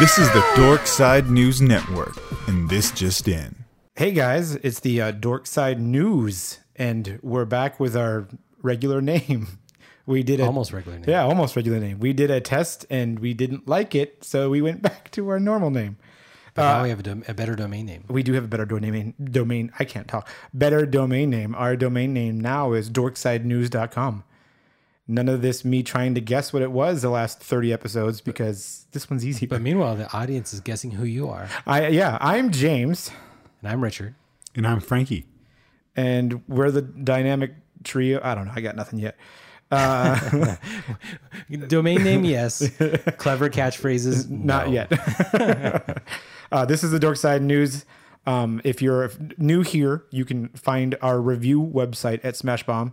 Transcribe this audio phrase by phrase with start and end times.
[0.00, 2.16] This is the Dork Side News Network,
[2.48, 3.64] and this just in.
[3.94, 8.26] Hey guys, it's the uh, Dorkside News, and we're back with our
[8.62, 9.46] regular name.
[10.06, 11.08] We did a, Almost regular name.
[11.08, 11.98] yeah, almost regular name.
[11.98, 15.40] We did a test and we didn't like it, so we went back to our
[15.40, 15.96] normal name.
[16.52, 18.04] But now we have a, dom- a better domain name.
[18.08, 18.92] We do have a better domain.
[18.92, 19.14] Name.
[19.30, 19.72] Domain.
[19.78, 20.28] I can't talk.
[20.52, 21.54] Better domain name.
[21.54, 24.24] Our domain name now is dorksidenews.com.
[25.06, 28.86] None of this me trying to guess what it was the last thirty episodes because
[28.92, 29.44] this one's easy.
[29.46, 31.48] But meanwhile, the audience is guessing who you are.
[31.66, 33.10] I yeah, I'm James,
[33.62, 34.14] And I'm Richard.
[34.54, 35.26] And I'm Frankie.
[35.96, 38.18] and we're the dynamic trio.
[38.22, 38.52] I don't know.
[38.56, 39.16] I got nothing yet.
[39.70, 40.56] Uh,
[41.68, 42.58] Domain name, yes.
[43.18, 44.72] Clever catchphrases, Not no.
[44.72, 46.02] yet.
[46.52, 47.84] uh, this is the Dork Side News.
[48.26, 52.92] Um, if you're new here, you can find our review website at Smashbomb,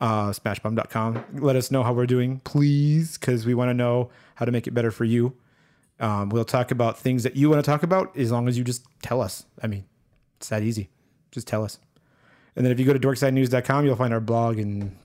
[0.00, 1.24] uh, smashbomb.com.
[1.34, 4.66] Let us know how we're doing, please, because we want to know how to make
[4.66, 5.34] it better for you.
[5.98, 8.64] Um, we'll talk about things that you want to talk about as long as you
[8.64, 9.46] just tell us.
[9.62, 9.84] I mean,
[10.38, 10.90] it's that easy.
[11.30, 11.78] Just tell us.
[12.54, 14.96] And then if you go to dorksidenews.com, you'll find our blog and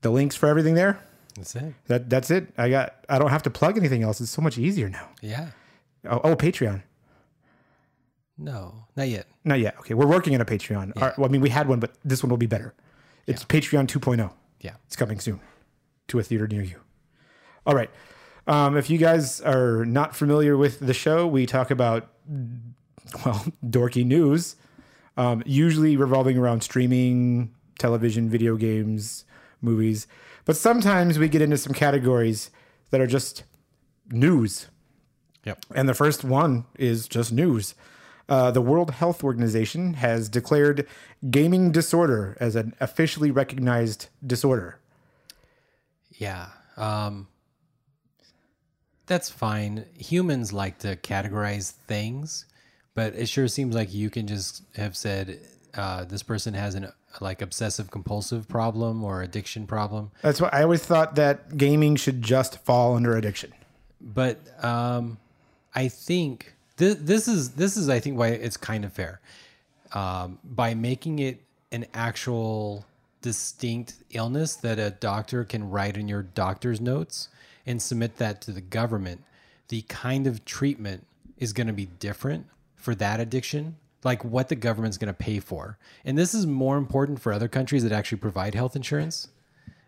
[0.00, 0.98] the links for everything there.
[1.36, 1.74] That's it.
[1.86, 2.48] That that's it.
[2.58, 2.94] I got.
[3.08, 4.20] I don't have to plug anything else.
[4.20, 5.08] It's so much easier now.
[5.22, 5.48] Yeah.
[6.04, 6.82] Oh, oh Patreon.
[8.36, 9.26] No, not yet.
[9.44, 9.76] Not yet.
[9.80, 11.00] Okay, we're working on a Patreon.
[11.00, 12.74] Our- well, I mean, we had one, but this one will be better.
[13.28, 14.32] It's Patreon 2.0.
[14.62, 14.74] Yeah.
[14.86, 15.40] It's coming soon
[16.08, 16.80] to a theater near you.
[17.66, 17.90] All right.
[18.46, 24.04] Um, if you guys are not familiar with the show, we talk about well, dorky
[24.04, 24.56] news,
[25.18, 29.26] um, usually revolving around streaming, television, video games,
[29.60, 30.06] movies.
[30.46, 32.50] But sometimes we get into some categories
[32.88, 33.44] that are just
[34.10, 34.68] news.
[35.44, 35.66] Yep.
[35.74, 37.74] And the first one is just news.
[38.28, 40.86] Uh, the World Health Organization has declared
[41.30, 44.78] gaming disorder as an officially recognized disorder.
[46.12, 46.48] Yeah.
[46.76, 47.28] Um,
[49.06, 49.86] that's fine.
[49.98, 52.44] Humans like to categorize things,
[52.94, 55.40] but it sure seems like you can just have said
[55.74, 60.10] uh, this person has an like obsessive compulsive problem or addiction problem.
[60.22, 63.52] That's why I always thought that gaming should just fall under addiction.
[64.00, 65.18] but um,
[65.74, 69.20] I think this this is this is I think why it's kind of fair
[69.92, 71.40] um, by making it
[71.70, 72.86] an actual
[73.20, 77.28] distinct illness that a doctor can write in your doctor's notes
[77.66, 79.22] and submit that to the government.
[79.68, 81.06] The kind of treatment
[81.36, 82.46] is going to be different
[82.76, 86.78] for that addiction, like what the government's going to pay for, and this is more
[86.78, 89.28] important for other countries that actually provide health insurance.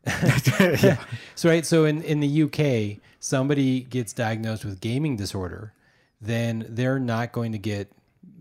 [1.34, 5.72] So right, so in in the UK, somebody gets diagnosed with gaming disorder,
[6.20, 7.90] then they're not going to get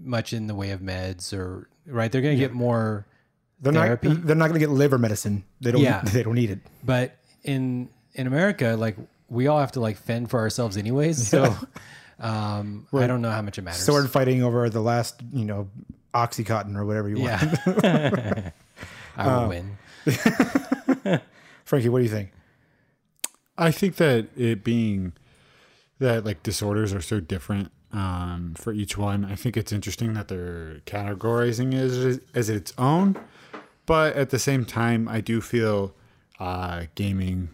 [0.02, 2.12] much in the way of meds or right.
[2.12, 3.06] They're going to get more
[3.62, 4.10] They're therapy.
[4.10, 4.26] not.
[4.26, 5.44] They're not going to get liver medicine.
[5.62, 5.82] They don't.
[5.82, 6.02] Yeah.
[6.06, 6.60] They don't need it.
[6.84, 8.98] But in in America, like
[9.30, 11.28] we all have to like fend for ourselves anyways.
[11.28, 11.56] So
[12.20, 13.82] um, I don't know how much it matters.
[13.82, 15.70] Sword fighting over the last, you know,
[16.14, 17.58] oxycontin or whatever you want.
[17.84, 18.52] yeah,
[19.18, 19.78] I will win.
[21.66, 22.32] Frankie, what do you think?
[23.58, 25.14] I think that it being
[26.00, 30.28] that like disorders are so different um, for each one, I think it's interesting that
[30.28, 33.20] they're categorizing it as, as its own.
[33.86, 35.96] But at the same time, I do feel
[36.40, 37.50] uh, gaming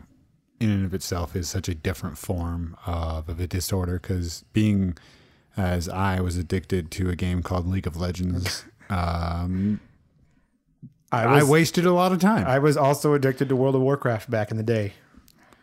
[0.60, 4.98] in and of itself is such a different form of, of a disorder because being
[5.58, 9.80] as I was addicted to a game called League of Legends, um,
[11.12, 12.46] I I wasted a lot of time.
[12.46, 14.94] I was also addicted to World of Warcraft back in the day.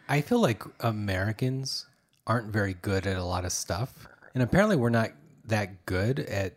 [0.09, 1.87] I feel like Americans
[2.27, 5.11] aren't very good at a lot of stuff, and apparently we're not
[5.47, 6.57] that good at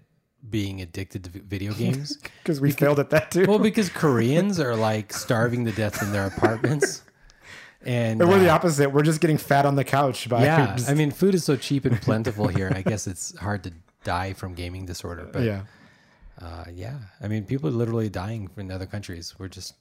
[0.49, 2.17] being addicted to video games.
[2.43, 3.45] Because we failed at that too.
[3.47, 7.01] well, because Koreans are like starving to death in their apartments,
[7.81, 8.89] and But we're the uh, opposite.
[8.91, 11.55] We're just getting fat on the couch by yeah, just- I mean, food is so
[11.55, 12.71] cheap and plentiful here.
[12.75, 13.73] I guess it's hard to
[14.03, 15.61] die from gaming disorder, but yeah.
[16.39, 19.33] uh, yeah, I mean, people are literally dying in other countries.
[19.39, 19.73] We're just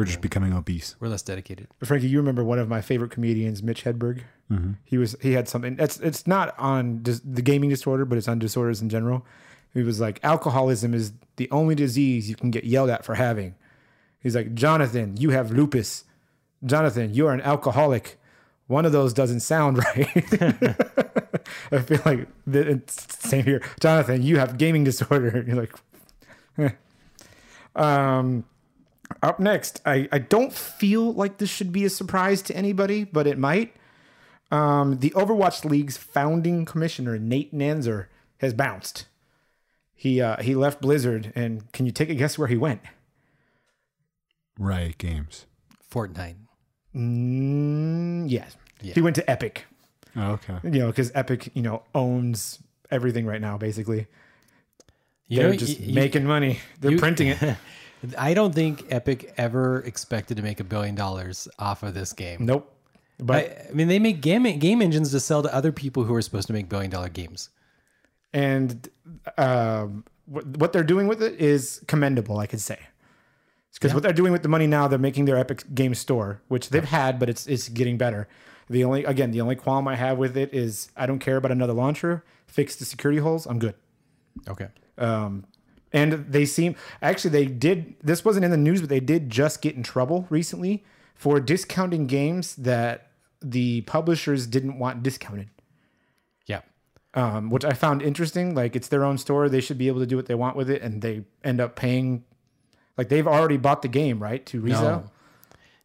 [0.00, 0.96] We're just becoming obese.
[0.98, 1.68] we're less dedicated.
[1.84, 4.22] Frankie, you remember one of my favorite comedians, Mitch Hedberg?
[4.50, 4.72] Mm-hmm.
[4.84, 5.76] He was he had something.
[5.78, 9.26] It's it's not on dis, the gaming disorder, but it's on disorders in general.
[9.74, 13.54] He was like, alcoholism is the only disease you can get yelled at for having.
[14.18, 16.04] He's like, Jonathan, you have lupus.
[16.64, 18.18] Jonathan, you're an alcoholic.
[18.66, 20.08] One of those doesn't sound right.
[21.72, 23.62] I feel like the- it's same here.
[23.80, 25.44] Jonathan, you have gaming disorder.
[25.46, 25.74] You're like,
[26.58, 26.70] eh.
[27.76, 28.44] um,
[29.22, 33.26] up next, I, I don't feel like this should be a surprise to anybody, but
[33.26, 33.74] it might.
[34.50, 38.06] Um, the Overwatch League's founding commissioner, Nate Nanzer,
[38.38, 39.06] has bounced.
[39.94, 42.80] He uh, he left Blizzard, and can you take a guess where he went?
[44.58, 45.46] Riot Games.
[45.92, 46.36] Fortnite.
[46.94, 48.56] Mm, yes.
[48.80, 48.94] Yeah.
[48.94, 49.66] He went to Epic.
[50.16, 50.58] Oh, okay.
[50.64, 52.58] You know, because Epic, you know, owns
[52.90, 53.56] everything right now.
[53.58, 54.06] Basically,
[55.28, 56.60] You they're know, just you- you- making money.
[56.80, 57.38] They're you- printing it.
[58.18, 62.46] I don't think Epic ever expected to make a billion dollars off of this game.
[62.46, 62.72] Nope.
[63.18, 66.14] But I, I mean, they make game game engines to sell to other people who
[66.14, 67.50] are supposed to make billion dollar games.
[68.32, 68.88] and
[69.36, 72.78] um, what, what they're doing with it is commendable, I could say.
[73.74, 76.70] Because what they're doing with the money now, they're making their Epic Game Store, which
[76.70, 78.28] they've had, but it's it's getting better.
[78.68, 81.50] The only again, the only qualm I have with it is I don't care about
[81.52, 82.24] another launcher.
[82.46, 83.74] Fix the security holes, I'm good.
[84.48, 84.68] Okay.
[84.98, 85.44] Um,
[85.92, 89.60] and they seem actually they did this wasn't in the news, but they did just
[89.62, 90.84] get in trouble recently
[91.14, 93.10] for discounting games that
[93.42, 95.48] the publishers didn't want discounted
[96.46, 96.60] Yeah.
[97.14, 98.54] um, which I found interesting.
[98.54, 100.70] Like it's their own store; they should be able to do what they want with
[100.70, 102.24] it, and they end up paying.
[102.96, 105.10] Like they've already bought the game, right, to resell.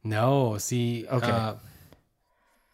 [0.04, 0.52] No.
[0.52, 0.58] No.
[0.58, 1.06] See.
[1.10, 1.32] Okay.
[1.32, 1.56] Uh,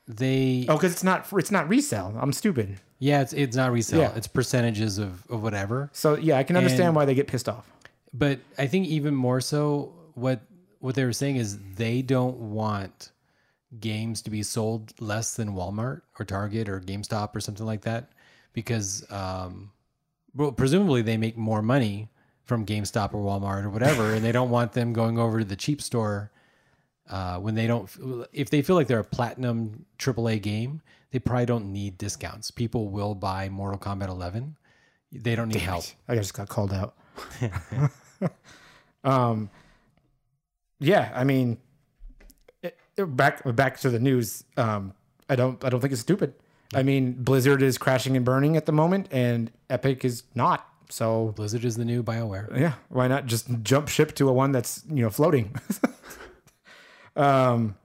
[0.07, 0.65] they.
[0.67, 2.15] Oh, because it's not it's not resell.
[2.19, 2.79] I'm stupid.
[3.01, 3.21] Yeah.
[3.21, 3.99] It's it's not resale.
[3.99, 4.13] Yeah.
[4.15, 5.89] It's percentages of of whatever.
[5.91, 7.69] So yeah, I can understand And- why they get pissed off.
[8.13, 10.39] But I think even more so, what
[10.79, 13.11] what they were saying is they don't want
[13.79, 18.11] games to be sold less than Walmart or Target or GameStop or something like that,
[18.53, 19.71] because um,
[20.35, 22.09] well, presumably they make more money
[22.43, 25.55] from GameStop or Walmart or whatever, and they don't want them going over to the
[25.55, 26.31] cheap store
[27.09, 27.89] uh, when they don't.
[28.33, 30.81] If they feel like they're a platinum AAA game,
[31.11, 32.51] they probably don't need discounts.
[32.51, 34.55] People will buy Mortal Kombat 11.
[35.11, 35.83] They don't need help.
[36.07, 36.95] I just got called out.
[39.03, 39.49] um,
[40.79, 41.57] yeah, I mean,
[42.63, 44.43] it- it- back back to the news.
[44.57, 44.93] Um,
[45.29, 46.33] I don't I don't think it's stupid.
[46.73, 50.65] I mean, Blizzard is crashing and burning at the moment, and Epic is not.
[50.89, 52.57] So Blizzard is the new BioWare.
[52.57, 55.55] yeah, why not just jump ship to a one that's you know floating?
[57.15, 57.75] um,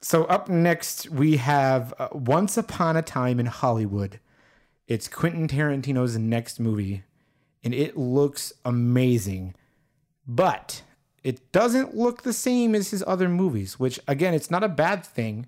[0.00, 4.20] so up next we have uh, Once Upon a Time in Hollywood.
[4.86, 7.04] It's Quentin Tarantino's next movie,
[7.62, 9.54] and it looks amazing,
[10.26, 10.82] but
[11.22, 13.78] it doesn't look the same as his other movies.
[13.78, 15.46] Which again, it's not a bad thing,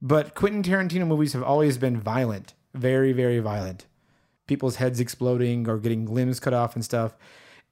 [0.00, 3.86] but Quentin Tarantino movies have always been violent, very very violent
[4.46, 7.14] people's heads exploding or getting limbs cut off and stuff.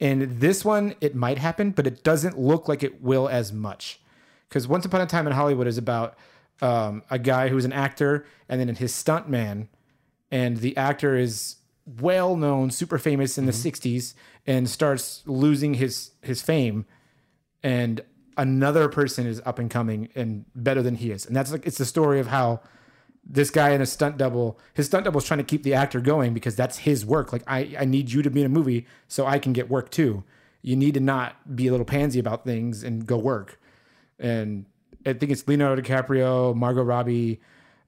[0.01, 4.01] And this one, it might happen, but it doesn't look like it will as much.
[4.51, 6.19] Because Once Upon a Time in Hollywood is about
[6.61, 9.69] um, a guy who's an actor and then his stuntman.
[10.31, 11.57] And the actor is
[11.87, 14.15] well known, super famous in the 60s,
[14.47, 16.85] and starts losing his, his fame.
[17.63, 18.03] And
[18.37, 21.27] another person is up and coming and better than he is.
[21.27, 22.61] And that's like, it's the story of how
[23.25, 26.01] this guy in a stunt double, his stunt double is trying to keep the actor
[26.01, 27.33] going because that's his work.
[27.33, 29.91] Like I, I need you to be in a movie so I can get work
[29.91, 30.25] too.
[30.63, 33.60] You need to not be a little pansy about things and go work.
[34.21, 34.67] And
[35.07, 37.41] I think it's Leonardo DiCaprio, Margot Robbie.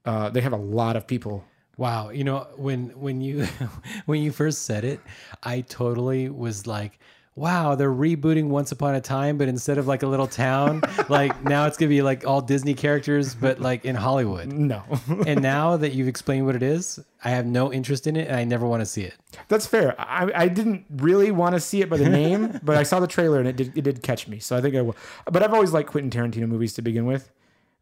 [0.04, 1.44] Uh, they have a lot of people.
[1.76, 3.46] Wow, you know when when you
[4.06, 5.00] when you first said it,
[5.42, 6.98] I totally was like,
[7.34, 11.42] "Wow, they're rebooting Once Upon a Time, but instead of like a little town, like
[11.44, 14.82] now it's gonna be like all Disney characters, but like in Hollywood." No,
[15.26, 18.36] And now that you've explained what it is, I have no interest in it, and
[18.36, 19.14] I never want to see it.
[19.48, 19.94] that's fair.
[19.98, 23.06] I, I didn't really want to see it by the name, but I saw the
[23.06, 24.38] trailer and it did, it did catch me.
[24.38, 24.96] So I think I will.
[25.30, 27.30] But I've always liked Quentin Tarantino movies to begin with.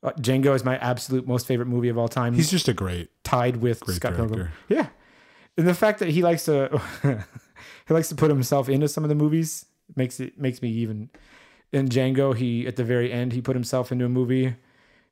[0.02, 2.32] Uh, Django is my absolute most favorite movie of all time.
[2.35, 3.11] He's just a great.
[3.25, 4.49] tied with Great Scott Pilgrim.
[4.69, 4.87] Yeah,
[5.59, 6.80] and the fact that he likes to
[7.87, 11.11] he likes to put himself into some of the movies makes it makes me even.
[11.73, 14.57] In Django, he at the very end he put himself into a movie,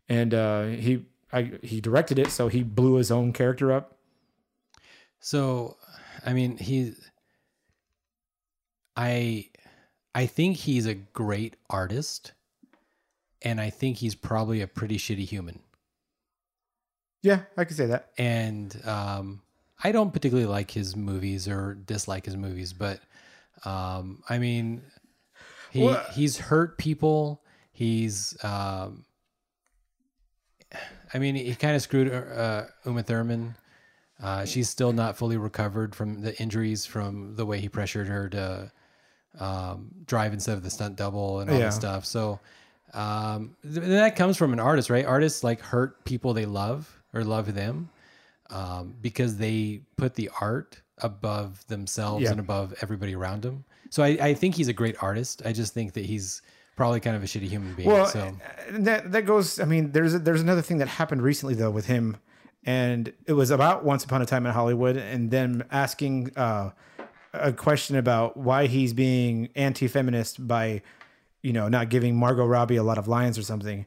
[0.09, 3.99] and uh, he I, he directed it, so he blew his own character up.
[5.21, 5.77] So,
[6.25, 6.95] I mean, he,
[8.97, 9.49] I,
[10.15, 12.33] I think he's a great artist,
[13.43, 15.61] and I think he's probably a pretty shitty human.
[17.23, 18.11] Yeah, I could say that.
[18.17, 19.43] and um,
[19.83, 23.01] I don't particularly like his movies or dislike his movies, but
[23.65, 24.83] um, I mean,
[25.71, 27.43] he Well- he's hurt people.
[27.73, 29.05] He's, um,
[31.15, 33.55] I mean, he kind of screwed uh, Uma Thurman.
[34.23, 38.29] Uh, she's still not fully recovered from the injuries from the way he pressured her
[38.31, 38.73] to
[39.39, 41.67] um, drive instead of the stunt double and all Yeah.
[41.67, 42.05] that stuff.
[42.05, 42.41] So
[42.95, 45.07] um, th- that comes from an artist, right?
[45.07, 47.91] Artists like hurt people they love or love them
[48.51, 52.31] um, because they put the art above themselves Yeah.
[52.33, 53.65] and above everybody around them.
[53.91, 55.43] So I, I think he's a great artist.
[55.45, 56.43] I just think that he's
[56.77, 57.89] probably kind of a shitty human being.
[57.89, 58.37] Well, so
[58.71, 59.59] that that goes.
[59.61, 62.17] I mean, there's there's another thing that happened recently though with him,
[62.65, 66.71] and it was about Once Upon a Time in Hollywood, and then asking uh,
[67.33, 70.83] a question about why he's being anti-feminist by,
[71.43, 73.87] you know, not giving Margot Robbie a lot of lines or something,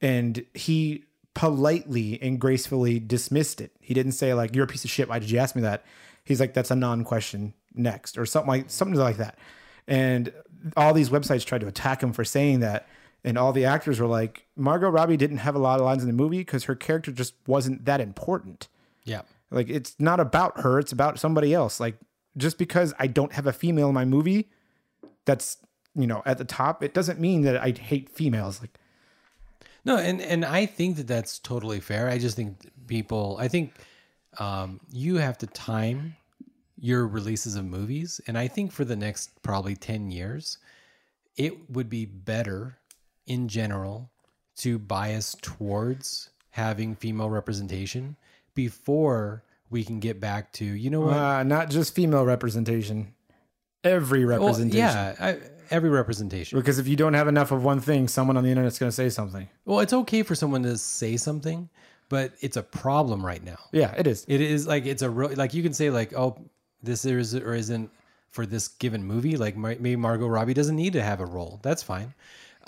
[0.00, 3.72] and he politely and gracefully dismissed it.
[3.80, 5.08] He didn't say like you're a piece of shit.
[5.08, 5.84] Why did you ask me that?
[6.24, 9.38] He's like that's a non-question next or something like something like that.
[9.88, 10.32] And
[10.76, 12.86] all these websites tried to attack him for saying that.
[13.24, 16.08] And all the actors were like, Margot Robbie didn't have a lot of lines in
[16.08, 18.68] the movie because her character just wasn't that important.
[19.04, 19.22] Yeah.
[19.50, 21.78] Like it's not about her, it's about somebody else.
[21.78, 21.96] Like
[22.36, 24.50] just because I don't have a female in my movie
[25.24, 25.58] that's,
[25.94, 28.60] you know, at the top, it doesn't mean that I hate females.
[28.60, 28.78] Like
[29.84, 32.08] No, and and I think that that's totally fair.
[32.08, 33.36] I just think people.
[33.40, 33.74] I think
[34.38, 36.16] um, you have to time
[36.78, 40.58] your releases of movies, and I think for the next probably ten years,
[41.36, 42.78] it would be better
[43.26, 44.10] in general
[44.56, 48.16] to bias towards having female representation
[48.54, 53.14] before we can get back to you know what uh, not just female representation,
[53.82, 54.78] every Well, representation.
[54.78, 55.38] yeah I,
[55.72, 58.78] every representation Because if you don't have enough of one thing, someone on the internet's
[58.78, 59.48] going to say something.
[59.64, 61.68] well it's okay for someone to say something
[62.08, 64.24] but it's a problem right now Yeah, it is.
[64.28, 66.36] It is like it's a real like you can say like oh
[66.82, 67.90] this is or isn't
[68.30, 71.82] for this given movie like maybe Margot Robbie doesn't need to have a role that's
[71.82, 72.12] fine,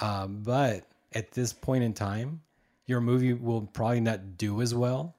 [0.01, 2.41] um, but at this point in time,
[2.87, 5.15] your movie will probably not do as well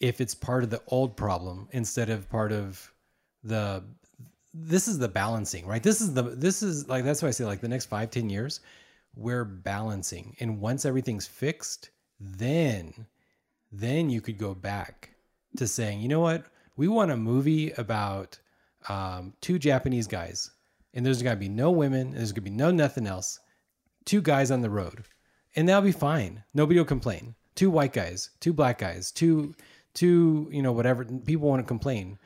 [0.00, 2.92] if it's part of the old problem instead of part of
[3.44, 3.82] the
[4.52, 5.82] this is the balancing right?
[5.82, 8.28] This is the this is like that's why i say like the next five ten
[8.28, 8.60] years
[9.14, 10.36] we're balancing.
[10.40, 13.06] And once everything's fixed then
[13.72, 15.10] then you could go back
[15.56, 16.46] to saying you know what?
[16.76, 18.38] We want a movie about
[18.88, 20.50] um, two japanese guys
[20.94, 23.38] and there's gonna be no women there's gonna be no nothing else.
[24.04, 25.04] Two guys on the road
[25.54, 26.42] and that'll be fine.
[26.54, 27.34] Nobody will complain.
[27.54, 29.54] Two white guys two black guys two
[29.94, 32.18] two you know whatever people want to complain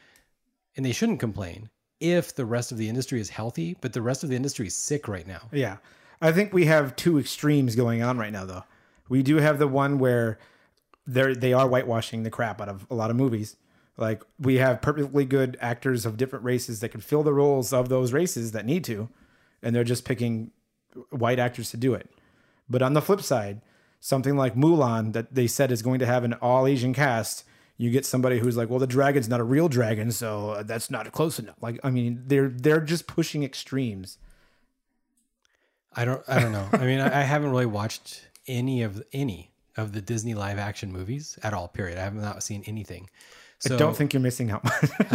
[0.77, 1.69] and they shouldn't complain
[2.05, 4.77] if the rest of the industry is healthy but the rest of the industry is
[4.77, 5.77] sick right now Yeah.
[6.21, 8.65] I think we have two extremes going on right now, though.
[9.11, 10.39] We do have the one where
[11.07, 13.57] they're, they are whitewashing the crap out of a lot of movies.
[13.99, 17.91] Like, we have perfectly good actors of different races that can fill the roles of
[17.91, 19.11] those races that need to,
[19.63, 20.51] and they're just picking
[21.11, 22.09] white actors to do it.
[22.71, 23.61] But on the flip side,
[24.01, 27.45] something like Mulan that they said is going to have an all Asian cast,
[27.77, 31.11] you get somebody who's like, well, the dragon's not a real dragon, so that's not
[31.13, 31.57] close enough.
[31.61, 34.19] Like, I mean, they're they're just pushing extremes.
[35.97, 39.53] i don't i don't know i mean I, I haven't really watched any of any
[39.77, 43.09] of the disney live action movies at all period i have not seen anything
[43.61, 44.63] so I don't think you're missing out.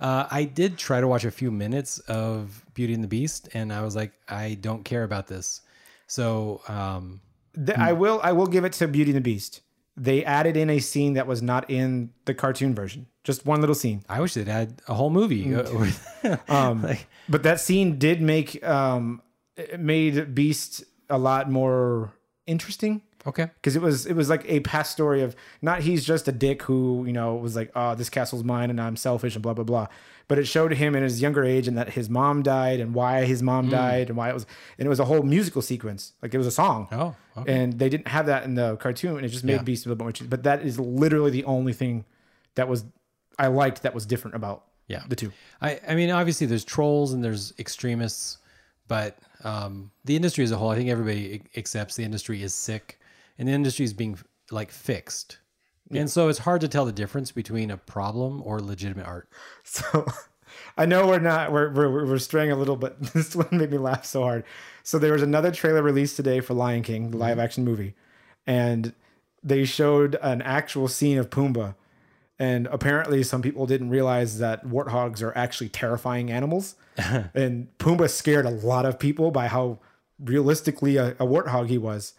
[0.00, 3.72] uh, i did try to watch a few minutes of beauty and the beast and
[3.72, 5.62] i was like i don't care about this
[6.08, 7.20] so um
[7.54, 9.60] The- I will I will give it to Beauty and the Beast.
[9.96, 13.06] They added in a scene that was not in the cartoon version.
[13.24, 14.02] Just one little scene.
[14.08, 15.62] i wish they'd had a whole movie uh,
[16.48, 19.22] Um, Like- but that scene did make um,
[19.56, 22.12] it made Beast a lot more
[22.46, 26.26] interesting okay because it was it was like a past story of not he's just
[26.26, 29.42] a dick who you know was like oh this castle's mine and I'm selfish and
[29.42, 29.86] blah blah blah
[30.28, 33.24] but it showed him in his younger age and that his mom died and why
[33.24, 34.46] his mom died and why it was
[34.78, 37.52] and it was a whole musical sequence like it was a song oh okay.
[37.52, 39.62] and they didn't have that in the cartoon and it just made Yeah.
[39.62, 42.04] Beast a little bit more interesting but that is literally the only thing
[42.54, 42.84] that was
[43.38, 45.02] I liked that was different about Yeah.
[45.08, 48.38] the two I, I mean, obviously there's trolls and there's extremists,
[48.88, 52.98] but um, the industry as a whole, I think everybody accepts the industry is sick
[53.38, 54.18] and the industry is being
[54.50, 55.38] like fixed.
[56.00, 59.28] And so it's hard to tell the difference between a problem or legitimate art.
[59.64, 60.06] So
[60.76, 63.78] I know we're not we're we're, we're straying a little, but this one made me
[63.78, 64.44] laugh so hard.
[64.82, 67.20] So there was another trailer released today for Lion King, the mm-hmm.
[67.20, 67.94] live action movie,
[68.46, 68.92] and
[69.42, 71.74] they showed an actual scene of Pumbaa.
[72.38, 76.74] And apparently, some people didn't realize that warthogs are actually terrifying animals.
[76.96, 79.78] and Pumbaa scared a lot of people by how
[80.18, 82.14] realistically a, a warthog he was.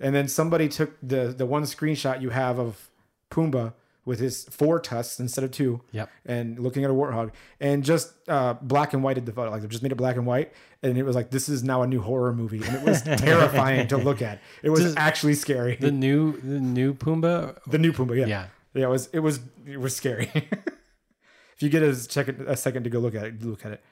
[0.00, 2.88] And then somebody took the the one screenshot you have of
[3.30, 3.72] Pumbaa
[4.04, 6.08] with his four tusks instead of two Yep.
[6.26, 9.50] and looking at a warthog and just uh, black and whited the photo.
[9.50, 10.52] Like they just made it black and white,
[10.82, 13.88] and it was like this is now a new horror movie, and it was terrifying
[13.88, 14.40] to look at.
[14.62, 15.74] It was Does- actually scary.
[15.76, 17.58] The new the new Pumbaa.
[17.66, 18.46] The new Pumbaa, yeah, Yeah.
[18.74, 20.30] yeah, it was it was it was scary.
[20.34, 23.84] if you get a second a second to go look at it, look at it.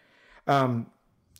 [0.47, 0.87] Um,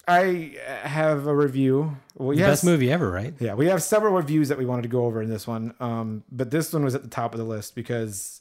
[0.07, 1.97] I have a review.
[2.17, 3.35] Well, yes, Best movie ever, right?
[3.41, 5.75] yeah, we have several reviews that we wanted to go over in this one.
[5.81, 8.41] Um, but this one was at the top of the list because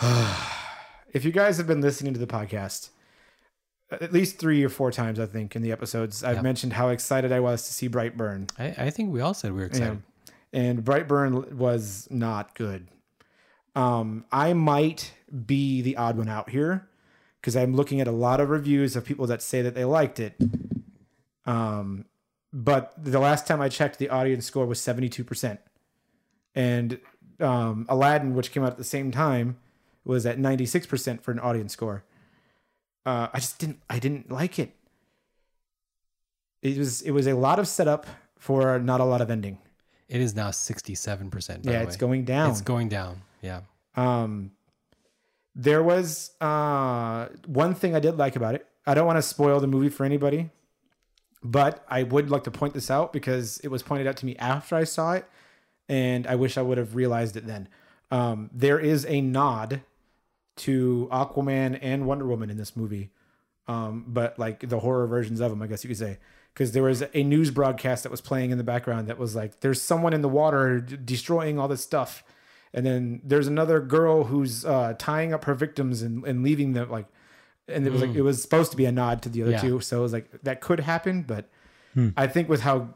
[1.12, 2.90] if you guys have been listening to the podcast
[3.90, 6.42] at least three or four times, I think, in the episodes, I've Yeah.
[6.42, 8.48] mentioned how excited I was to see Brightburn.
[8.58, 10.02] I, I think we all said we were excited.
[10.52, 12.86] And Brightburn was not good.
[13.74, 15.12] Um, I might
[15.46, 16.88] be the odd one out here
[17.40, 20.20] because I'm looking at a lot of reviews of people that say that they liked
[20.20, 20.34] it.
[21.46, 22.04] Um,
[22.52, 25.58] but the last time I checked, the audience score was 72%.
[26.54, 26.98] and
[27.38, 29.56] um, Aladdin, which came out at the same time,
[30.04, 32.04] was at 96% for an audience score.
[33.06, 34.74] Uh, I just didn't I didn't like it.
[36.60, 38.06] It was it was a lot of setup
[38.36, 39.56] for not a lot of ending.
[40.08, 41.64] It is now sixty-seven percent.
[41.64, 42.50] yeah, it's going down.
[42.50, 43.22] It's going down.
[43.40, 43.60] Yeah.
[43.96, 44.50] Um,
[45.54, 48.66] there was uh, one thing I did like about it.
[48.86, 50.50] I don't want to spoil the movie for anybody,
[51.42, 54.36] but I would like to point this out because it was pointed out to me
[54.36, 55.26] after I saw it,
[55.88, 57.68] and I wish I would have realized it then.
[58.10, 59.82] Um, there is a nod
[60.56, 63.10] to Aquaman and Wonder Woman in this movie,
[63.66, 66.18] um, but like the horror versions of them, I guess you could say.
[66.52, 69.60] Because there was a news broadcast that was playing in the background that was like,
[69.60, 72.24] "There's someone in the water destroying all this stuff,"
[72.72, 76.90] and then there's another girl who's uh, tying up her victims and, and leaving them
[76.90, 77.06] like,
[77.68, 79.60] and it was like it was supposed to be a nod to the other Yeah.
[79.60, 81.48] two, so it was like that could happen, but
[82.16, 82.94] I think with how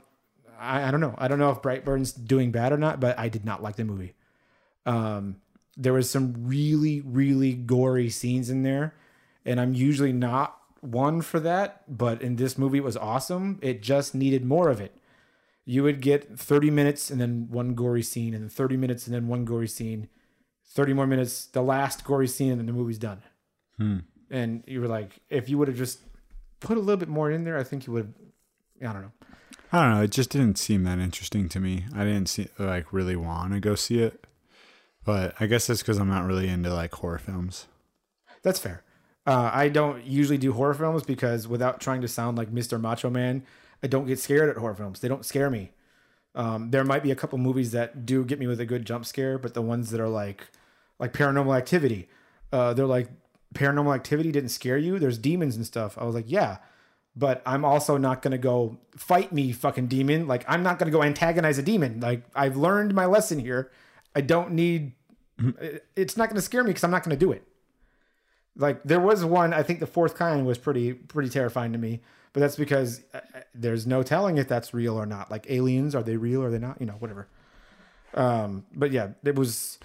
[0.58, 3.28] I, I don't know, I don't know if Brightburn's doing bad or not, but I
[3.28, 4.14] did not like the movie.
[4.86, 5.36] Um,
[5.76, 8.94] there was some really really gory scenes in there,
[9.44, 13.58] and I'm usually not one for that, but in this movie it was awesome.
[13.62, 14.94] It just needed more of it
[15.64, 19.14] you would get 30 minutes and then one gory scene and then 30 minutes and
[19.14, 20.08] then one gory scene
[20.66, 23.22] 30 more minutes the last gory scene and then the movie's done
[24.30, 26.00] and you were like if you would have just
[26.60, 28.12] put a little bit more in there i think you would
[28.80, 29.12] i don't know
[29.72, 30.02] I don't know.
[30.02, 31.86] It just didn't seem that interesting to me.
[31.92, 34.24] I didn't see like really want to go see it,
[35.04, 37.66] but I guess that's because I'm not really into like horror films.
[38.44, 38.84] that's fair
[39.26, 43.08] uh, i don't usually do horror films because without trying to sound like mr macho
[43.10, 43.42] man
[43.84, 45.00] i don't get scared at horror films.
[45.00, 45.70] They don't scare me.
[46.34, 49.06] Um, there might be a couple movies that do get me with a good jump
[49.06, 50.48] scare but the ones that are like
[50.98, 52.08] like paranormal activity
[52.52, 53.08] uh, they're like
[53.54, 54.98] paranormal activity didn't scare you?
[54.98, 55.96] There's demons and stuff.
[55.96, 56.56] I was like yeah
[57.16, 60.26] but i'm also not going to go fight me fucking demon.
[60.26, 62.00] Like i'm not going to go antagonize a demon.
[62.00, 63.70] Like i've learned my lesson here.
[64.16, 64.92] I don't need
[65.96, 67.46] it's not going to scare me because i'm not going to do it.
[68.56, 72.00] Like there was one i think the fourth kind was pretty pretty terrifying to me
[72.34, 75.30] but that's because uh, uh, there's no telling if that's real or not.
[75.30, 76.78] Like aliens are they real or are they not?
[76.80, 77.28] You know whatever.
[78.12, 79.78] Um but yeah it was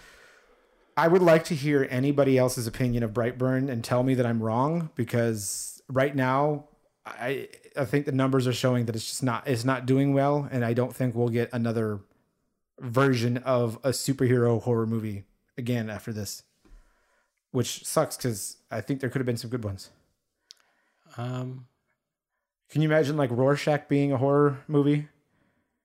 [0.97, 4.43] i would like to hear anybody else's opinion of brightburn and tell me that i'm
[4.43, 6.65] wrong because right now
[7.07, 10.47] i i think the numbers are showing that it's just not it's not doing well.
[10.51, 12.01] And i don't think we'll get another
[12.79, 15.23] version of a superhero horror movie
[15.57, 16.43] again after this
[17.51, 19.89] which sucks because I think there could have been some good ones.
[21.17, 21.65] Um,
[22.69, 25.08] Can you imagine like Rorschach being a horror movie?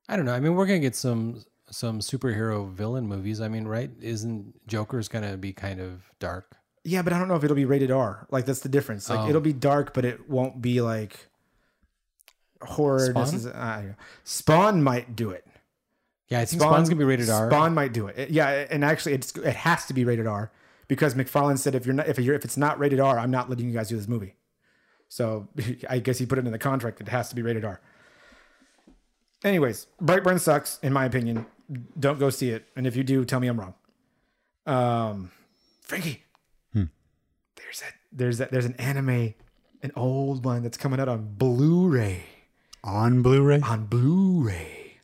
[0.09, 0.35] I don't know.
[0.35, 3.41] I mean, we're gonna get some some superhero villain movies.
[3.41, 3.91] I mean, right?
[4.01, 6.57] Isn't Joker's gonna be kind of dark?
[6.85, 8.27] Yeah, but I don't know if it'll be rated R.
[8.31, 9.09] Like that's the difference.
[9.09, 9.29] Like Oh.
[9.29, 11.29] it'll be dark, but it won't be like
[12.63, 12.99] horror.
[12.99, 13.35] This Spawn?
[13.35, 13.83] is, uh,
[14.25, 15.47] Spawn might do it.
[16.29, 17.49] Yeah, I think Spawn's gonna be rated R.
[17.51, 18.19] Spawn might do it.
[18.19, 20.51] It- Yeah, and actually, it's it has to be rated R
[20.89, 23.49] because McFarlane said if you're not if you're if it's not rated R, I'm not
[23.49, 24.35] letting you guys do this movie.
[25.15, 25.47] So
[25.89, 27.01] I guess he put it in the contract.
[27.01, 27.81] It has to be rated R.
[29.45, 31.47] Anyways, Brightburn sucks in my opinion.
[31.99, 33.75] Don't go see it, and if you do, tell me I'm wrong.
[34.67, 35.31] Um,
[35.83, 36.25] Frankie,
[36.75, 39.35] there's that there's that there's an anime,
[39.83, 42.25] an old one that's coming out on Blu-ray
[42.83, 44.99] On Blu-ray, on Blu-ray.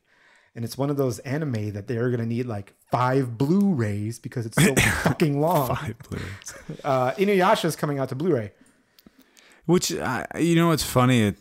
[0.56, 4.60] And it's one of those anime that they're gonna need like five Blu-rays because it's
[4.62, 5.68] so fucking long.
[5.76, 6.54] five Blu-rays.
[6.82, 8.52] Uh, Inuyasha's coming out to Blu-ray.
[9.70, 11.22] Which uh, you know, what's funny.
[11.22, 11.36] It,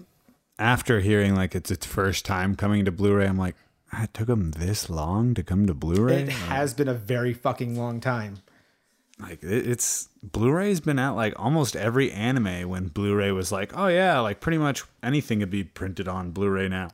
[0.59, 3.55] after hearing like it's its first time coming to Blu-ray, I'm like,
[3.91, 6.23] "Ah, it took them this long to come to Blu-ray.
[6.23, 8.37] It has been a very fucking long time.
[9.19, 13.87] like it, it's Blu-ray's been at like almost every anime when Blu-ray was like, oh
[13.87, 16.89] yeah, like pretty much anything could be printed on Blu-ray now.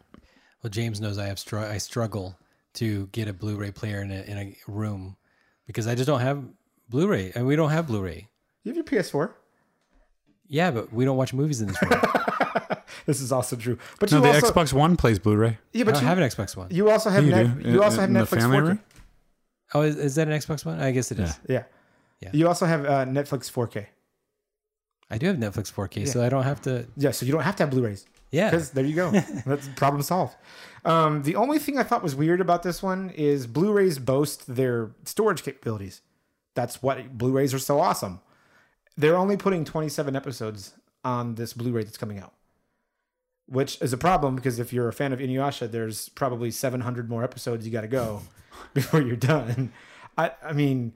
[0.63, 2.37] Well, James knows I have str- I struggle
[2.75, 5.17] to get a Blu-ray player in a in a room
[5.67, 6.45] because I just don't have
[6.87, 8.29] Blu-ray, and we don't have Blu-ray.
[8.63, 9.33] You have your PS4.
[10.47, 11.91] Yeah, but we don't watch movies in this room.
[13.05, 13.77] This is also true.
[13.99, 15.59] But No, you the also, Xbox One plays Blu-ray.
[15.73, 16.69] yeah, I but don't you, have an Xbox One.
[16.71, 17.69] you also have You Net, do.
[17.71, 18.67] you also have In the Netflix family 4K.
[18.67, 18.79] room?
[19.75, 20.79] Oh, is, is that an Xbox One?
[20.79, 21.29] I guess it is.
[21.47, 21.53] Yeah.
[21.55, 21.63] Yeah.
[22.21, 22.29] Yeah.
[22.33, 23.85] You also have uh, Netflix 4K.
[25.11, 26.87] I do have Netflix 4K, so I don't have to.
[26.97, 28.05] Yeah, so you don't have to have Blu-rays.
[28.31, 29.11] Yeah, Because there you go.
[29.45, 30.35] That's problem solved.
[30.83, 34.91] Um, the only thing I thought was weird about this one is Blu-rays boast their
[35.03, 36.01] storage capabilities.
[36.55, 38.19] That's what Blu-rays are so awesome.
[38.97, 42.33] They're only putting 27 episodes on this Blu-ray that's coming out,
[43.47, 47.23] which is a problem because if you're a fan of Inuyasha, there's probably 700 more
[47.23, 48.21] episodes you got to go
[48.73, 49.71] before you're done.
[50.17, 50.93] I, I mean,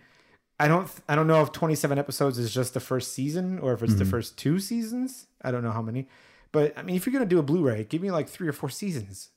[0.59, 3.83] I don't, I don't know if 27 episodes is just the first season or if
[3.83, 4.11] it's the mm-hmm.
[4.11, 5.27] first two seasons.
[5.41, 6.07] I don't know how many,
[6.51, 8.69] but I mean, if you're gonna do a Blu-ray, give me like three or four
[8.69, 9.29] seasons.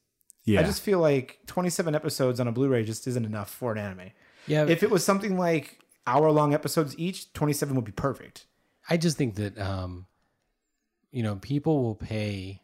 [0.45, 0.61] Yeah.
[0.61, 4.11] I just feel like 27 episodes on a Blu-ray just isn't enough for an anime.
[4.47, 8.47] Yeah, If it was something like hour-long episodes each, 27 would be perfect.
[8.89, 10.07] I just think that um,
[11.11, 12.61] you know, people will pay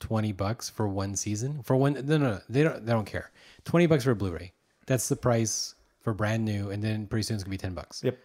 [0.00, 1.94] twenty bucks for one season for one.
[1.94, 2.84] No, no, no, they don't.
[2.84, 3.30] They don't care.
[3.64, 4.52] Twenty bucks for a Blu-ray.
[4.86, 8.02] That's the price for brand new, and then pretty soon it's gonna be ten bucks.
[8.04, 8.18] Yep.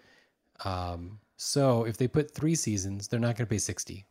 [0.66, 4.06] Um, so if they put three seasons, they're not gonna pay sixty.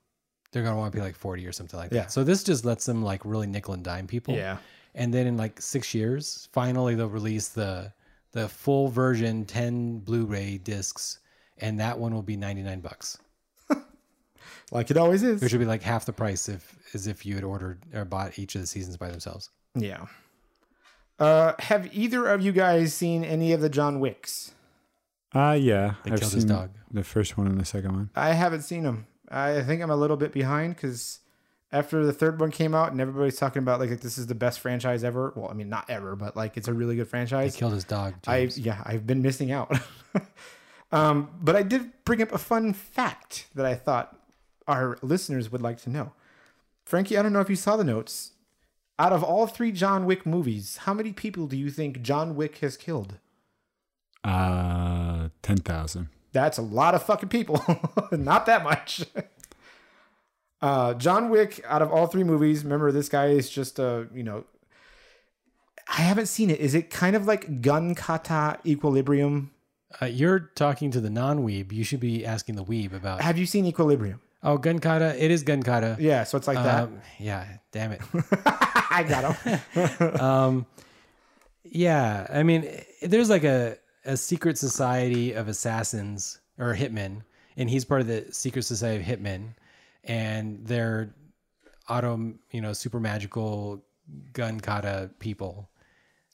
[0.50, 2.02] They're gonna want to pay like forty or something like Yeah.
[2.02, 2.12] that.
[2.12, 4.34] So this just lets them like really nickel and dime people.
[4.34, 4.56] Yeah.
[4.94, 7.92] And then in like six years, finally they'll release the
[8.32, 11.18] the full version, ten Blu-ray discs,
[11.60, 13.18] and that one will be ninety nine bucks.
[14.70, 15.40] Like it always is.
[15.40, 18.38] Which would be like half the price if as if you had ordered or bought
[18.38, 19.48] each of the seasons by themselves.
[19.74, 20.06] Yeah.
[21.18, 24.52] Uh, have either of you guys seen any of the John Wicks?
[25.34, 25.94] Uh yeah.
[26.04, 26.70] They I've seen dog.
[26.90, 28.10] The first one and the second one.
[28.14, 29.06] I haven't seen them.
[29.30, 31.20] I think I'm a little bit behind because
[31.72, 34.34] after the third one came out and everybody's talking about like, like this is the
[34.34, 35.32] best franchise ever.
[35.34, 37.56] Well, I mean not ever, but like it's a really good They franchise.
[37.56, 38.14] killed his dog.
[38.26, 39.74] I yeah, I've been missing out.
[40.92, 44.16] um, but I did bring up a fun fact that I thought
[44.66, 46.12] our listeners would like to know.
[46.84, 48.32] Frankie, I don't know if you saw the notes.
[48.98, 52.58] Out of all three John Wick movies, how many people do you think John Wick
[52.58, 53.18] has killed?
[54.24, 56.08] Uh ten thousand.
[56.32, 57.62] That's a lot of fucking people.
[58.12, 59.04] Not that much.
[60.60, 64.24] Uh, John Wick, out of all three movies, remember this guy is just a, you
[64.24, 64.44] know,
[65.86, 66.58] I haven't seen it.
[66.60, 69.52] Is it kind of like gun kata equilibrium?
[70.00, 71.72] Uh, you're talking to the non-weeb.
[71.72, 73.20] You should be asking the weeb about.
[73.22, 74.20] Have you seen Equilibrium?
[74.42, 75.22] Oh, gun kata.
[75.22, 75.96] It is gun kata.
[75.98, 76.84] Yeah, so it's like that.
[76.84, 77.46] Um, yeah.
[77.72, 78.00] Damn it.
[78.46, 80.20] I got him.
[80.20, 80.66] um,
[81.64, 82.26] yeah.
[82.32, 82.70] I mean,
[83.02, 87.22] there's like a a secret society of assassins or hitmen,
[87.56, 89.54] and he's part of the secret society of hitmen,
[90.04, 91.14] and they're
[91.88, 93.82] auto, you know, super magical
[94.32, 95.68] gun kata people,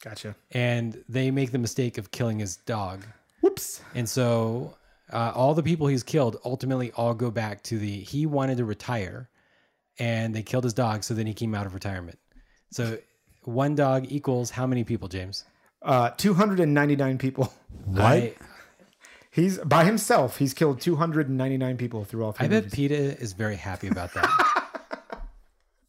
[0.03, 0.37] Gotcha.
[0.53, 3.05] and they make the mistake of killing his dog.
[3.45, 3.83] Whoops.
[3.95, 4.75] And so
[5.13, 8.65] uh, all the people he's killed ultimately all go back to the he wanted to
[8.65, 9.29] retire
[9.99, 11.05] and they killed his dog.
[11.05, 12.19] So then he came out of retirement.
[12.71, 12.99] So
[13.43, 15.45] one dog equals how many people, James?
[15.83, 17.53] Uh, 299 people.
[17.85, 18.01] What?
[18.01, 18.35] I,
[19.31, 20.39] He's by himself.
[20.39, 22.75] He's killed 299 people through all three I bet movies.
[22.75, 24.63] PETA is very happy about that.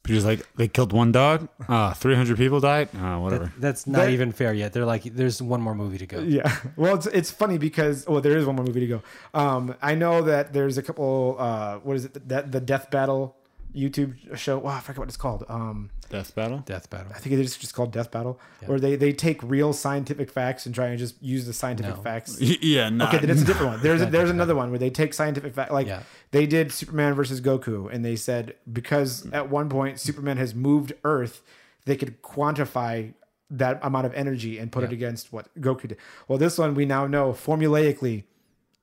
[0.08, 1.48] Because like they killed one dog.
[1.68, 2.90] Uh three hundred people died.
[2.96, 3.52] Uh whatever.
[3.58, 4.74] That's not That- even fair yet.
[4.74, 6.20] They're like, there's one more movie to go.
[6.20, 6.52] Yeah.
[6.78, 9.02] Well, it's it's funny because well, there is one more movie to go.
[9.34, 11.36] Um, I know that there's a couple.
[11.40, 12.28] Uh, what is it?
[12.30, 13.36] That the Death Battle
[13.76, 14.58] YouTube show.
[14.60, 15.44] Wow, I forget what it's called.
[15.50, 16.60] Um, Death battle.
[16.60, 17.12] Death Battle.
[17.16, 20.66] I think it is just called Death Battle, where they they take real scientific facts
[20.66, 22.02] and try and just use the scientific No.
[22.02, 22.40] facts.
[22.42, 22.90] yeah.
[22.90, 23.06] No.
[23.08, 23.82] Okay, then it's a different one.
[23.82, 25.72] There's a, there's another one where they take scientific facts.
[25.72, 26.04] like Yeah.
[26.32, 30.94] they did Superman versus Goku, and they said because at one point Superman has moved
[31.04, 31.42] Earth,
[31.86, 33.14] they could quantify
[33.50, 35.98] that amount of energy and put it against what Goku did.
[36.28, 38.24] Well, this one we now know formulaically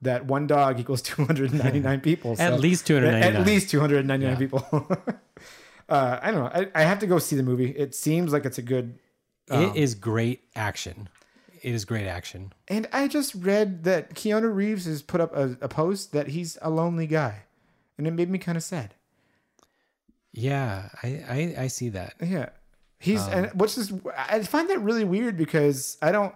[0.03, 2.33] that one dog equals 299 people.
[2.33, 3.41] At so- least 299.
[3.41, 4.39] At least 299 Yeah.
[4.39, 4.87] people.
[5.89, 6.51] uh, I don't know.
[6.53, 7.71] I, I have to go see the movie.
[7.71, 8.99] It seems like it's a good.
[9.51, 11.09] It is great action.
[11.63, 12.53] It is great action.
[12.69, 16.59] And I just read that Keanu Reeves has put up a, a post that he's
[16.63, 17.43] a lonely guy,
[17.99, 18.95] and it made me kind of sad.
[20.33, 22.15] Yeah, I, I, I see that.
[22.23, 22.49] Yeah,
[22.99, 23.93] he's and what's this?
[24.17, 26.35] I find that really weird because I don't.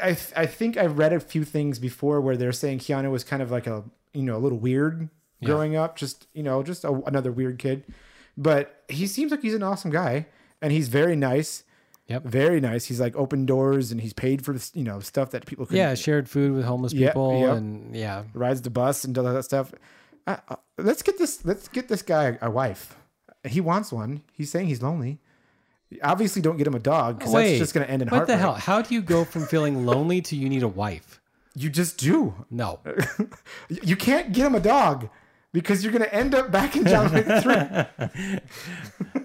[0.00, 3.24] I I, I think I've read a few things before where they're saying Keanu was
[3.24, 5.08] kind of like a you know a little weird
[5.44, 7.84] growing up, just you know just a, another weird kid,
[8.36, 10.26] but he seems like he's an awesome guy
[10.60, 11.64] and he's very nice.
[12.08, 12.24] Yep.
[12.24, 12.84] Very nice.
[12.86, 15.94] He's like open doors and he's paid for you know stuff that people could Yeah,
[15.94, 17.56] shared food with homeless people, yep.
[17.56, 19.72] and yeah, rides the bus and does all that stuff.
[20.26, 21.44] Uh, uh, let's get this.
[21.44, 22.96] Let's get this guy a wife.
[23.44, 24.22] He wants one.
[24.32, 25.20] He's saying he's lonely.
[26.02, 28.28] Obviously, don't get him a dog because that's just going to end in heartbreak.
[28.28, 28.54] what the hell?
[28.54, 31.20] How do you go from feeling lonely to you need a wife?
[31.54, 32.34] You just do.
[32.50, 32.80] No,
[33.68, 35.08] You can't get him a dog
[35.52, 37.54] because you're going to end up back in John Wick three.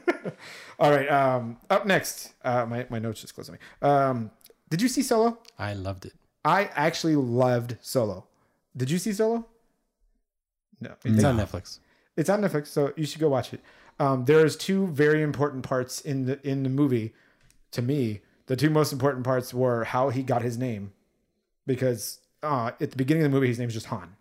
[0.79, 1.09] all right.
[1.09, 3.59] Um, up next, uh, my my notes just closed on me.
[3.81, 4.31] Um,
[4.69, 5.37] did you see Solo?
[5.57, 6.13] I loved it.
[6.43, 8.25] I actually loved Solo.
[8.75, 9.45] Did you see Solo?
[10.79, 10.93] No.
[11.03, 11.79] It's on Netflix.
[12.15, 13.61] It's on Netflix, so you should go watch it.
[13.99, 17.13] Um, there's two very important parts in the in the movie.
[17.71, 20.93] To me, the two most important parts were how he got his name,
[21.65, 24.15] because uh, at the beginning of the movie, his name's just Han,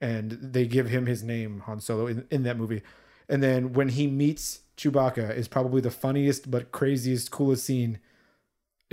[0.00, 2.82] and they give him his name Han Solo in, in that movie.
[3.28, 7.98] And then when he meets Chewbacca, is probably the funniest but craziest, coolest scene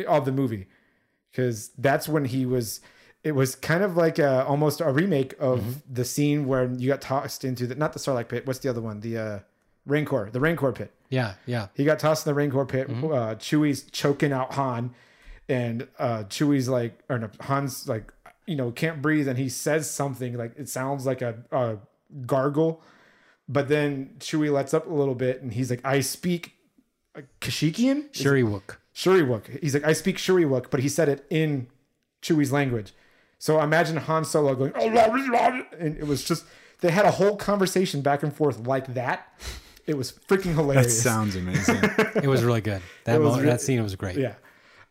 [0.07, 0.67] of the movie,
[1.31, 2.79] because that's when he was
[3.23, 5.71] it was kind of like a, almost a remake of Mm-hmm.
[5.93, 8.47] the scene where you got tossed into the not the Sarlacc pit.
[8.47, 8.99] What's the other one?
[9.01, 9.39] The uh,
[9.85, 10.91] Rancor, the Rancor pit.
[11.09, 11.67] Yeah, yeah.
[11.75, 12.87] He got tossed in the Rancor pit.
[12.87, 13.05] Mm-hmm.
[13.05, 14.93] Uh, Chewie's choking out Han,
[15.49, 18.11] and uh, Chewie's like, or no, Han's like,
[18.47, 21.77] you know, can't breathe, and he says something like it sounds like a, a
[22.25, 22.81] gargle,
[23.47, 26.53] but then Chewie lets up a little bit, and he's like, "I speak
[27.15, 28.77] uh, Kashyyykian." Is- Shyriiwook.
[28.95, 29.61] Shyriiwook.
[29.61, 31.67] He's like, I speak Shyriiwook, but he said it in
[32.21, 32.93] Chewie's language.
[33.41, 36.45] So imagine Han Solo going, oh and it was just
[36.81, 39.33] they had a whole conversation back and forth like that.
[39.87, 40.95] It was freaking hilarious.
[40.95, 41.79] That sounds amazing.
[42.21, 42.83] It was really good.
[43.05, 44.17] That moment, really- that scene was great.
[44.19, 44.35] yeah.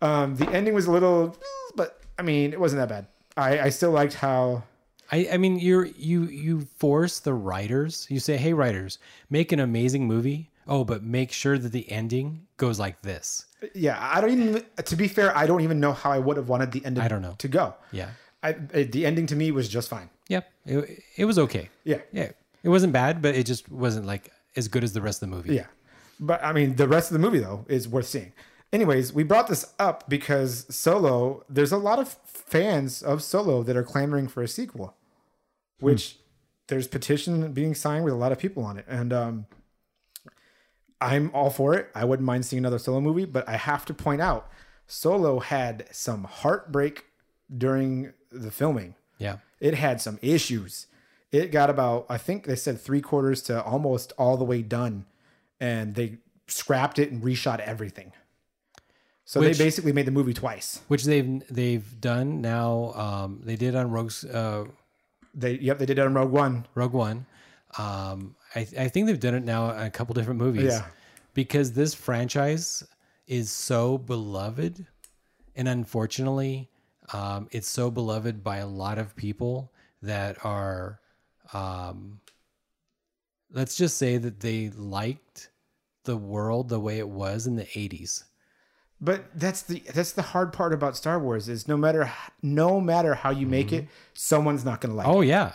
[0.03, 1.37] Um, the ending was a little,
[1.77, 3.07] but I mean, it wasn't that bad.
[3.37, 4.65] I, I still liked how
[5.13, 8.09] I, I mean, you're you you force the writers.
[8.11, 8.99] You say, "Hey, writers,
[9.31, 13.47] make an amazing movie." Oh, but make sure that the ending goes like this.
[13.75, 14.65] yeah, I don't even.
[14.85, 17.05] To be fair, I don't even know how I would have wanted the ending.
[17.05, 17.37] I don't know.
[17.39, 17.75] to go.
[17.93, 18.11] Yeah,
[18.43, 20.09] I, it- the ending to me was just fine.
[20.29, 20.51] yep.
[20.67, 21.69] It, it was okay.
[21.85, 22.31] Yeah, Yeah,
[22.63, 25.37] it wasn't bad, but it just wasn't like as good as the rest of the
[25.37, 25.55] movie.
[25.55, 25.67] Yeah.
[26.19, 28.33] But I mean, the rest of the movie, though, is worth seeing.
[28.73, 33.77] Anyways, we brought this up because Solo, there's a lot of fans of Solo that
[33.77, 34.95] are clamoring for a sequel,
[35.81, 36.19] which
[36.69, 38.85] there's petition being signed with a lot of people on it.
[38.87, 39.47] And um,
[41.01, 41.91] I'm all for it.
[41.95, 44.49] I wouldn't mind seeing another Solo movie, but I have to point out
[44.87, 47.05] Solo had some heartbreak
[47.57, 49.37] during the filming yeah.
[49.61, 50.87] it had some issues.
[51.31, 55.05] It got about, I think they said three quarters to almost all the way done,
[55.61, 58.13] and they scrapped it and reshot everything.
[59.25, 60.81] So Which- they basically made the movie twice.
[60.89, 62.93] Which they've they've done now.
[62.97, 64.65] Um, they did on Rogue's uh,
[65.35, 66.67] They, yep, they did it on Rogue One.
[66.75, 67.27] Rogue One.
[67.79, 70.73] Um, I, I think they've done it now in a couple different movies.
[70.73, 70.85] Yeah.
[71.35, 72.83] Because this franchise
[73.29, 74.85] is so beloved,
[75.55, 76.70] and unfortunately,
[77.13, 81.01] um, it's so beloved by a lot of people that are,
[81.53, 82.21] um,
[83.53, 85.51] let's just say that they liked
[86.05, 88.25] the world the way it was in the 80s.
[89.01, 93.15] But that's the that's the hard part about Star Wars is no matter no matter
[93.15, 95.11] how you make it, someone's not going to like it.
[95.11, 95.53] Oh, yeah.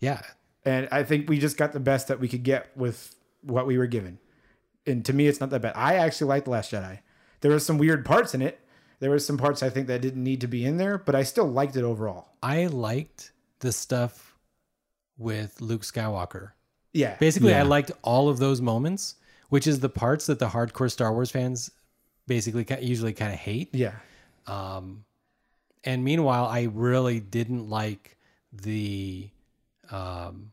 [0.00, 0.22] Yeah.
[0.64, 3.78] And I think we just got the best that we could get with what we
[3.78, 4.18] were given.
[4.86, 5.74] And to me, it's not that bad.
[5.76, 6.98] I actually liked The Last Jedi.
[7.40, 8.60] There were some weird parts in it.
[9.02, 11.24] There were some parts I think that didn't need to be in there, but I
[11.24, 12.28] still liked it overall.
[12.40, 14.38] I liked the stuff
[15.18, 16.52] with Luke Skywalker.
[16.92, 17.16] Yeah.
[17.18, 19.16] Basically, I liked all of those moments,
[19.48, 21.72] which is the parts that the hardcore Star Wars fans
[22.28, 23.70] basically usually kind of hate.
[23.74, 23.94] Yeah.
[24.46, 25.04] Um,
[25.82, 28.16] and meanwhile, I really didn't like
[28.52, 29.30] the,
[29.90, 30.52] um,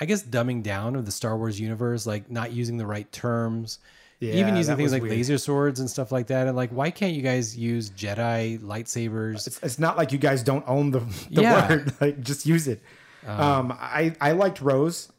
[0.00, 3.78] I guess, dumbing down of the Star Wars universe, like not using the right terms.
[4.20, 5.12] Even using things like weird.
[5.14, 9.46] laser swords and stuff like that, and like, why can't you guys use Jedi lightsabers?
[9.46, 10.98] It's, it's not like you guys don't own the,
[11.30, 11.68] the Yeah.
[11.68, 11.92] word.
[12.00, 12.82] Like, just use it.
[13.26, 15.12] Um, I, I liked Rose.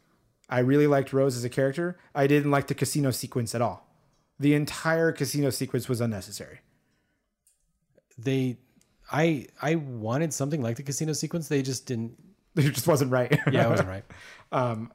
[0.50, 1.98] I really liked Rose as a character.
[2.16, 3.86] I didn't like the casino sequence at all.
[4.40, 6.60] The entire casino sequence was unnecessary.
[8.18, 8.58] they
[9.12, 11.48] I I wanted something like the casino sequence.
[11.48, 12.18] They just didn't.
[12.56, 13.32] It just wasn't right.
[13.52, 14.04] Yeah, it wasn't right.
[14.52, 14.92] um,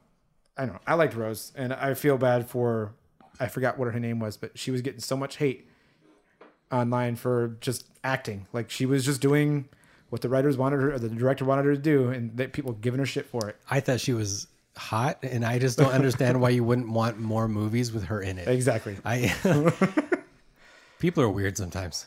[0.57, 0.81] I don't know.
[0.85, 2.93] I liked Rose, and I feel bad for
[3.39, 5.69] I forgot what her name was, but she was getting so much hate
[6.71, 8.47] online for just acting.
[8.53, 9.67] Like she was just doing
[10.09, 12.73] what the writers wanted her, or the director wanted her to do, and that people
[12.73, 13.57] giving her shit for it.
[13.69, 17.47] I thought she was hot, and I just don't understand why you wouldn't want more
[17.47, 18.47] movies with her in it.
[18.47, 18.97] Exactly.
[19.03, 19.33] I
[20.99, 22.05] people are weird sometimes.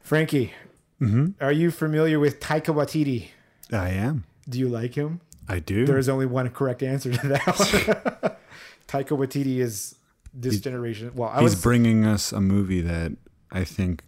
[0.00, 0.52] Frankie,
[1.00, 1.42] mm-hmm.
[1.42, 3.30] are you familiar with Taika Waititi?
[3.72, 4.24] I am.
[4.48, 5.20] Do you like him?
[5.48, 5.86] I do.
[5.86, 7.44] There is only one correct answer to that.
[8.88, 9.96] Taika Waititi is
[10.40, 11.12] this generation.
[11.14, 13.12] Well, I He's was bringing us a movie that
[13.50, 14.02] I think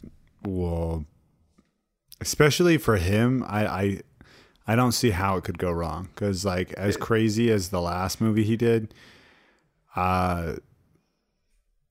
[0.45, 1.07] will,
[2.21, 4.01] especially for him, I I,
[4.67, 6.09] I don't see how it could go wrong.
[6.15, 8.93] Because like as crazy as the last movie he did,
[9.97, 10.57] uh,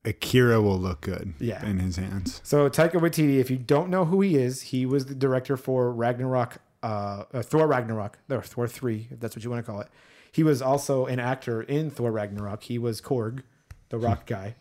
[0.06, 1.34] Akira will look good.
[1.40, 1.66] Yeah.
[1.66, 2.40] in his hands.
[2.44, 5.92] So Taika Waititi, if you don't know who he is, he was the director for
[5.92, 9.82] Ragnarok, uh, uh, Thor Ragnarok, or Thor three, if that's what you want to call
[9.82, 9.90] it.
[10.32, 12.64] He was also an actor in Thor Ragnarok.
[12.64, 13.42] He was Korg,
[13.90, 14.56] the Rock guy.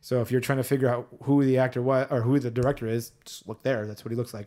[0.00, 2.86] So if you're trying to figure out who the actor was or who the director
[2.86, 3.86] is, just look there.
[3.86, 4.46] That's what he looks like.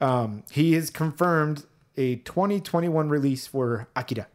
[0.00, 1.64] Um, he has confirmed
[1.96, 4.28] a 2021 release for Akira,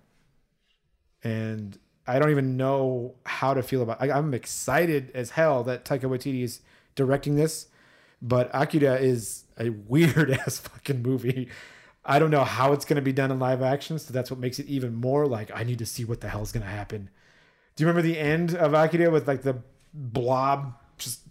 [1.24, 4.02] and I don't even know how to feel about.
[4.02, 6.62] I, I'm excited as hell that Taika Waititi is
[6.96, 7.68] directing this,
[8.22, 11.50] but Akira is a weird ass fucking movie.
[12.06, 14.40] I don't know how it's going to be done in live action, so that's what
[14.40, 17.10] makes it even more like I need to see what the hell's going to happen.
[17.76, 19.62] Do you remember the end of Akira with like the
[19.94, 21.22] blob just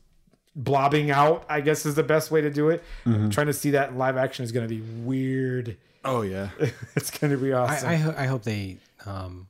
[0.56, 1.44] blobbing out?
[1.48, 2.82] I guess is the best way to do it.
[3.04, 5.76] Trying to see that live action is going to be weird.
[6.04, 6.50] Oh yeah.
[6.96, 7.88] it's going to be I awesome.
[7.88, 9.46] I, ho- I hope they um,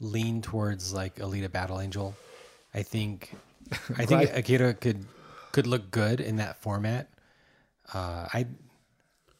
[0.00, 2.14] lean towards like Alita Battle Angel.
[2.72, 3.34] I think
[3.96, 5.04] I think Akira could
[5.52, 7.08] could look good in that format.
[7.92, 8.46] Uh, I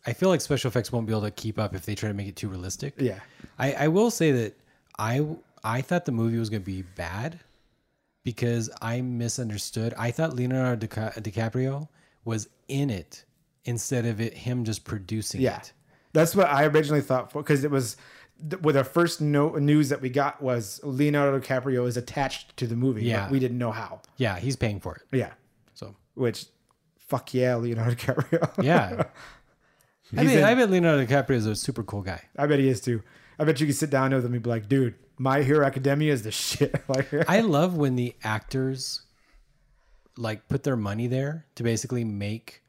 [0.07, 2.15] I feel like special effects won't be able to keep up if they try to
[2.15, 2.95] make it too realistic.
[2.99, 3.21] Yeah.
[3.59, 4.59] I, I will say that
[4.99, 5.27] I
[5.65, 7.41] I thought the movie was going to be bad
[8.23, 9.95] because I misunderstood.
[9.99, 11.89] I thought Leonardo Dica- DiCaprio
[12.25, 13.25] was in it
[13.65, 15.73] instead of it him just producing Yeah, it.
[16.13, 17.97] that's what I originally thought for because it was
[18.51, 22.67] th- with our first no, news that we got was Leonardo DiCaprio is attached to
[22.67, 23.05] the movie.
[23.05, 23.31] Yeah.
[23.31, 24.01] we didn't know how.
[24.19, 25.03] Yeah, he's paying for it.
[25.17, 25.33] Yeah,
[25.75, 26.47] So which
[26.99, 28.63] fuck yeah, Leonardo DiCaprio.
[28.65, 29.05] yeah,
[30.17, 32.21] I mean, in- I bet Leonardo DiCaprio is a super cool guy.
[32.39, 33.03] I bet he is too.
[33.39, 36.13] I bet you could sit down with him and be like, dude, My Hero Academia
[36.13, 36.75] is the shit.
[37.29, 39.03] I love when the actors
[40.17, 42.63] like put their money there to basically make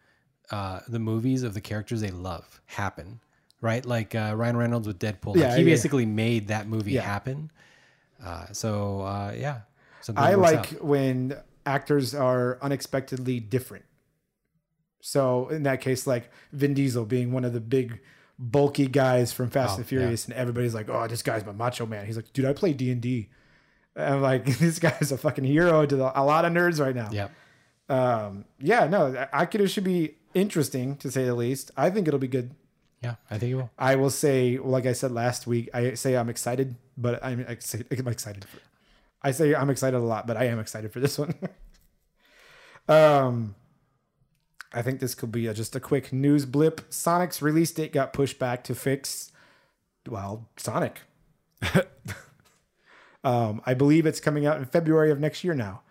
[0.52, 3.20] uh, the movies of the characters they love happen,
[3.62, 3.86] right?
[3.86, 5.66] Like uh, Ryan Reynolds with Deadpool, like Yeah, he yeah.
[5.74, 7.02] basically made that movie Yeah.
[7.02, 7.52] happen.
[8.24, 9.62] Uh, so uh, yeah,
[10.16, 10.84] I like out.
[10.84, 13.86] when actors are unexpectedly different.
[15.02, 18.00] So in that case, like Vin Diesel being one of the big
[18.38, 21.86] bulky guys from Fast Oh, and Furious, and everybody's like, "Oh, this guy's my macho
[21.86, 23.30] man." He's like, "Dude, I play D and D."
[23.96, 27.10] I'm like, "This guy's a fucking hero to the, a lot of nerds right now."
[27.12, 27.30] Yeah.
[27.88, 31.72] Um, yeah, no, Akira should be interesting to say the least.
[31.78, 32.52] I think it'll be good.
[33.02, 33.70] Yeah, I think it will.
[33.78, 37.88] I will say, like I said last week, I say I'm excited, but I'm excited.
[38.00, 38.46] I'm excited.
[38.46, 38.60] For,
[39.22, 41.36] I say I'm excited a lot, but I am excited for this one.
[42.88, 43.56] um,
[44.76, 46.82] I think this could be a, just a quick news blip.
[46.92, 49.32] Sonic's release date got pushed back to fix,
[50.08, 51.00] well, Sonic.
[53.24, 55.82] um, I believe it's coming out in February of next year now,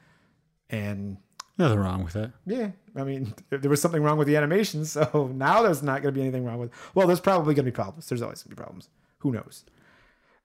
[0.68, 1.16] and
[1.56, 2.32] Nothing wrong with that.
[2.46, 6.12] yeah, I mean, there was something wrong with the animation, so now there's not going
[6.14, 6.70] to be anything wrong with.
[6.94, 8.08] Well, there's probably going to be problems.
[8.08, 8.88] There's always going to be problems.
[9.18, 9.64] Who knows?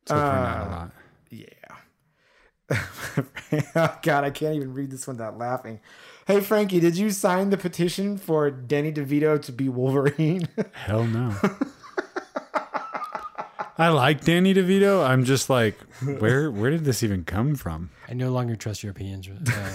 [0.10, 0.92] Uh, not a lot.
[1.30, 1.46] Yeah.
[3.76, 5.80] oh, God, I can't even read this one without laughing.
[6.30, 10.48] Hey, Frankie, did you sign the petition for Danny DeVito to be Wolverine?
[10.74, 11.36] Hell no.
[13.80, 15.04] I like Danny DeVito.
[15.04, 15.76] I'm just like,
[16.20, 17.90] where where did this even come from?
[18.08, 19.28] I no longer trust your opinions.
[19.28, 19.72] Uh,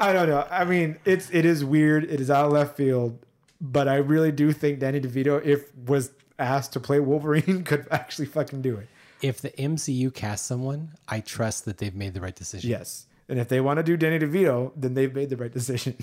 [0.00, 0.46] I don't know.
[0.50, 2.04] I mean, it's it is weird.
[2.04, 3.18] It is out of left field,
[3.60, 8.28] but I really do think Danny DeVito, if was asked to play Wolverine, could actually
[8.28, 8.88] fucking do it.
[9.20, 12.70] if the MCU casts someone, I trust that they've made the right decision.
[12.70, 13.04] Yes.
[13.28, 15.96] And if they want to do Danny DeVito, then they've made the right decision.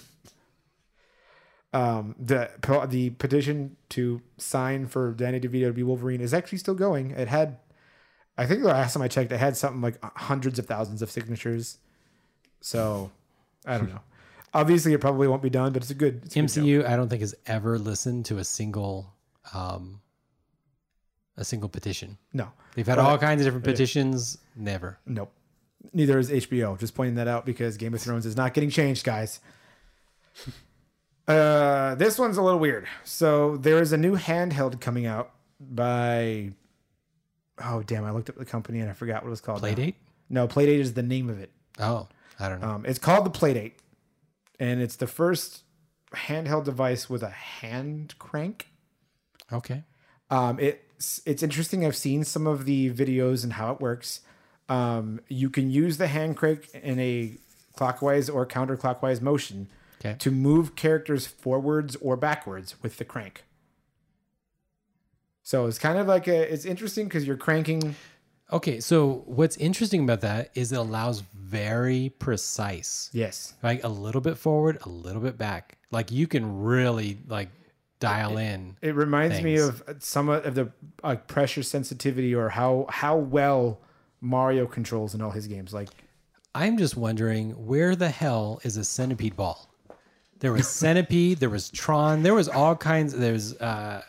[1.73, 2.49] um, the
[2.89, 7.11] the petition to sign for Danny DeVito to be Wolverine is actually still going.
[7.11, 7.57] It had,
[8.37, 11.11] I think the last time I checked, it had something like hundreds of thousands of
[11.11, 11.77] signatures.
[12.59, 13.11] So,
[13.65, 14.01] I don't know.
[14.53, 16.49] Obviously, it probably won't be done, but it's a good it's a good.
[16.49, 19.13] MCU, I don't think has ever listened to a single,
[19.53, 20.01] um,
[21.37, 22.17] a single petition.
[22.33, 24.37] No, They've had all kinds of different petitions.
[24.55, 24.99] Never.
[25.05, 25.31] Nope.
[25.93, 26.79] Neither is HBO.
[26.79, 29.39] Just pointing that out because Game of Thrones is not getting changed, guys.
[31.27, 32.87] uh, this one's a little weird.
[33.03, 36.51] So there is a new handheld coming out by.
[37.63, 38.05] Oh damn!
[38.05, 39.61] I looked up the company and I forgot what it was called.
[39.61, 39.69] now.
[39.69, 39.95] Playdate?
[40.29, 41.51] No, Playdate is the name of it.
[41.79, 42.07] Oh,
[42.39, 42.69] I don't know.
[42.69, 43.73] Um, it's called the Playdate,
[44.59, 45.63] and it's the first
[46.13, 48.67] handheld device with a hand crank.
[49.51, 49.83] okay.
[50.29, 51.85] Um, it's it's interesting.
[51.85, 54.21] I've seen some of the videos and how it works.
[54.71, 57.37] Um, you can use the hand crank in a
[57.75, 59.67] clockwise or counterclockwise motion
[59.99, 60.15] Okay.
[60.19, 63.43] to move characters forwards or backwards with the crank.
[65.43, 66.53] So it's kind of like a.
[66.53, 67.95] It's interesting because you're cranking.
[68.51, 68.79] Okay.
[68.79, 73.53] So what's interesting about that is it allows very precise, Yes.
[73.63, 75.77] like a little bit forward, a little bit back.
[75.91, 77.49] Like you can really like
[77.99, 78.77] dial in.
[78.81, 80.71] It reminds me of some of the
[81.03, 83.79] uh, pressure sensitivity or how how well
[84.21, 85.73] Mario controls in all his games.
[85.73, 85.89] Like
[86.53, 89.67] I'm just wondering where the hell is a centipede ball?
[90.39, 93.13] There was centipede, there was Tron, there was all kinds.
[93.13, 94.01] There's uh,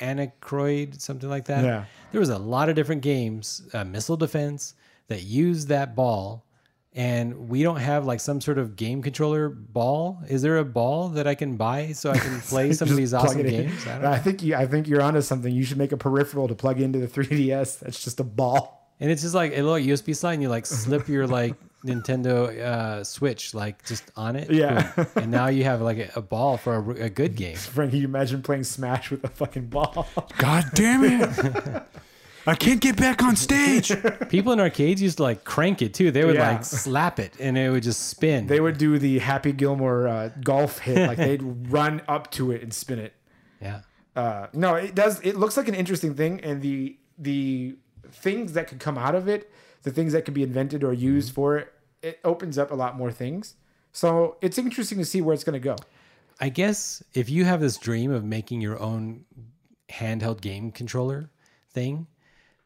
[0.00, 1.64] Anacroid, something like that.
[1.64, 1.84] Yeah.
[2.12, 4.74] There was a lot of different games, uh, missile defense
[5.08, 6.46] that used that ball,
[6.92, 10.22] and we don't have like some sort of game controller ball.
[10.28, 13.12] Is there a ball that I can buy so I can play some of these
[13.12, 13.84] awesome games?
[13.86, 14.12] I.
[14.12, 15.52] I think you, I think you're onto something.
[15.52, 17.80] You should make a peripheral to plug into the 3DS.
[17.80, 18.83] That's just a ball.
[19.00, 22.58] And it's just like a little USB slide, and you like slip your like Nintendo
[22.60, 24.50] uh, Switch like just on it.
[24.50, 24.92] Yeah.
[24.96, 25.06] Boom.
[25.16, 27.56] and now you have like a, a ball for a, a good game.
[27.56, 30.06] Frankie, you imagine playing Smash with a fucking ball.
[30.38, 31.82] God damn it!
[32.46, 33.90] I can't get back on stage.
[34.28, 36.10] People in arcades used to like crank it too.
[36.10, 36.52] They would Yeah.
[36.52, 38.46] like slap it, and it would just spin.
[38.46, 41.06] they would do the Happy Gilmore uh, golf hit.
[41.08, 43.14] Like they'd run up to it and spin it.
[43.60, 43.80] yeah.
[44.16, 45.20] Uh, no, it does.
[45.22, 47.76] It looks like an interesting thing, and the the
[48.14, 49.50] things that could come out of it,
[49.82, 52.96] the things that could be invented or used for it, it opens up a lot
[52.96, 53.54] more things.
[53.92, 55.76] So it's interesting to see where it's going to go.
[56.40, 59.24] I guess if you have this dream of making your own
[59.88, 61.30] handheld game controller
[61.70, 62.06] thing,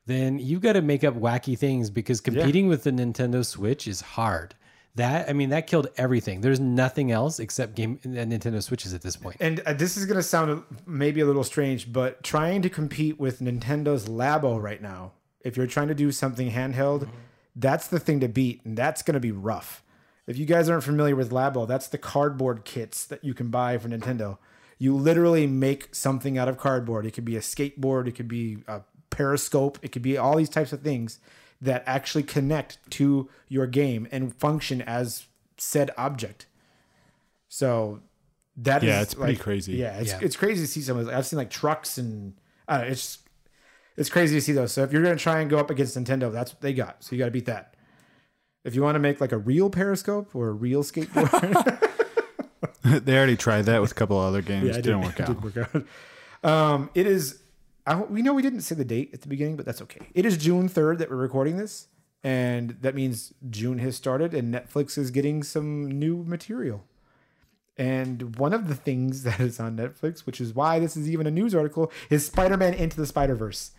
[0.07, 4.01] then you've got to make up wacky things because competing with the Nintendo Switch is
[4.01, 4.55] hard.
[4.95, 6.41] That I mean, that killed everything.
[6.41, 9.37] There's nothing else except game uh, Nintendo Switches at this point.
[9.39, 13.21] And uh, this is going to sound maybe a little strange, but trying to compete
[13.21, 15.13] with Nintendo's Labo right now,
[15.43, 17.09] if you're trying to do something handheld,
[17.57, 19.83] that's the thing to beat, and that's going to be rough.
[20.27, 23.79] If you guys aren't familiar with Labo, that's the cardboard kits that you can buy
[23.79, 24.39] for Nintendo.
[24.79, 27.07] You literally make something out of cardboard.
[27.07, 30.51] It could be a skateboard, it could be a periscope, it could be all these
[30.51, 31.19] types of things
[31.61, 35.27] that actually connect to your game and function as
[35.57, 36.47] said object.
[37.49, 38.01] So
[38.59, 39.73] that Yeah, is, it's pretty like- crazy.
[39.75, 40.19] Yeah, it's Yeah.
[40.23, 41.09] it's crazy to see some of.
[41.09, 42.35] I've seen like trucks and
[42.69, 43.19] uh, it's
[43.99, 44.73] it's crazy to see those.
[44.73, 47.03] So if you're gonna try and go up against Nintendo, that's what they got.
[47.05, 47.75] So you got to beat that.
[48.65, 51.79] If you want to make like a real periscope or a real skateboard,
[53.05, 54.65] they already tried that with a couple other games.
[54.69, 55.43] yeah, it didn't did- work out.
[55.43, 55.87] did work
[56.45, 56.49] out.
[56.51, 57.41] Um, it is.
[57.87, 60.09] I, we know we didn't say the date at the beginning, but that's okay.
[60.15, 61.89] It is June third that we're recording this,
[62.23, 66.85] and that means June has started, and Netflix is getting some new material.
[67.79, 71.27] And one of the things that is on Netflix, which is why this is even
[71.27, 73.71] a news article, is Spider-Man Into the Spider-Verse.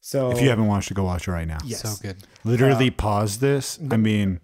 [0.00, 1.58] So If you haven't watched it, go watch it right now.
[1.64, 2.16] yes, So good.
[2.44, 3.78] Literally pause this.
[3.90, 4.40] I mean,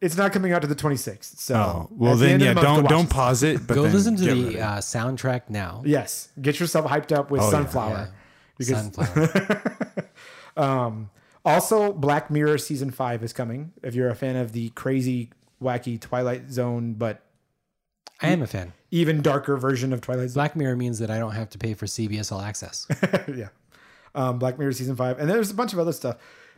[0.00, 1.38] it's not coming out to the 26th.
[1.38, 3.66] So oh well, at the then yeah, the month, don't go don't pause it.
[3.66, 5.82] But Go listen to the uh, soundtrack now.
[5.84, 7.50] Yes, get yourself hyped up with Oh, yeah.
[7.50, 8.08] Sunflower.
[8.56, 9.62] Because Sunflower.
[10.56, 11.10] Um,
[11.44, 13.72] also, Black Mirror season five is coming.
[13.82, 15.30] If you're a fan of the crazy,
[15.62, 17.22] wacky Twilight Zone, but
[18.20, 18.72] I am a fan.
[18.90, 21.72] even darker version of Twilight Zone, Black Mirror means that I don't have to pay
[21.74, 22.86] for CBS All Access.
[23.34, 23.48] yeah.
[24.14, 26.16] Um, Black Mirror season five, and there's a bunch of other stuff.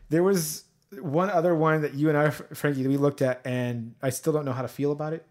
[0.08, 0.64] There was
[1.00, 4.44] one other one that you and I, Frankie, we looked at, and I still don't
[4.44, 5.26] know how to feel about it.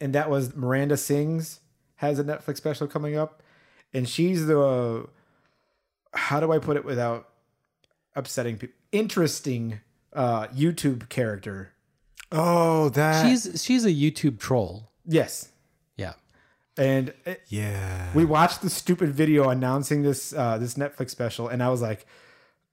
[0.00, 1.60] And that was Miranda Sings
[1.96, 3.42] has a Netflix special coming up,
[3.92, 5.08] and she's the
[6.12, 7.28] how do I put it without
[8.14, 8.76] upsetting people?
[8.92, 9.80] Interesting
[10.12, 11.72] uh, YouTube character.
[12.32, 14.90] oh, that she's she's a YouTube troll.
[15.06, 15.55] Yes, Yeah.
[16.78, 18.10] And it, yeah.
[18.14, 22.06] we watched the stupid video announcing this uh, this Netflix special, and I was like,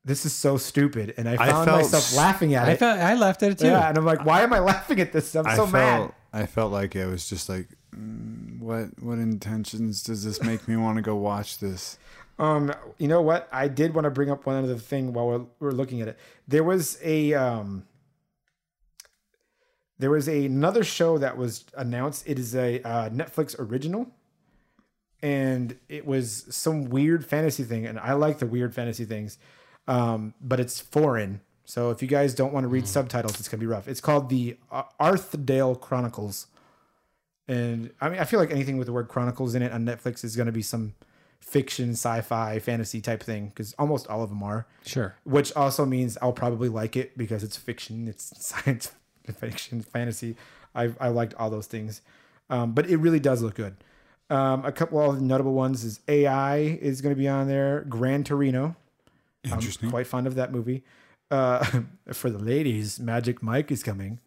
[0.06, 2.72] "This is so stupid," and I I found felt myself s- laughing at it.
[2.72, 2.80] I it.
[2.80, 3.68] felt I laughed at it too.
[3.68, 5.36] yeah, and I'm like, "Why am I laughing at this?
[5.36, 9.20] I'm I so felt mad." I felt like it was just like, mm, what what
[9.20, 11.98] intentions does this make me want to go watch this?
[12.40, 13.48] Um, you know what?
[13.52, 16.18] I did want to bring up one other thing while we're, we're looking at it.
[16.48, 17.86] There was a um,
[20.00, 22.28] there was another show that was announced.
[22.28, 24.08] It is a uh, Netflix original,
[25.22, 27.86] and it was some weird fantasy thing.
[27.86, 29.38] And I like the weird fantasy things,
[29.88, 31.42] um, but it's foreign.
[31.66, 33.88] So if you guys don't want to read subtitles, it's gonna be rough.
[33.88, 36.48] It's called the uh, Arthdal Chronicles,
[37.48, 40.24] and I mean I feel like anything with the word Chronicles in it on Netflix
[40.24, 40.96] is gonna be some
[41.40, 44.66] fiction, sci-fi, fantasy type thing because almost all of them are.
[44.86, 45.16] Sure.
[45.24, 48.92] Which also means I'll probably like it because it's fiction, it's science
[49.38, 50.36] fiction, fantasy.
[50.76, 52.02] I I liked all those things,
[52.50, 53.76] um, but it really does look good.
[54.30, 57.82] Um, a couple of notable ones is AI is going to be on there.
[57.88, 58.76] Gran Torino,
[59.44, 59.88] Interesting.
[59.88, 60.84] I'm quite fond of that movie.
[61.30, 61.64] Uh,
[62.14, 64.20] for the ladies, Magic Mike is coming.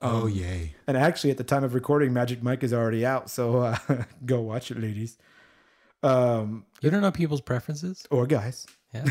[0.00, 0.74] oh yay!
[0.86, 3.28] And actually, at the time of recording, Magic Mike is already out.
[3.28, 3.78] So uh,
[4.24, 5.18] go watch it, ladies.
[6.02, 8.06] Um, You don't know people's preferences?
[8.10, 9.04] or guys, Yeah.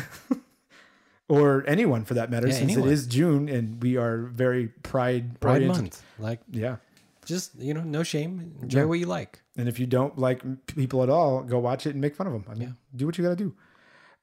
[1.30, 2.90] Or anyone for that matter, Yeah, since anyone.
[2.90, 5.82] it is June and we are very pride Pride oriented.
[5.84, 6.04] month.
[6.20, 6.78] Like Yeah.
[7.26, 8.56] just, you know, no shame.
[8.62, 8.86] Enjoy Yeah.
[8.86, 9.42] what you like.
[9.58, 12.34] And if you don't like people at all, go watch it and make fun of
[12.34, 12.46] them.
[12.48, 12.74] I mean, Yeah.
[12.96, 13.54] do what you got to do.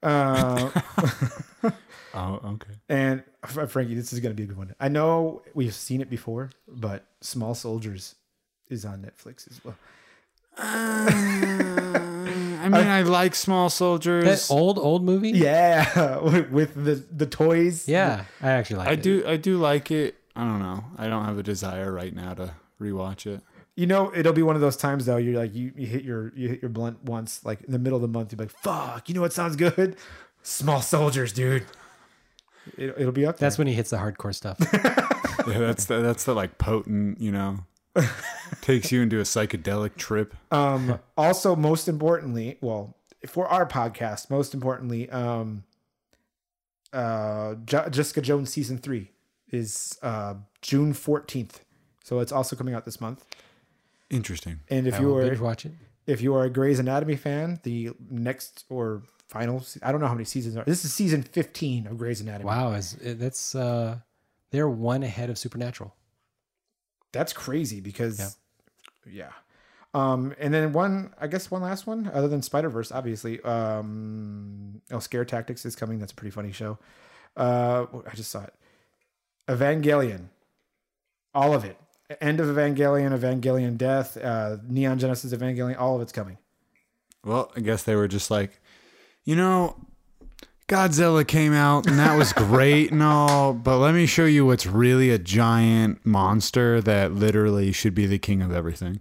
[0.03, 0.69] Uh,
[2.13, 2.73] Oh okay.
[2.89, 4.75] and F- Frankie, this is going to be a good one.
[4.79, 8.13] I know we've seen it before, but Small Soldiers
[8.69, 9.75] is on Netflix as well.
[12.59, 14.23] I mean, I, like small soldiers.
[14.47, 15.31] That old, old movie?
[15.31, 17.87] Yeah, with- with the the toys.
[17.87, 18.25] Yeah.
[18.41, 19.01] I actually like I it.
[19.03, 20.15] do I do like it.
[20.35, 20.83] I don't know.
[20.97, 22.51] I don't have a desire right now to
[22.81, 23.41] rewatch it.
[23.75, 25.17] You know, it'll be one of those times though.
[25.17, 27.95] You're like, you, you hit your you hit your blunt once, like in the middle
[27.97, 28.31] of the month.
[28.31, 29.07] You're like, fuck.
[29.09, 29.95] You know what sounds good?
[30.43, 31.63] Small Soldiers, dude.
[32.77, 33.47] It, it'll be up there.
[33.47, 34.57] That's when he hits the hardcore stuff.
[35.47, 37.59] Yeah, that's the, that's the like potent, you know,
[38.61, 40.35] takes you into a psychedelic trip.
[40.51, 45.63] Um, also, most importantly, well, for our podcast, most importantly, um,
[46.93, 49.11] uh, Jo- Jessica Jones season three
[49.51, 51.63] is uh, June fourteenth,
[52.03, 53.25] so it's also coming out this month.
[54.09, 54.59] Interesting.
[54.69, 55.73] And if I you are binge watch it.
[56.05, 60.13] if you are a Grey's Anatomy fan, the next or final, I don't know how
[60.13, 60.63] many seasons are.
[60.63, 62.45] This is season 15 of Grey's Anatomy.
[62.45, 63.99] Wow, is that's uh,
[64.51, 65.95] they're one ahead of Supernatural.
[67.15, 68.37] That's crazy because,
[69.05, 69.13] yeah.
[69.13, 69.31] yeah.
[69.93, 73.41] Um, and then one, I guess one last one, other than Spider Verse, obviously.
[73.41, 75.99] Um, oh, Scare Tactics is coming.
[75.99, 76.77] That's a pretty funny show.
[77.37, 78.53] Uh, I just saw it.
[79.47, 80.25] Evangelion,
[81.33, 81.77] all of it.
[82.19, 86.37] End of Evangelion, Evangelion Death, uh, Neon Genesis Evangelion, all of it's coming.
[87.23, 88.59] Well, I guess they were just like,
[89.23, 89.75] you know,
[90.67, 94.65] Godzilla came out and that was great and all, but let me show you what's
[94.65, 98.99] really a giant monster that literally should be the king of everything.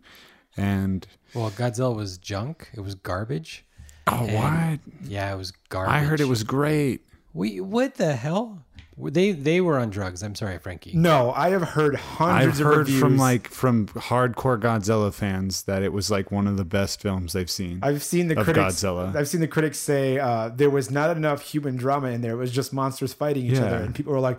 [0.58, 2.68] And Well, Godzilla was junk.
[2.74, 3.64] It was garbage.
[4.06, 4.80] oh, what?
[5.04, 5.94] Yeah, it was garbage.
[5.94, 7.00] I heard it was great.
[7.32, 8.63] We what the hell?
[8.96, 10.22] They they were on drugs.
[10.22, 10.92] I'm sorry, Frankie.
[10.94, 13.00] No, I have heard hundreds I've of heard reviews.
[13.00, 17.32] from like from hardcore Godzilla fans that it was like one of the best films
[17.32, 17.80] they've seen.
[17.82, 18.74] I've seen the of critics.
[18.76, 19.16] Godzilla.
[19.16, 22.32] I've seen the critics say uh, there was not enough human drama in there.
[22.32, 23.64] It was just monsters fighting each Yeah.
[23.66, 24.38] other, and people were like,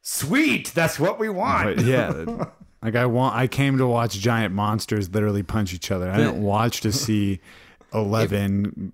[0.00, 2.24] "Sweet, that's what we want." But yeah,
[2.82, 3.34] like I want.
[3.36, 6.10] I came to watch giant monsters literally punch each other.
[6.10, 7.40] I didn't watch to see
[7.92, 8.92] eleven.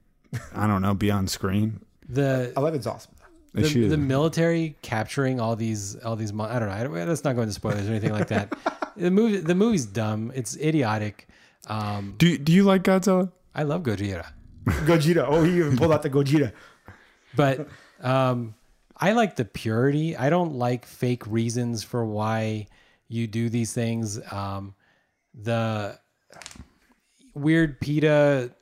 [0.54, 1.80] I don't know, be on screen.
[2.08, 3.12] The Eleven's awesome.
[3.54, 3.90] They the, should.
[3.90, 6.74] the military capturing all these all these mon- I don't know.
[6.74, 8.54] I don't, let's not go into spoilers or anything like that.
[8.96, 10.32] the movie the movie's dumb.
[10.34, 11.28] It's idiotic.
[11.66, 13.32] Um, do Do you like Godzilla?
[13.54, 14.26] I love Gojira,
[14.66, 15.24] Gojira.
[15.26, 16.52] Oh, he even pulled out the Gojira.
[17.34, 17.68] but
[18.00, 18.54] um,
[18.96, 20.16] I like the purity.
[20.16, 22.66] I don't like fake reasons for why
[23.08, 24.20] you do these things.
[24.32, 24.74] Um,
[25.34, 25.98] the
[27.34, 28.52] weird PETA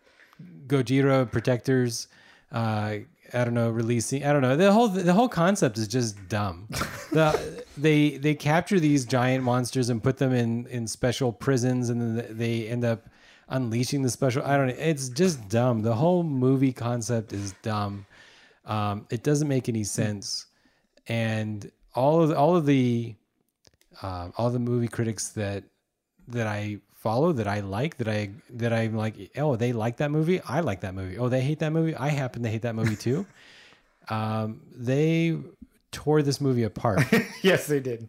[0.66, 2.08] Gojira protectors.
[2.52, 2.98] Uh,
[3.32, 4.24] I don't know, releasing.
[4.24, 4.56] I don't know.
[4.56, 6.66] The whole the whole concept is just dumb.
[7.12, 12.00] the, they they capture these giant monsters and put them in in special prisons, and
[12.00, 13.08] then they end up
[13.48, 14.42] unleashing the special.
[14.44, 14.74] I don't know.
[14.78, 15.82] It's just dumb.
[15.82, 18.06] The whole movie concept is dumb.
[18.64, 20.46] Um, it doesn't make any sense,
[21.06, 23.14] and all of all of the
[24.02, 25.64] um, all the movie critics that
[26.28, 30.10] that I follow that I like that I that I'm like oh they like that
[30.10, 32.74] movie I like that movie oh they hate that movie I happen to hate that
[32.74, 33.26] movie too
[34.08, 35.36] um, they
[35.92, 37.00] tore this movie apart
[37.42, 38.08] yes, they did.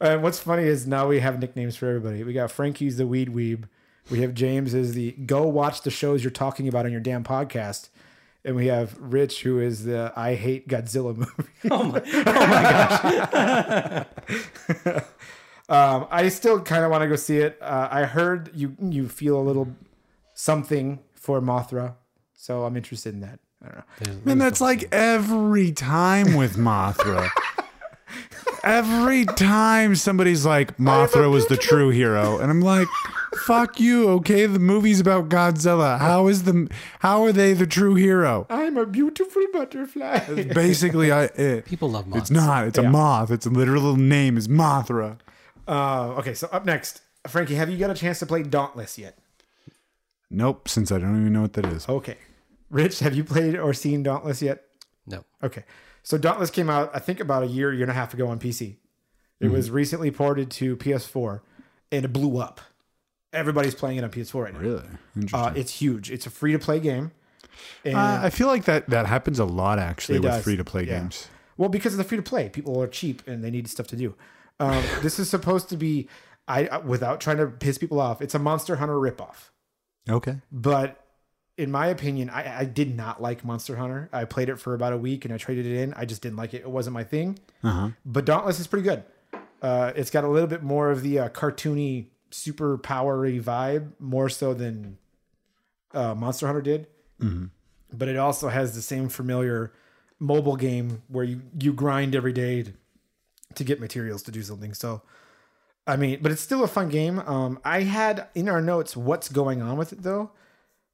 [0.00, 2.22] And what's funny is now we have nicknames for everybody.
[2.22, 3.64] We got Frankie's the Weed Weeb.
[4.10, 7.24] We have James as the go watch the shows you're talking about on your damn
[7.24, 7.88] podcast.
[8.44, 11.50] And we have Rich, who is the I hate Godzilla movie.
[11.70, 14.06] oh my, oh my
[14.84, 15.04] gosh
[15.68, 17.58] Um, I still kind of want to go see it.
[17.60, 19.68] Uh, I heard you you feel a little
[20.34, 21.94] something for Mothra,
[22.34, 23.38] so I'm interested in that.
[23.62, 24.20] I don't know.
[24.24, 27.28] Man, that's like every time with Mothra.
[28.64, 32.88] every time somebody's like Mothra was the true hero, and I'm like,
[33.44, 35.98] "Fuck you." Okay, the movie's about Godzilla.
[35.98, 36.68] How is the
[37.00, 38.46] how are they the true hero?
[38.48, 40.44] I'm a beautiful butterfly.
[40.54, 42.66] Basically, I it, people love moths it's not.
[42.68, 42.84] It's Yeah.
[42.86, 43.30] a moth.
[43.30, 45.18] Its literal name is Mothra.
[45.68, 49.18] Uh, okay, so up next, Frankie, have you got a chance to play Dauntless yet?
[50.30, 51.88] Nope, since I don't even know what that is.
[51.88, 52.16] Okay,
[52.70, 54.64] Rich, have you played or seen Dauntless yet?
[55.06, 55.64] no Okay,
[56.02, 58.38] so Dauntless came out, I think, about a year, year and a half ago on
[58.38, 58.76] PC.
[59.40, 61.40] It was recently ported to PS4,
[61.92, 62.60] and it blew up.
[63.32, 64.60] Everybody's playing it on PS4 right now.
[64.60, 65.40] Really interesting.
[65.40, 66.10] Uh, it's huge.
[66.10, 67.12] It's a free to play game.
[67.84, 70.84] And Uh, I feel like that that happens a lot actually with free to play
[70.84, 71.00] yeah.
[71.00, 71.28] games.
[71.56, 73.96] well, because of the free to play, people are cheap and they need stuff to
[73.96, 74.14] do.
[74.60, 76.08] Um, this is supposed to be,
[76.46, 79.50] I without trying to piss people off, it's a Monster Hunter ripoff.
[80.08, 80.36] Okay.
[80.50, 81.04] But
[81.56, 84.08] in my opinion, I, I did not like Monster Hunter.
[84.12, 85.92] I played it for about a week and I traded it in.
[85.94, 86.62] I just didn't like it.
[86.62, 87.38] It wasn't my thing.
[87.62, 87.88] Uh huh.
[88.06, 89.04] But Dauntless is pretty good.
[89.60, 94.28] Uh, it's got a little bit more of the uh, cartoony, super powery vibe, more
[94.28, 94.98] so than
[95.92, 96.86] uh, Monster Hunter did.
[97.92, 99.72] But it also has the same familiar
[100.20, 102.72] mobile game where you you grind every day to,
[103.54, 104.74] to get materials to do something.
[104.74, 105.02] So,
[105.86, 107.18] I mean, but it's still a fun game.
[107.20, 110.30] Um, I had in our notes what's going on with it though,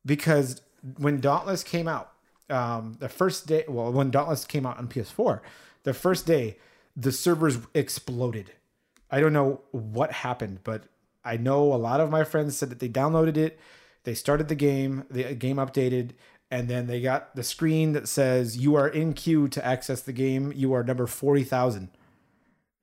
[0.07, 0.61] because
[0.99, 2.13] when Dauntless came out,
[2.51, 5.41] um, the first day, well, when Dauntless came out on PS4,
[5.83, 6.59] the first day,
[6.97, 8.53] the servers exploded.
[9.11, 10.85] I don't know what happened, but
[11.25, 13.59] I know a lot of my friends said that they downloaded it,
[14.05, 16.11] they started the game, the game updated,
[16.51, 20.13] and then they got the screen that says you are in queue to access the
[20.13, 20.53] game.
[20.55, 21.89] You are number forty thousand,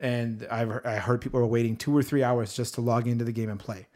[0.02, 3.24] and I've I heard people are waiting two or three hours just to log into
[3.24, 3.88] the game and play.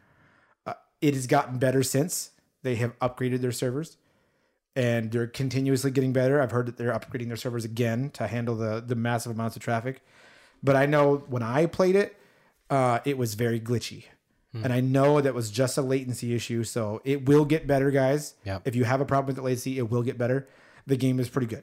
[0.64, 2.30] Uh, it has gotten better since
[2.62, 3.98] they have upgraded their servers,
[4.74, 6.40] and they're continuously getting better.
[6.40, 9.62] I've heard that they're upgrading their servers again to handle the the massive amounts of
[9.62, 10.00] traffic.
[10.62, 12.16] But I know when I played it,
[12.70, 14.04] uh, it was very glitchy.
[14.64, 16.64] And I know that was just a latency issue.
[16.64, 18.36] So it will get better, guys.
[18.46, 18.62] Yep.
[18.64, 20.48] If you have a problem with the latency, it will get better.
[20.86, 21.62] the game is pretty good.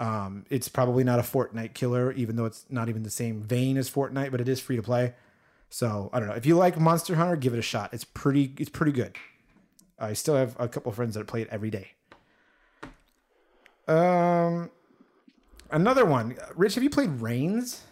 [0.00, 3.76] Um, it's probably not a Fortnite killer, even though it's not even the same vein
[3.76, 5.14] as Fortnite, but it is free to play.
[5.68, 6.34] So I don't know.
[6.34, 7.92] If you like Monster Hunter, give it a shot.
[7.92, 8.54] It's pretty.
[8.58, 9.16] It's pretty good.
[9.98, 11.90] I still have a couple of friends that play it every day.
[13.86, 14.70] Um,
[15.70, 16.36] another one.
[16.54, 17.82] Rich, have you played Reigns?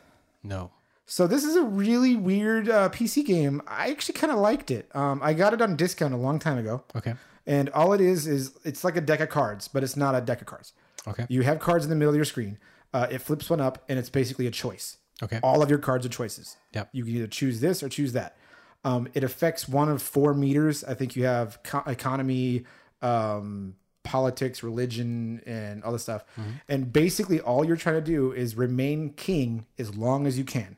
[0.42, 0.70] No.
[1.06, 3.60] So this is a really weird uh, PC game.
[3.66, 4.88] I actually kind of liked it.
[4.94, 7.14] Um, I got it on discount a long time ago, Okay.
[7.46, 10.20] and all it is is it's like a deck of cards, but it's not a
[10.20, 10.72] deck of cards.
[11.06, 11.26] Okay.
[11.28, 12.58] You have cards in the middle of your screen.
[12.94, 14.98] Uh, it flips one up, and it's basically a choice.
[15.22, 15.40] Okay.
[15.42, 16.56] All of your cards are choices.
[16.74, 16.90] Yep.
[16.92, 18.36] You can either choose this or choose that.
[18.84, 20.82] Um, it affects one of four meters.
[20.84, 22.64] I think you have co- economy,
[23.00, 26.24] um, politics, religion, and other stuff.
[26.68, 30.76] And basically, all you're trying to do is remain king as long as you can.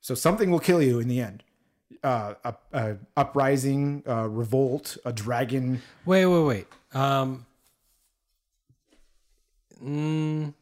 [0.00, 1.44] So something will kill you in the end.
[2.02, 5.80] Uh, a, a uprising, a revolt, a dragon.
[6.04, 6.66] Wait, wait, wait.
[6.92, 7.46] Um.
[9.82, 10.54] Mm,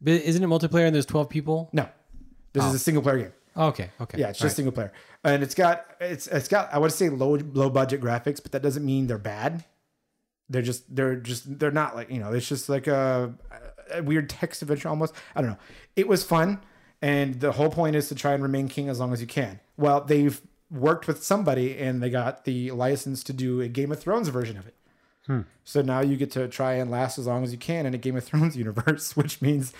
[0.00, 1.68] but isn't it multiplayer and there's twelve people?
[1.72, 1.88] No,
[2.52, 3.32] this is a single player game.
[3.56, 3.90] Okay.
[4.00, 4.18] Okay.
[4.18, 4.92] Yeah, it's just single player,
[5.22, 8.62] and it's got it's it's got I would say low low budget graphics, but that
[8.62, 9.64] doesn't mean they're bad.
[10.48, 13.34] They're just they're just they're not like you know it's just like a,
[13.92, 15.14] a weird text adventure almost.
[15.34, 15.58] I don't know.
[15.96, 16.60] It was fun,
[17.00, 19.60] and the whole point is to try and remain king as long as you can.
[19.76, 20.40] Well, they've
[20.70, 24.56] worked with somebody and they got the license to do a Game of Thrones version
[24.56, 24.74] of it.
[25.26, 25.40] Hmm.
[25.64, 27.98] So now you get to try and last as long as you can in a
[27.98, 29.72] Game of Thrones universe, which means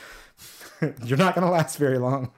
[1.04, 2.30] you're not going to last very long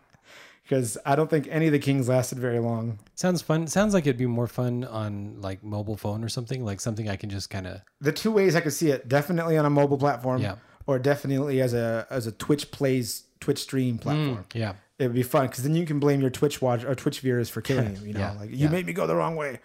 [0.63, 2.99] because I don't think any of the kings lasted very long.
[3.15, 3.67] Sounds fun.
[3.69, 7.17] Sounds like it'd be more fun on like mobile phone or something, like something I
[7.17, 7.81] can just kind of.
[8.01, 10.57] The two ways I could see it, definitely on a mobile platform, Yeah.
[10.87, 14.45] or definitely as a as a Twitch plays Twitch stream mm, platform.
[14.55, 14.73] Yeah.
[14.99, 17.49] It would be fun because then you can blame your Twitch watch or Twitch viewers
[17.51, 18.09] for killing you.
[18.09, 18.69] You know, Yeah, like you yeah.
[18.71, 19.61] made me go the wrong way.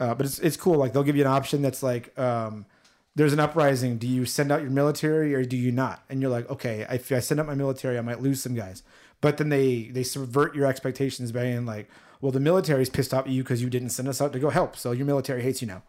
[0.00, 0.76] Uh, but it's it's cool.
[0.76, 2.64] Like they'll give you an option that's like, um,
[3.14, 3.98] there's an uprising.
[3.98, 6.02] Do you send out your military or do you not?
[6.08, 8.82] And you're like, okay, if I send out my military, I might lose some guys.
[9.20, 11.90] But then they they subvert your expectations by being like,
[12.22, 14.48] well, the military's pissed off at you because you didn't send us out to go
[14.50, 15.82] help, so your military hates you now.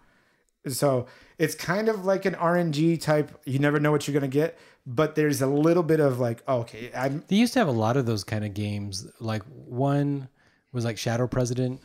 [0.67, 1.07] So
[1.37, 3.31] it's kind of like an RNG type.
[3.45, 6.59] You never know what you're gonna get, but there's a little bit of like, oh,
[6.59, 9.07] okay, I'm They used to have a lot of those kind of games.
[9.19, 10.27] Like one
[10.73, 11.81] was like Shadow President,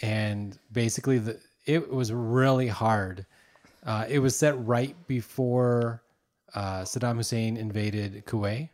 [0.00, 3.26] and basically the it was really hard.
[3.84, 6.02] Uh, it was set right before
[6.54, 8.70] uh, Saddam Hussein invaded Kuwait,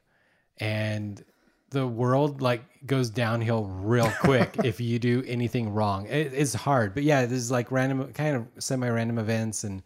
[0.59, 1.22] and
[1.70, 6.07] the world like goes downhill real quick if you do anything wrong.
[6.07, 9.82] It, it's hard, but yeah, there's like random, kind of semi-random events, and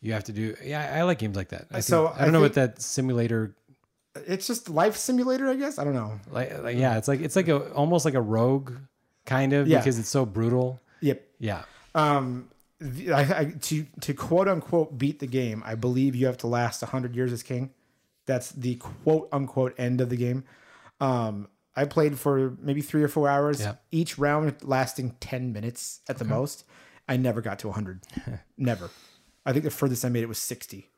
[0.00, 0.54] you have to do.
[0.64, 1.66] Yeah, I like games like that.
[1.72, 3.54] I So, I don't I know what that simulator
[4.28, 5.76] it's just life simulator, I guess.
[5.76, 6.20] I don't know.
[6.30, 8.72] like, like yeah it's like it's like a almost like a rogue
[9.26, 9.78] kind of Yeah.
[9.78, 11.20] because it's so brutal Yep.
[11.40, 11.62] yeah
[11.94, 12.50] Um,
[12.82, 16.82] I, I, to to quote unquote beat the game, I believe you have to last
[16.82, 17.70] hundred years as king.
[18.26, 20.44] That's the quote unquote end of the game.
[21.00, 23.74] Um, I played for maybe three or four hours, Yeah.
[23.90, 26.64] each round lasting ten minutes at the most.
[27.08, 28.02] I never got to hundred,
[28.58, 28.90] never.
[29.46, 30.90] I think the furthest I made it was sixty.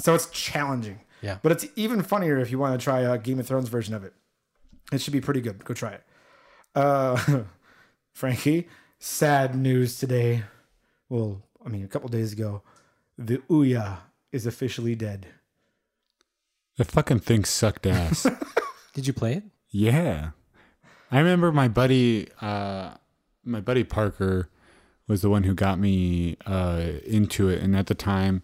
[0.00, 1.00] So it's challenging.
[1.22, 1.38] Yeah.
[1.42, 4.04] But it's even funnier if you want to try a Game of Thrones version of
[4.04, 4.12] it.
[4.92, 5.64] It should be pretty good.
[5.64, 6.02] Go try it.
[6.74, 7.44] Uh,
[8.12, 8.68] Frankie,
[8.98, 10.44] sad news today.
[11.08, 12.62] Well, I mean, a couple days ago,
[13.16, 13.98] the Ouya
[14.32, 15.26] is officially dead.
[16.76, 18.26] The fucking thing sucked ass.
[18.94, 19.44] did you play it
[19.76, 20.30] yeah.
[21.10, 22.94] I remember my buddy, uh,
[23.44, 24.48] my buddy Parker
[25.06, 27.62] was the one who got me uh, into it.
[27.62, 28.42] And at the time,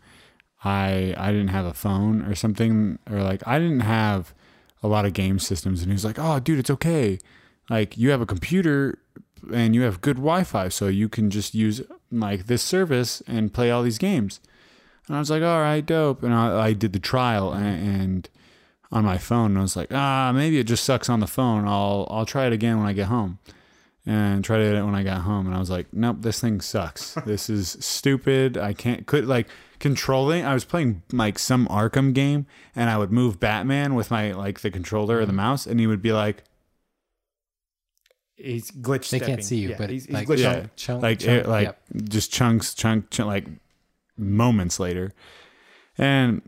[0.62, 4.34] I I didn't have a phone or something, or like I didn't have
[4.82, 5.80] a lot of game systems.
[5.80, 7.18] And he was like, "Oh, dude, it's okay.
[7.68, 8.98] Like you have a computer
[9.53, 13.70] and you have good Wi-Fi, so you can just use like this service and play
[13.70, 14.40] all these games."
[15.07, 18.01] And I was like, "All right, dope." And I, I did the trial and.
[18.01, 18.28] and
[18.93, 21.66] on my phone and I was like, ah, maybe it just sucks on the phone.
[21.66, 23.38] I'll I'll try it again when I get home.
[24.05, 27.14] And tried it when I got home and I was like, nope, this thing sucks.
[27.26, 28.59] this is stupid.
[28.59, 33.11] I can't could like controlling I was playing like some Arkham game and I would
[33.11, 36.45] move Batman with my like the controller or the mouse and he would be like
[38.37, 39.11] He's glitch.
[39.11, 40.55] They can't see you, Yeah, but he's, he's like- glitch Yeah.
[40.61, 41.83] on- chunk, like chunk, it, like yep.
[42.09, 43.47] just chunks chunk, chunk like
[44.16, 45.12] moments later.
[45.99, 46.43] And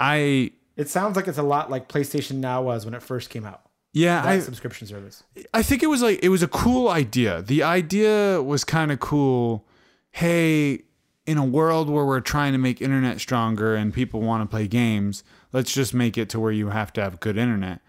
[0.00, 3.44] I It sounds like it's a lot like PlayStation Now was when it first came
[3.46, 3.62] out.
[3.92, 5.22] yeah, That I subscription service.
[5.52, 7.42] I think it was like it was a cool idea.
[7.42, 9.66] The idea was kind of cool.
[10.10, 10.82] Hey,
[11.26, 14.66] in a world where we're trying to make internet stronger and people want to play
[14.68, 17.80] games, let's just make it to where you have to have good internet.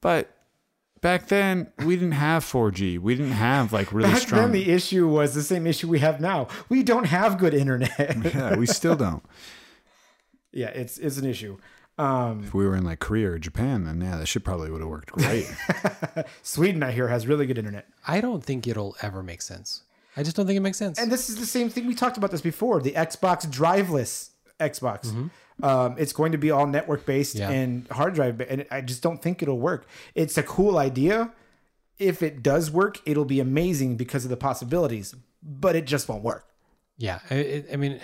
[0.00, 0.34] But
[1.00, 2.98] back then, we didn't have 4G.
[2.98, 4.40] We didn't have like really Back strong.
[4.42, 6.48] then, the issue was the same issue we have now.
[6.68, 8.16] We don't have good internet.
[8.34, 9.22] yeah, we still don't.
[10.52, 11.58] Yeah, it's it's an issue.
[11.98, 14.80] Um, If we were in like Korea or Japan, then yeah, that shit probably would
[14.80, 15.46] have worked great.
[16.42, 17.86] Sweden, I hear, has really good internet.
[18.06, 19.82] I don't think it'll ever make sense.
[20.16, 20.98] I just don't think it makes sense.
[20.98, 22.80] And this is the same thing we talked about this before.
[22.80, 25.30] The Xbox driveless Xbox.
[25.62, 27.50] Um, it's going to be all network based Yeah.
[27.50, 29.86] and hard drive, and I just don't think it'll work.
[30.14, 31.32] It's a cool idea.
[31.98, 36.22] If it does work, it'll be amazing because of the possibilities, but it just won't
[36.24, 36.46] work.
[36.98, 38.00] yeah, I, I mean,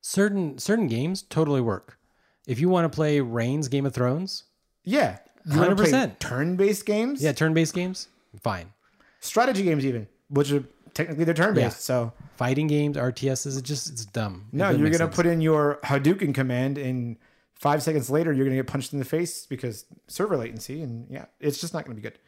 [0.00, 1.98] certain certain games totally work.
[2.46, 4.44] If you want to play Reigns Game of Thrones,
[4.84, 6.18] Yeah, wanna play 100%.
[6.18, 7.22] turn-based games.
[7.22, 8.08] yeah, turn-based games,
[8.42, 8.72] fine.
[9.20, 10.64] strategy games even, which are
[10.94, 11.64] technically they're turn-based.
[11.64, 11.68] Yeah.
[11.70, 14.46] So Fighting games, RTSs, it just it's dumb.
[14.52, 15.16] It no, you're gonna sense.
[15.16, 17.16] put in your Hadouken command, and
[17.54, 21.26] five seconds later, you're gonna get punched in the face because server latency, and yeah,
[21.38, 22.18] it's just not gonna be good.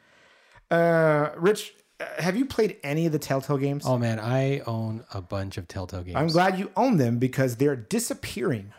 [0.71, 3.85] Uh, Rich, uh, have you played any of the Telltale games?
[3.87, 6.17] Oh man, I own a bunch of Telltale games.
[6.17, 8.73] I'm glad you own them because they're disappearing.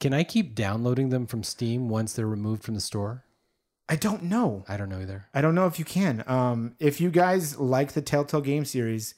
[0.00, 3.24] Can I keep downloading them from Steam once they're removed from the store?
[3.88, 4.64] I don't know.
[4.68, 5.26] I don't know either.
[5.32, 6.22] I don't know if you can.
[6.26, 9.14] Um, if you guys like the Telltale game series,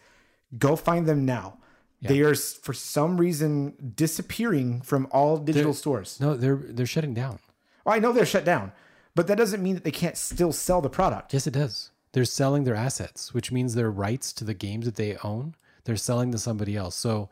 [0.59, 1.59] go find them now.
[2.03, 6.19] They are for some reason disappearing from all digital stores.
[6.19, 7.41] No, they're they're shutting down.
[7.85, 8.73] Oh, I know they're shut down,
[9.15, 11.35] but that doesn't mean that they can't still sell the product.
[11.35, 11.91] Yes, it does.
[12.13, 15.55] They're selling their assets, which means their rights to the games that they own,
[15.85, 16.97] they're selling to somebody else.
[16.97, 17.29] So,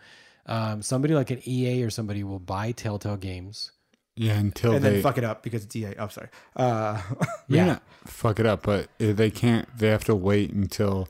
[0.46, 3.72] um, somebody like an EA or somebody will buy Telltale games.
[4.18, 5.94] Yeah, until And they then fuck it up because it's EA.
[5.98, 6.28] I'm sorry.
[6.56, 7.00] Uh,
[7.48, 7.66] yeah.
[7.66, 7.78] Yeah.
[8.04, 9.66] fuck it up, but they can't.
[9.78, 11.08] They have to wait until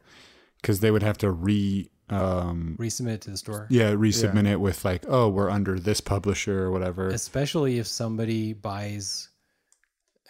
[0.61, 3.67] because they would have to re um Resubmit it to the store.
[3.69, 7.09] yeah resubmit it with like oh we're under this publisher or whatever.
[7.09, 9.29] Especially if somebody buys,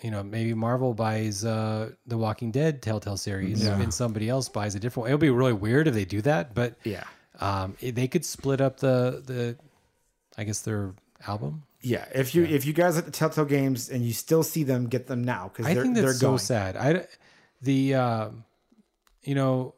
[0.03, 3.81] you know, maybe Marvel buys uh, the Walking Dead Telltale series Yeah.
[3.81, 5.11] and somebody else buys a different one.
[5.11, 7.05] It'll be really weird if they do that, but yeah.
[7.41, 9.57] um, they could split up the, the,
[10.37, 10.95] I guess their
[11.29, 11.63] album.
[11.81, 12.05] Yeah.
[12.15, 15.07] If you if you guys at the Telltale games and you still see them, get
[15.07, 16.39] them now because I they're think they're that's so going.
[16.39, 16.77] sad.
[16.77, 17.07] I
[17.63, 18.29] the uh,
[19.23, 19.75] you know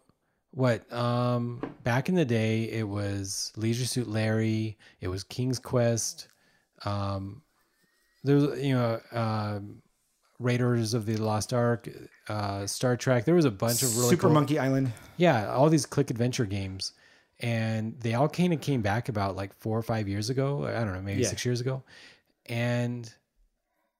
[0.52, 6.28] what um back in the day it was Leisure Suit Larry, it was King's Quest,
[6.84, 7.42] um
[8.24, 9.82] there was you know um
[10.38, 11.88] Raiders of the Lost Ark,
[12.28, 13.24] uh Star Trek.
[13.26, 14.92] There was a bunch of really Super cool, Monkey Island.
[15.18, 16.92] yeah, all these click adventure games.
[17.42, 20.66] And they all kind of came back about like four or five years ago.
[20.66, 21.28] I don't know, maybe Yeah.
[21.28, 21.82] six years ago.
[22.46, 23.12] And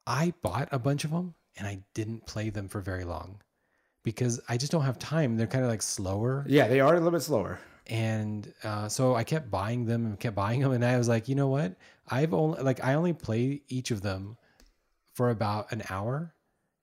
[0.07, 3.41] I bought a bunch of them and I didn't play them for very long
[4.03, 5.37] because I just don't have time.
[5.37, 6.45] They're kind of like slower.
[6.49, 7.59] Yeah, they are a little bit slower.
[7.87, 10.73] And uh, so I kept buying them and kept buying them.
[10.73, 11.77] And I was like, you know what?
[12.09, 14.37] I've only, like, I only play each of them
[15.15, 16.35] for about an hour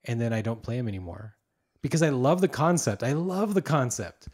[0.06, 1.36] and then I don't play them anymore
[1.82, 3.04] because I love the concept.
[3.04, 4.28] I love the concept,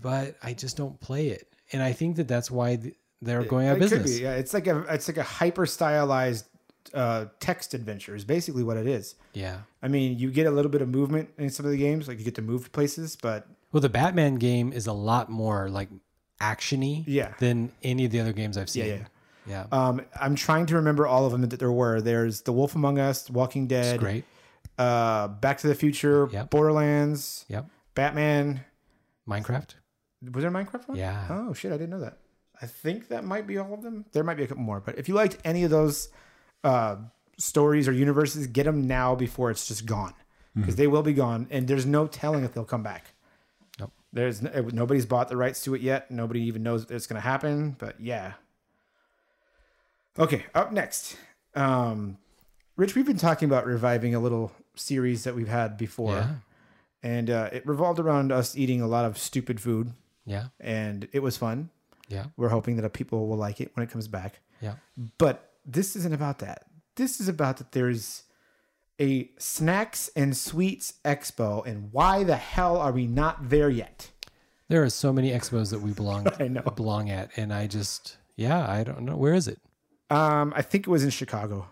[0.00, 1.52] but I just don't play it.
[1.72, 2.78] And I think that that's why
[3.20, 4.18] they're going out of business.
[4.18, 6.46] Yeah, it's like a it's like a hyper stylized
[6.94, 8.14] uh, text adventure.
[8.14, 9.14] Is basically what it is.
[9.34, 9.58] Yeah.
[9.82, 12.18] I mean, you get a little bit of movement in some of the games, like
[12.18, 15.88] you get to move places, but Well, the Batman game is a lot more like
[16.40, 17.34] actiony Yeah.
[17.38, 18.86] than any of the other games I've seen.
[18.86, 18.98] yeah.
[19.46, 19.64] Yeah.
[19.72, 22.00] Um, I'm trying to remember all of them that there were.
[22.02, 24.24] There's The Wolf Among Us, Walking It's Dead, great.
[24.78, 26.50] uh, Back to the Future, Yep.
[26.50, 27.66] Borderlands, Yep.
[27.94, 28.60] Batman.
[29.28, 29.74] Minecraft.
[30.32, 30.98] Was there a Minecraft one?
[30.98, 31.26] Yeah.
[31.30, 32.18] Oh shit, I didn't know that.
[32.60, 34.04] I think that might be all of them.
[34.12, 36.08] There might be a couple more, but if you liked any of those
[36.64, 36.96] uh,
[37.36, 40.14] stories or universes, get them now before it's just gone,
[40.56, 43.12] because they will be gone, and there's no telling if they'll come back.
[43.78, 43.92] Nope.
[44.12, 46.10] There's n- nobody's bought the rights to it yet.
[46.10, 47.76] Nobody even knows it's going to happen.
[47.78, 48.32] But yeah.
[50.18, 51.16] Okay, up next,
[51.54, 52.18] um,
[52.76, 52.96] Rich.
[52.96, 56.34] We've been talking about reviving a little series that we've had before, Yeah.
[57.02, 59.92] And uh, it revolved around us eating a lot of stupid food,
[60.26, 60.48] Yeah.
[60.60, 61.70] and it was fun.
[62.08, 62.26] Yeah.
[62.36, 64.40] We're hoping that people will like it when it comes back.
[64.60, 64.74] Yeah.
[65.18, 66.64] But this isn't about that.
[66.96, 68.24] This is about that there's
[69.00, 74.10] a snacks and sweets expo, and why the hell are we not there yet?
[74.68, 76.62] There are so many expos that we belong I know.
[76.62, 79.60] belong at, and I just yeah, I don't know where is it.
[80.10, 81.66] Um, I think it was in Chicago.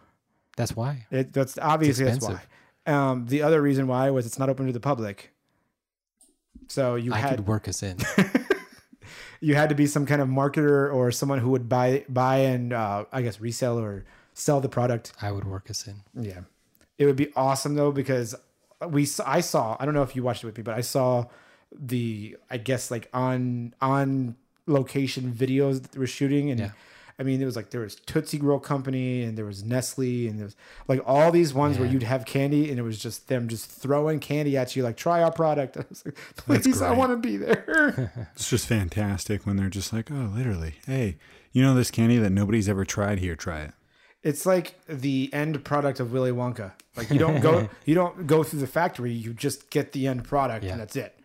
[0.57, 1.07] That's why.
[1.11, 2.41] It, that's obviously that's why.
[2.87, 5.33] Um, the other reason why was it's not open to the public.
[6.69, 7.99] So you I had could work us in.
[9.41, 12.73] you had to be some kind of marketer or someone who would buy buy and
[12.73, 15.13] uh, I guess resell or sell the product.
[15.21, 16.03] I would work us in.
[16.15, 16.41] Yeah,
[16.99, 18.35] it would be awesome though because
[18.89, 21.27] we I saw I don't know if you watched it with me, but I saw
[21.73, 26.61] the I guess like on on location videos that they were shooting and.
[26.61, 26.71] Yeah.
[27.19, 30.39] I mean, it was like there was Tootsie Roll Company and there was Nestle and
[30.39, 30.57] there was
[30.87, 34.21] like all these ones where you'd have candy and it was just them just throwing
[34.21, 35.77] candy at you like try our product.
[35.79, 38.13] I was like, please, I want to be there.
[38.35, 41.17] It's just fantastic when they're just like, oh, literally, hey,
[41.53, 43.19] you know this candy that nobody's ever tried?
[43.21, 43.73] Here, try it.
[44.23, 46.73] it's like the end product of Willy Wonka.
[46.99, 50.25] Like you don't go you don't go through the factory, you just get the end
[50.25, 50.73] product Yeah.
[50.73, 51.19] and that's it.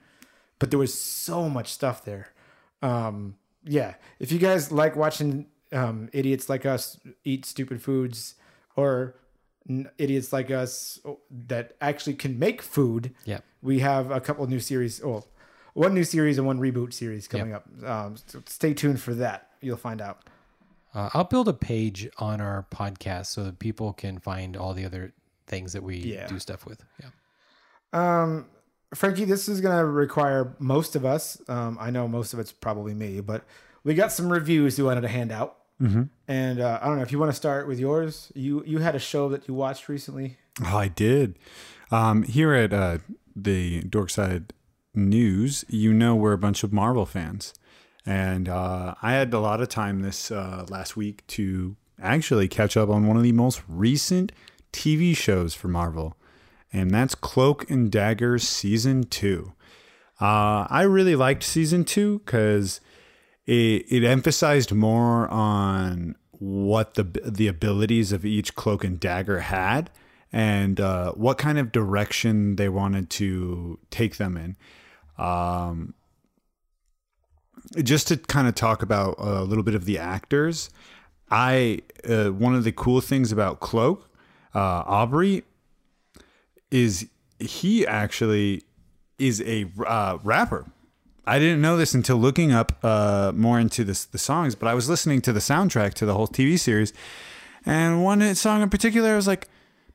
[0.58, 2.32] But there was so much stuff there.
[2.82, 3.36] Um,
[3.66, 8.36] yeah, if you guys like watching um, idiots like us eat stupid foods,
[8.76, 9.16] or
[9.70, 11.00] n- idiots like us
[11.30, 13.40] that actually can make food, Yeah.
[13.62, 15.02] we have a couple new series.
[15.04, 15.24] Oh,
[15.74, 17.66] one new series and one reboot series coming up.
[17.86, 19.50] Um, so stay tuned for that.
[19.62, 20.24] You'll find out.
[20.94, 24.84] Uh, I'll build a page on our podcast so that people can find all the
[24.84, 25.14] other
[25.48, 26.28] things that we Yeah.
[26.28, 26.84] do stuff with.
[27.00, 27.10] Yeah.
[27.94, 28.48] Um,
[28.94, 31.42] Frankie, this is going to require most of us.
[31.48, 33.46] Um, I know most of it's probably me, but
[33.86, 35.58] we got some reviews we wanted to hand out.
[35.82, 36.04] Mm-hmm.
[36.28, 38.32] And uh, I don't know if you want to start with yours.
[38.36, 40.38] You you had a show that you watched recently.
[40.64, 41.40] Oh, I did.
[41.92, 43.00] Um, here at uh,
[43.36, 44.52] the Dorkside
[44.94, 47.54] News, you know we're a bunch of Marvel fans,
[48.06, 52.78] and uh, I had a lot of time this uh, last week to actually catch
[52.78, 54.32] up on one of the most recent
[54.72, 56.16] TV shows for Marvel,
[56.72, 59.54] and that's Cloak and Dagger season two.
[60.20, 62.80] Uh, I really liked season two because
[63.52, 69.90] it, it emphasized more on what the the abilities of each cloak and dagger had
[70.32, 74.56] and uh, what kind of direction they wanted to take them in.
[75.24, 75.94] Um,
[77.84, 80.70] just to kind of talk about a little bit of the actors,
[81.30, 84.10] I uh, one of the cool things about Cloak,
[84.56, 85.44] uh, Aubrey,
[86.72, 88.64] is he actually
[89.20, 90.72] is a uh, rapper.
[91.26, 94.74] I didn't know this until looking up uh, more into this, the songs, but I
[94.74, 96.94] was listening to the soundtrack to the whole TV series,
[97.66, 99.48] and one song in particular, I was like,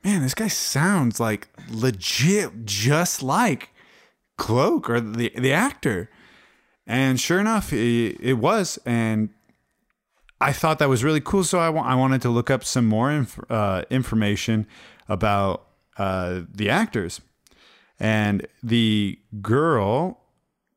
[0.05, 3.71] "Man, this guy sounds like legit, just like
[4.39, 6.11] Cloak or the the actor."
[6.87, 9.31] And sure enough, it, it was, and
[10.41, 11.43] I thought that was really cool.
[11.43, 14.67] So I I wanted to look up some more inf- uh, information
[15.09, 15.67] about
[15.99, 17.21] uh, the actors
[17.99, 20.21] and the girl,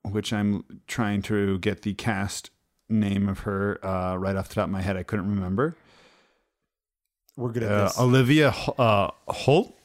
[0.04, 2.50] which I'm trying to get the cast
[2.90, 4.98] name of her uh, right off the top of my head.
[4.98, 5.76] I couldn't remember.
[7.38, 8.00] We're good at Uh, this.
[8.00, 9.76] Olivia uh, Holt.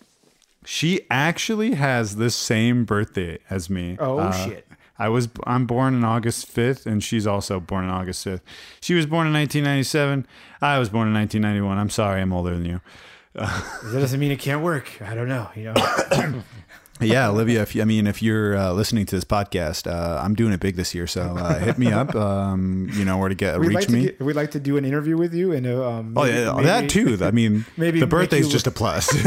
[0.65, 3.97] She actually has the same birthday as me.
[4.01, 4.67] Oh, Uh, shit.
[4.99, 8.41] I was I'm born on August 5th and she's also born on August 5th.
[8.81, 10.25] She was born in 1997.
[10.63, 11.77] I was born in 1991.
[11.79, 12.81] I'm sorry, I'm older than you.
[13.35, 15.03] that doesn't mean it can't work.
[15.03, 15.49] I don't know.
[15.57, 16.43] You know.
[17.01, 17.63] Yeah, Olivia.
[17.63, 20.61] If you, I mean, if you're uh, listening to this podcast, uh, I'm doing it
[20.61, 22.15] big this year, so uh, hit me up.
[22.15, 24.03] Um, you know where to get we'd reach like me.
[24.05, 26.15] get, we'd like to do an interview with you and uh, um.
[26.17, 27.19] oh yeah, maybe- that too.
[27.21, 29.13] I mean, maybe the birthday's just a plus.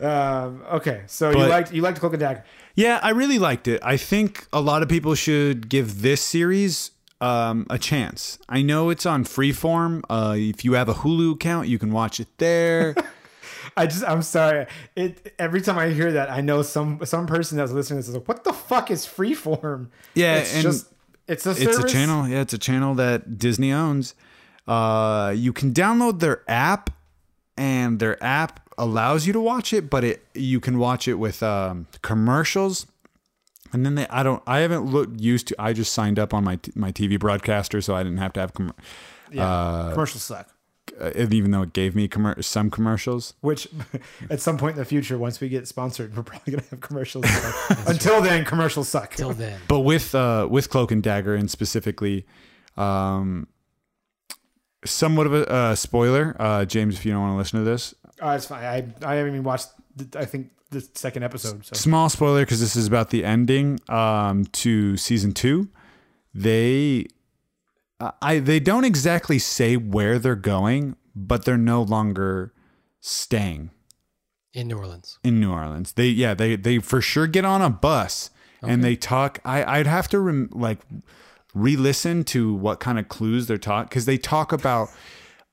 [0.00, 2.44] Um, okay, so you liked you liked Cloak and Dagger.
[2.74, 3.80] yeah, I really liked it.
[3.84, 8.38] I think a lot of people should give this series um, a chance.
[8.48, 10.02] I know it's on Freeform.
[10.10, 12.94] Uh, if you have a Hulu account, you can watch it there.
[13.76, 14.66] I just I'm sorry.
[14.96, 18.08] It every time I hear that, I know some some person that's listening to this
[18.08, 19.88] is like, what the fuck is freeform?
[20.14, 20.86] Yeah, it's just
[21.26, 22.28] it's a it's a channel.
[22.28, 24.14] Yeah, it's a channel that Disney owns.
[24.66, 26.90] Uh, you can download their app,
[27.56, 31.42] and their app allows you to watch it, but it you can watch it with
[31.42, 32.86] um, commercials.
[33.72, 35.54] And then they, I don't, I haven't looked used to.
[35.58, 38.40] I just signed up on my t- my TV broadcaster, so I didn't have to
[38.40, 38.74] have com-
[39.30, 40.51] Yeah, commercials suck.
[41.00, 43.34] Uh, even though it gave me commer- some commercials.
[43.40, 43.68] Which,
[44.30, 47.24] at some point in the future, once we get sponsored, we're probably gonna have commercials.
[47.86, 49.14] Until then, commercials suck.
[49.14, 49.60] Till then.
[49.68, 52.26] But with uh, with Cloak and Dagger, and specifically,
[52.76, 53.46] um,
[54.84, 57.94] somewhat of a uh, spoiler, uh, James, if you don't want to listen to this,
[58.22, 58.64] Oh, it's fine.
[58.64, 59.68] I I haven't even watched.
[59.96, 61.66] The, I think the second episode.
[61.66, 65.68] So small spoiler because this is about the ending um, to season two.
[66.34, 67.08] They, uh,
[68.20, 72.52] I they don't exactly say where they're going, but they're no longer
[73.00, 73.70] staying
[74.54, 75.18] In New Orleans.
[75.24, 75.92] in New Orleans.
[75.92, 78.30] They yeah they they for sure get on a bus
[78.62, 79.40] and they talk.
[79.44, 80.78] I I'd have to rem, like
[81.54, 84.88] re-listen to what kind of clues they're taught because they talk about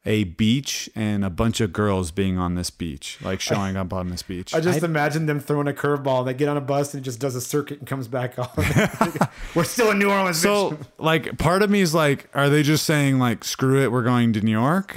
[0.06, 4.08] a beach and a bunch of girls being on this beach, like showing up on
[4.08, 4.54] this beach.
[4.56, 6.24] I just imagine them throwing a curveball.
[6.26, 8.47] They get on a bus and it just does a circuit and comes back on.
[9.56, 10.41] we're still in New Orleans.
[10.41, 10.86] So, bitch.
[11.00, 14.32] like, part of me is like, are they just saying like, screw it, we're going
[14.34, 14.95] to New York?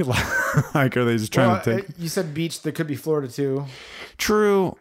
[0.74, 1.90] like, are they just trying Well, to take?
[1.90, 2.62] uh, you said beach.
[2.62, 3.66] There could be Florida too.
[4.18, 4.76] True.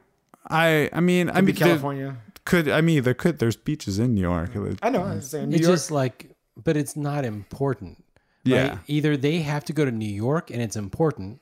[0.50, 2.18] I I mean, I Could be mean, there- California.
[2.46, 4.52] could I mean there could there's beaches in New York.
[4.84, 5.04] I know.
[5.04, 5.74] I'm saying New It's York.
[5.76, 6.30] just like,
[6.64, 8.04] but it's not important.
[8.44, 8.70] Yeah.
[8.70, 8.80] right?
[8.88, 11.42] Either they have to go to New York and it's important,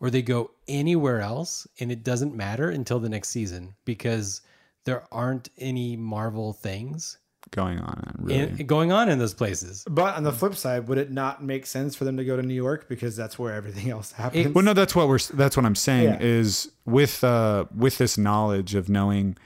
[0.00, 4.40] or they go anywhere else and it doesn't matter until the next season because
[4.84, 7.18] there aren't any Marvel things.
[7.50, 8.14] going on.
[8.18, 8.38] Really.
[8.60, 9.84] in, going on in those places.
[9.88, 12.42] But on the flip side, would it not make sense for them to go to
[12.42, 14.54] New York because that's where everything else happens?
[14.54, 15.18] well, no, that's what we're.
[15.18, 16.18] That's what I'm saying Yeah.
[16.20, 19.36] is with uh with this knowledge of knowing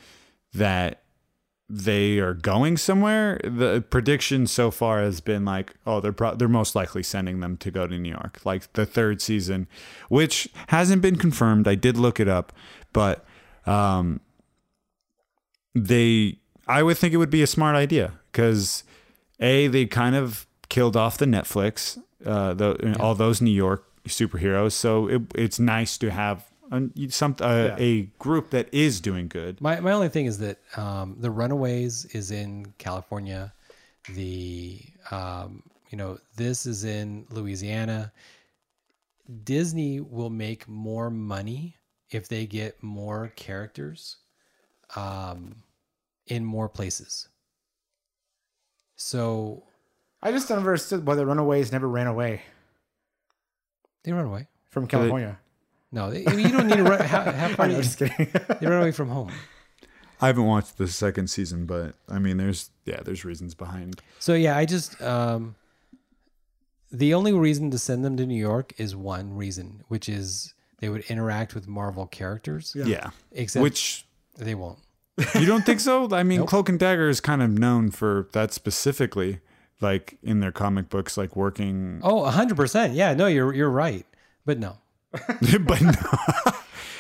[0.55, 1.02] that
[1.75, 3.41] they are going somewhere.
[3.43, 7.57] The prediction so far has been like, oh, they're pro- they're most likely sending them
[7.57, 9.67] to go to New York, like the third season,
[10.11, 11.67] which hasn't been confirmed.
[11.67, 12.53] I did look it up,
[12.93, 13.25] but
[13.65, 14.21] um,
[15.75, 16.37] they,
[16.69, 18.85] I would think it would be a smart idea because
[19.41, 24.73] a they kind of killed off the Netflix, uh, the, all those New York superheroes.
[24.73, 29.61] So it, it's nice to have a, some uh, a group that is doing good.
[29.61, 33.53] My my only thing is that um, the Runaways is in California.
[34.09, 38.13] The um, you know this is in Louisiana.
[39.45, 41.77] Disney will make more money
[42.11, 44.17] if they get more characters
[44.97, 45.57] um,
[46.27, 47.29] in more places.
[48.97, 49.63] So
[50.23, 52.43] I just never understood why the Runaways never ran away
[54.03, 54.49] they run away.
[54.71, 55.39] from California.
[55.93, 57.01] No, they, I mean, you don't need to run.
[57.01, 58.29] How, how far I'm just kidding.
[58.61, 59.31] they run away from home?
[60.21, 64.01] I haven't watched the second season, but I mean, there's yeah, there's reasons behind.
[64.19, 65.57] So yeah, I just um
[66.93, 70.89] the only reason to send them to New York is one reason, which is they
[70.89, 72.75] would interact with Marvel characters.
[72.77, 74.07] Yeah, Except which
[74.39, 74.79] they won't.
[75.35, 76.09] you don't think so?
[76.13, 79.41] I mean, Cloak and Dagger is kind of known for that specifically,
[79.81, 82.01] like in their comic books, like working.
[82.03, 82.95] Oh, hundred percent.
[82.95, 84.07] Yeah, no, you're you're right.
[84.45, 84.79] But no.
[85.61, 85.93] but no.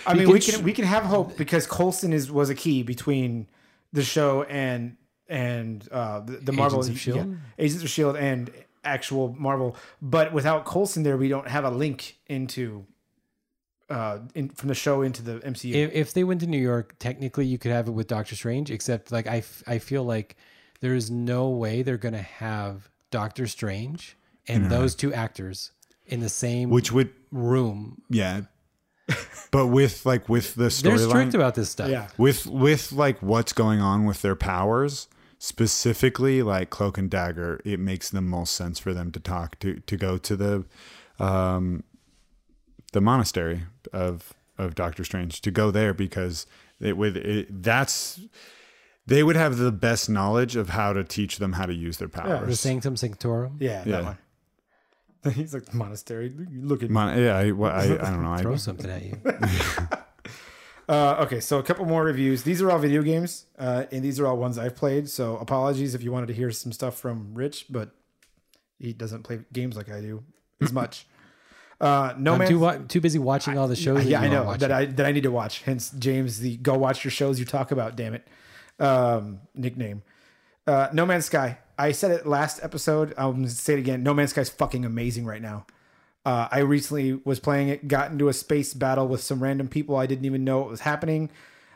[0.06, 3.46] I mean, we can- we can have hope because Coulson is was a key between
[3.92, 4.96] the show and
[5.28, 7.30] and uh, the, the Marvel Agents of S.H.I.E.L.D.?
[7.58, 8.50] yeah, Agents of Shield and
[8.84, 9.76] actual Marvel.
[10.02, 12.84] But without Coulson there, we don't have a link into
[13.90, 15.72] uh in, from the show into the MCU.
[15.74, 18.70] If, if they went to New York, technically you could have it with Doctor Strange,
[18.70, 20.36] except like I, f- I feel like
[20.80, 24.16] there is no way they're gonna have Doctor Strange
[24.48, 25.70] and those two actors
[26.12, 28.02] in the same Which would room.
[28.10, 28.42] yeah,
[29.50, 31.88] but with like with the They're strict storyline, about this stuff.
[31.90, 35.08] yeah, with with like what's going on with their powers
[35.38, 39.80] specifically like cloak and dagger it makes the most sense for them to talk to
[39.80, 40.64] to go to the
[41.18, 41.82] um
[42.92, 46.46] the monastery of of doctor strange to go there because
[46.80, 48.20] it with it that's
[49.06, 52.06] they would have the best knowledge of how to teach them how to use their
[52.06, 53.56] The powers Sanctum Sanctorum.
[53.58, 54.14] yeah, Yeah.
[55.22, 55.34] That one.
[55.34, 56.32] He's like monastery.
[56.52, 56.94] Look at me.
[56.94, 59.20] Mon- yeah I, well, I, I don't know I Throw I, something at you.
[60.88, 62.42] Uh, okay, so a couple more reviews.
[62.42, 65.08] These are all video games, uh, and these are all ones I've played.
[65.08, 67.92] So apologies if you wanted to hear some stuff from Rich, but
[68.80, 70.24] he doesn't play games like I do
[70.60, 71.06] as much.
[71.80, 72.48] Uh, no I'm man.
[72.48, 73.98] too wa- too busy watching all the shows.
[74.02, 74.60] that yeah, I know watching.
[74.68, 75.62] that I that I need to watch.
[75.62, 77.96] Hence, James, the go watch your shows you talk about.
[77.96, 78.26] Damn it,
[78.80, 80.02] um, nickname.
[80.66, 81.58] Uh, no Man's Sky.
[81.78, 83.14] I said it last episode.
[83.16, 84.02] Gonna say it again.
[84.02, 85.66] No Man's Sky is fucking amazing right now.
[86.24, 89.96] Uh, I recently was playing it, got into a space battle with some random people
[89.96, 91.30] I didn't even know what was happening.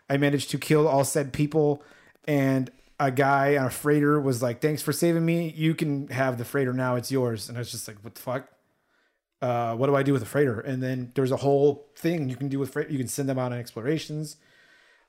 [0.09, 1.83] I managed to kill all said people,
[2.29, 2.71] and
[3.01, 5.53] a guy on a freighter was like, "Thanks for saving me.
[5.57, 6.95] You can have the freighter now.
[6.95, 8.49] It's yours." And I was just like, "What the fuck?
[9.43, 12.37] Uh, what do I do with a freighter?" And then there's a whole thing you
[12.37, 12.89] can do with freight.
[12.89, 14.37] You can send them out on explorations.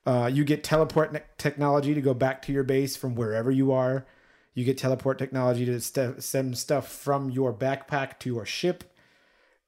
[0.07, 3.73] Uh, you get teleport ne- technology to go back to your base from wherever you
[3.73, 4.05] are.
[4.53, 8.85] You get teleport technology to st- send stuff from your backpack to your ship.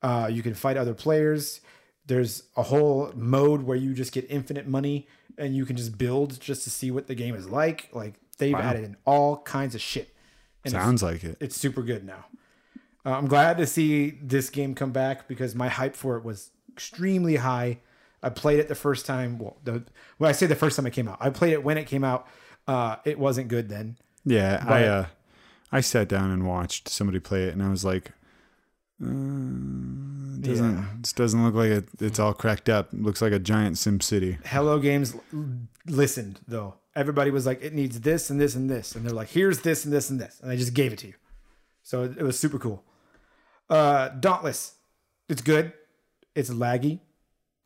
[0.01, 1.59] Uh, you can fight other players.
[2.05, 6.39] There's a whole mode where you just get infinite money and you can just build
[6.39, 7.89] just to see what the game is like.
[7.91, 10.15] Like they've added in all kinds of shit.
[10.63, 12.27] And sounds like it it's super good now.
[13.05, 16.51] Uh, I'm glad to see this game come back because my hype for it was
[16.71, 17.79] extremely high.
[18.21, 19.37] I played it the first time.
[19.39, 19.83] Well, the,
[20.17, 22.03] when I say the first time it came out, I played it when it came
[22.03, 22.27] out.
[22.67, 23.97] Uh, it wasn't good then.
[24.25, 25.05] Yeah, I uh,
[25.71, 28.11] I sat down and watched somebody play it, and I was like,
[29.01, 29.05] uh,
[30.41, 30.85] doesn't Yeah.
[31.01, 32.89] this doesn't look like it, it's all cracked up.
[32.91, 34.37] looks like a giant Sim City.
[34.45, 36.75] Hello Games l- listened though.
[36.95, 39.85] Everybody was like, it needs this and this and this, and they're like, here's this
[39.85, 41.13] and this and this, and they just gave it to you.
[41.83, 42.83] So it, it was super cool.
[43.69, 44.73] Uh, Dauntless,
[45.29, 45.71] it's good.
[46.35, 46.99] It's laggy.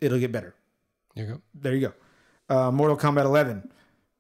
[0.04, 0.54] It'll get better.
[1.16, 1.42] There you go.
[1.56, 1.88] There you
[2.50, 2.56] go.
[2.56, 3.72] Uh, Mortal Kombat 11.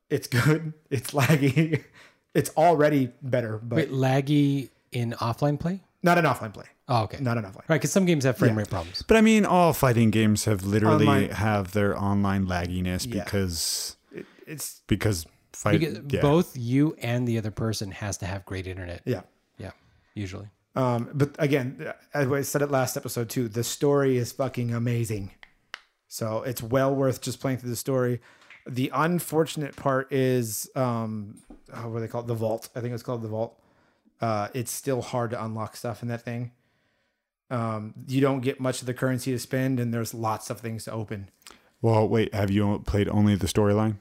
[0.09, 0.73] It's good.
[0.89, 1.83] It's laggy.
[2.33, 5.81] it's already better, but Wait, laggy in offline play?
[6.03, 6.65] not an offline play.
[6.89, 7.17] Oh, okay.
[7.21, 7.63] Not an offline.
[7.69, 9.03] Right, because some games have frame rate problems.
[9.07, 11.29] But I mean, all fighting games have literally Online.
[11.29, 13.23] have their online lagginess Yeah.
[13.23, 15.79] because It, it's because fight.
[15.79, 16.19] Because yeah.
[16.21, 19.01] both you and the other person has to have great internet.
[19.05, 19.21] yeah.
[19.57, 19.71] Yeah,
[20.13, 20.49] usually.
[20.75, 25.31] Um, but again, as I said it last episode too, the story is fucking amazing.
[26.13, 28.21] So it's well worth just playing through the story.
[28.67, 31.41] The unfortunate part is, um,
[31.73, 32.27] oh, what do they call it?
[32.27, 32.69] The vault.
[32.75, 33.59] I think it's called the vault.
[34.21, 36.51] Uh, it's still hard to unlock stuff in that thing.
[37.49, 40.83] Um, you don't get much of the currency to spend, and there's lots of things
[40.83, 41.31] to open.
[41.81, 43.95] Well, wait, have you played only the storyline?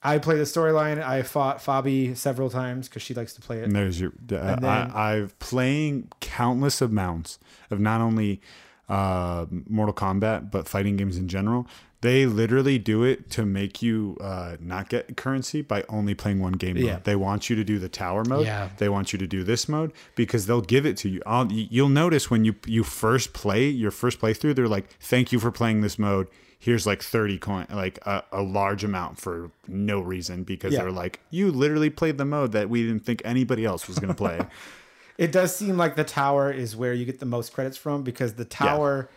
[0.00, 1.02] I play the storyline.
[1.02, 3.64] I fought Fabi several times because she likes to play it.
[3.64, 4.12] And there's your.
[4.30, 8.40] Uh, then- I, I've playing countless amounts of not only
[8.88, 11.66] uh, Mortal Kombat but fighting games in general.
[12.00, 16.52] They literally do it to make you uh, not get currency by only playing one
[16.52, 16.92] game Yeah.
[16.94, 17.04] mode.
[17.04, 18.46] They want you to do the tower mode.
[18.46, 18.68] Yeah.
[18.78, 21.20] They want you to do this mode because they'll give it to you.
[21.26, 25.40] I'll, you'll notice when you you first play your first playthrough, they're like, "Thank you
[25.40, 26.28] for playing this mode."
[26.60, 30.82] Here's like 30 coin, like a, a large amount for no reason because Yeah.
[30.82, 34.08] they're like, you literally played the mode that we didn't think anybody else was going
[34.08, 34.40] to play.
[35.18, 38.34] It does seem like the tower is where you get the most credits from because
[38.34, 39.10] the tower,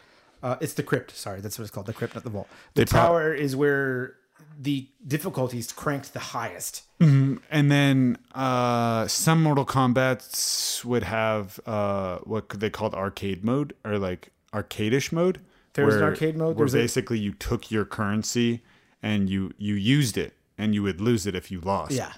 [0.44, 1.16] uh, it's the crypt.
[1.16, 2.48] Sorry, that's what it's called, the crypt, not the vault.
[2.74, 4.16] The They tower is where
[4.60, 6.84] the difficulties cranked the highest.
[7.00, 7.40] and
[7.72, 14.32] then uh, some Mortal Kombat's would have uh, what they called arcade mode or like
[14.54, 15.40] arcadish mode.
[15.74, 16.58] There's an arcade mode?
[16.58, 18.62] where There's a- basically you took your currency
[19.02, 21.92] and you you used it and you would lose it if you lost.
[21.94, 22.12] Yeah.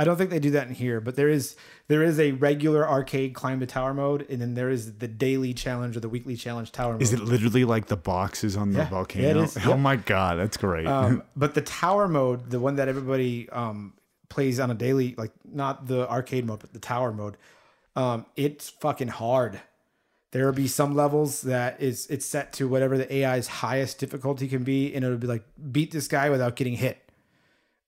[0.00, 1.56] I don't think they do that in here, but there is
[1.88, 5.52] there is a regular arcade climb the tower mode, and then there is the daily
[5.52, 7.02] challenge or the weekly challenge tower mode.
[7.02, 8.88] Is it literally like the boxes on the Yeah.
[8.88, 9.24] volcano?
[9.24, 9.56] Yeah, it is.
[9.58, 9.78] Oh Yep.
[9.78, 10.86] my god, that's great.
[10.86, 13.92] Um, but the tower mode, the one that everybody um,
[14.30, 17.36] plays on a daily, like not the arcade mode, but the tower mode,
[17.94, 19.60] um, it's fucking hard.
[20.32, 24.46] There will be some levels that is it's set to whatever the AI's highest difficulty
[24.48, 26.98] can be, and it'll be like beat this guy without getting hit,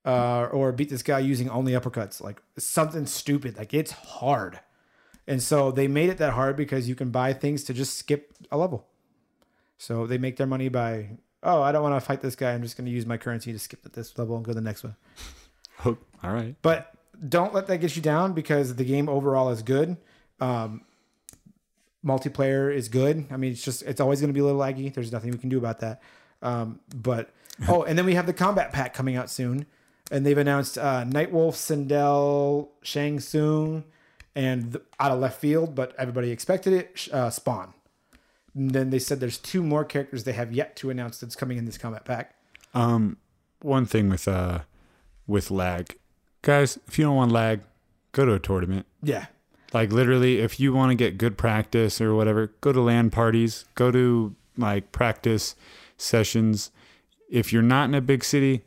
[0.04, 3.56] uh, or beat this guy using only uppercuts, like something stupid.
[3.56, 4.60] Like it's hard,
[5.26, 8.34] and so they made it that hard because you can buy things to just skip
[8.50, 8.86] a level.
[9.78, 12.52] So they make their money by, oh, I don't want to fight this guy.
[12.52, 14.54] I'm just going to use my currency to skip at this level and go to
[14.54, 14.96] the next one.
[15.84, 16.54] Oh, all right.
[16.62, 16.94] But
[17.28, 19.96] don't let that get you down because the game overall is good.
[20.38, 20.82] Um,
[22.04, 23.26] multiplayer is good.
[23.32, 24.92] I mean, it's just it's always going to be a little laggy.
[24.92, 26.02] There's nothing we can do about that.
[26.40, 27.30] Um, but
[27.66, 29.66] oh, and then we have the combat pack coming out soon,
[30.12, 33.82] and they've announced uh, Nightwolf, Sindel, Shang Tsung,
[34.36, 37.08] and the, out of left field, but everybody expected it.
[37.12, 37.72] Uh, Spawn.
[38.54, 41.56] And then they said there's two more characters they have yet to announce that's coming
[41.56, 42.34] in this combat pack.
[42.74, 43.16] Um,
[43.62, 44.60] one thing with uh
[45.26, 45.96] with lag,
[46.42, 47.62] guys, if you don't want lag,
[48.12, 48.86] go to a tournament.
[49.02, 49.26] Yeah,
[49.72, 53.64] Like literally, if you want to get good practice or whatever, go to LAN parties,
[53.74, 55.54] go to like practice
[55.96, 56.70] sessions.
[57.30, 58.64] If you're not in a big city,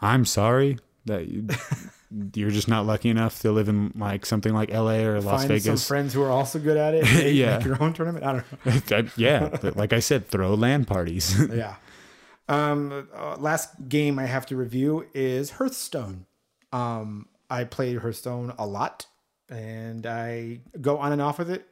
[0.00, 1.46] I'm sorry that you,
[2.34, 5.62] you're just not lucky enough to live in like something like LA or Las find
[5.62, 5.86] some Vegas.
[5.88, 7.34] friends who are also good at it.
[7.34, 7.58] Yeah.
[7.58, 8.24] make your own tournament.
[8.24, 9.08] I don't know.
[9.16, 11.38] Yeah, like I said, throw LAN parties.
[11.52, 11.76] yeah.
[12.48, 16.26] Um, uh, last game I have to review is Hearthstone.
[16.72, 19.06] Um, I played Hearthstone a lot,
[19.48, 21.66] and I go on and off with it.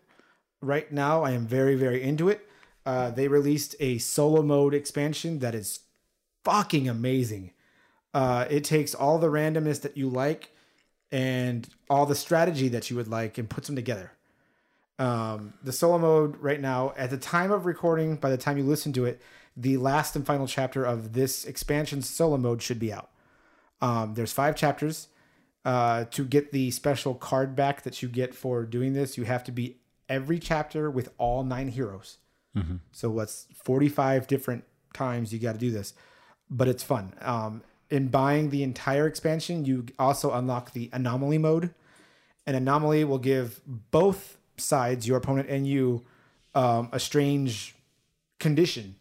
[0.60, 2.48] Right now, I am very, very into it.
[2.86, 5.80] Uh, they released a solo mode expansion that is
[6.44, 7.52] fucking amazing.
[8.14, 10.50] Uh, it takes all the randomness that you like
[11.10, 14.12] and all the strategy that you would like and puts them together.
[14.98, 18.64] Um, the solo mode right now, at the time of recording, by the time you
[18.64, 19.20] listen to it,
[19.56, 23.10] the last and final chapter of this expansion solo mode should be out.
[23.80, 25.08] Um, there's five chapters.
[25.64, 29.44] Uh, to get the special card back that you get for doing this, you have
[29.44, 32.18] to beat every chapter with all nine heroes.
[32.92, 34.64] So what's 45 different
[34.94, 35.94] times you got to do this,
[36.48, 37.12] but it's fun.
[37.20, 41.74] Um, in buying the entire expansion, you also unlock the anomaly mode.
[42.46, 46.04] An anomaly will give both sides, your opponent and you,
[46.54, 47.74] um, a strange
[48.38, 48.96] condition.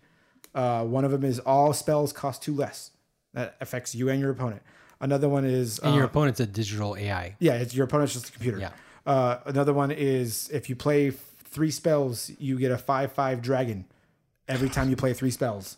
[0.54, 2.92] Uh, one of them is all spells cost two less.
[3.34, 4.62] That affects you and your opponent.
[5.00, 7.36] Another one is And your uh, opponent's a digital AI.
[7.40, 8.58] yeah, it's your opponent's just a computer.
[8.60, 8.72] Yeah.
[9.06, 13.42] Uh, another one is if you play f- three spells, you get a five five
[13.42, 13.86] dragon
[14.48, 15.78] every time you play three spells.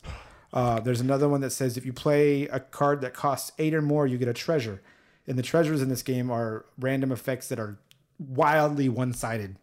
[0.51, 3.81] Uh, there's another one that says if you play a card that costs eight or
[3.81, 4.81] more, you get a treasure.
[5.27, 7.77] And the treasures in this game are random effects that are
[8.17, 9.57] wildly one sided.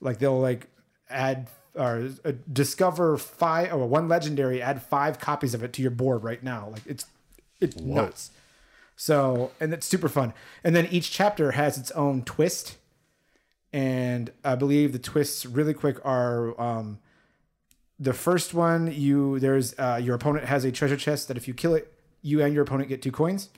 [0.00, 0.68] Like they'll like
[1.10, 5.90] add or uh, discover five or one legendary, add five copies of it to your
[5.90, 6.68] board right now.
[6.70, 7.06] Like it's
[7.60, 8.30] it's nuts.
[8.96, 10.32] So, and it's super fun.
[10.62, 12.76] And then each chapter has its own twist.
[13.72, 16.98] And I believe the twists, really quick, are um,
[18.02, 18.92] the first one.
[18.92, 22.42] You there's uh, your opponent has a treasure chest that if you kill it, you
[22.42, 23.48] and your opponent get two coins.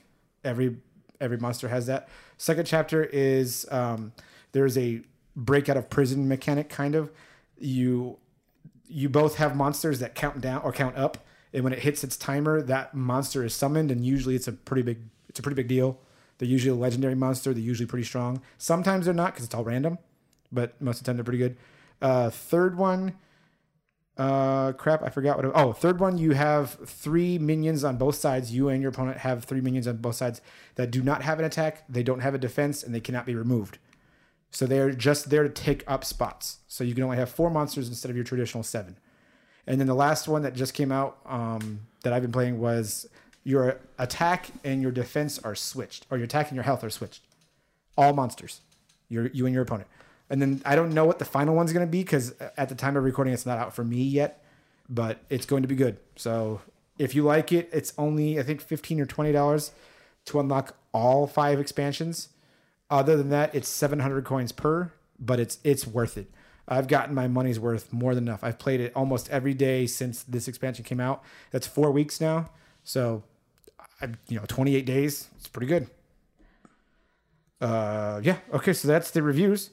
[0.43, 0.77] Every
[1.19, 2.07] every monster has that.
[2.37, 4.13] Second chapter is um,
[4.51, 5.01] there's a
[5.35, 7.11] break out of prison mechanic kind of.
[7.57, 8.17] You
[8.87, 11.17] you both have monsters that count down or count up.
[11.51, 14.83] and when it hits its timer, that monster is summoned, and usually it's a pretty
[14.83, 15.99] big it's a pretty big deal.
[16.37, 17.53] They're usually a legendary monster.
[17.53, 18.41] They're usually pretty strong.
[18.57, 19.97] Sometimes they're not because it's all random,
[20.51, 21.57] but most of the time they're pretty good.
[22.01, 23.13] Uh, third one,
[24.17, 25.45] uh, crap, I forgot what.
[25.45, 28.53] It, oh, third one, you have three minions on both sides.
[28.53, 30.41] You and your opponent have three minions on both sides
[30.75, 33.35] that do not have an attack, they don't have a defense, and they cannot be
[33.35, 33.77] removed.
[34.51, 36.59] So they're just there to take up spots.
[36.69, 38.97] So you can only have four monsters instead of your traditional seven.
[39.67, 43.09] And then the last one that just came out um, that I've been playing was
[43.43, 47.21] your attack and your defense are switched, or your attack and your health are switched.
[47.97, 48.61] All monsters,
[49.09, 49.89] your you and your opponent.
[50.29, 52.75] And then I don't know what the final one's going to be because at the
[52.75, 54.43] time of recording, it's not out for me yet,
[54.89, 55.97] but it's going to be good.
[56.15, 56.61] So
[56.97, 59.71] if you like it, it's only I think fifteen or twenty dollars
[60.25, 62.29] to unlock all five expansions.
[62.89, 66.31] Other than that, it's seven hundred coins per, but it's it's worth it.
[66.67, 68.43] I've gotten my money's worth more than enough.
[68.43, 71.23] I've played it almost every day since this expansion came out.
[71.51, 72.49] That's four weeks now,
[72.83, 73.23] so
[74.01, 75.29] I, you know, twenty eight days.
[75.37, 75.87] It's pretty good.
[77.61, 78.37] Uh, yeah.
[78.51, 79.69] Okay, so that's the reviews.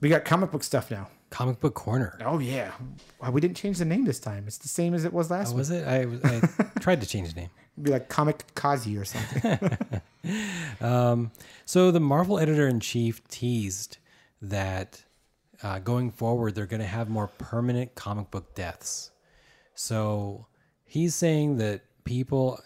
[0.00, 1.08] We got comic book stuff now.
[1.30, 2.18] Comic book corner.
[2.24, 2.72] Oh yeah,
[3.20, 4.44] wow, we didn't change the name this time.
[4.46, 5.58] It's the same as it was last Oh, week.
[5.58, 5.86] was it?
[5.86, 6.40] I, I
[6.80, 7.50] tried to change the name.
[7.76, 9.78] It'd be like Comic Kazi or something.
[10.80, 11.30] Um,
[11.64, 13.96] so the Marvel editor in chief teased
[14.42, 15.02] that
[15.62, 19.10] uh, going forward they're going to have more permanent comic book deaths.
[19.74, 20.46] So
[20.84, 22.60] he's saying that people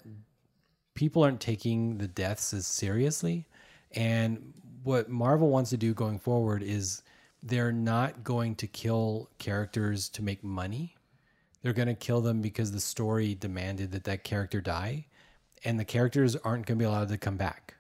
[0.95, 3.47] people aren't taking the deaths as seriously,
[3.93, 4.53] and
[4.83, 7.03] what Marvel wants to do going forward is
[7.43, 10.97] they're not going to kill characters to make money.
[11.63, 15.07] They're going to kill them because the story demanded that that character die,
[15.65, 17.75] and the characters aren't going to be allowed to come back.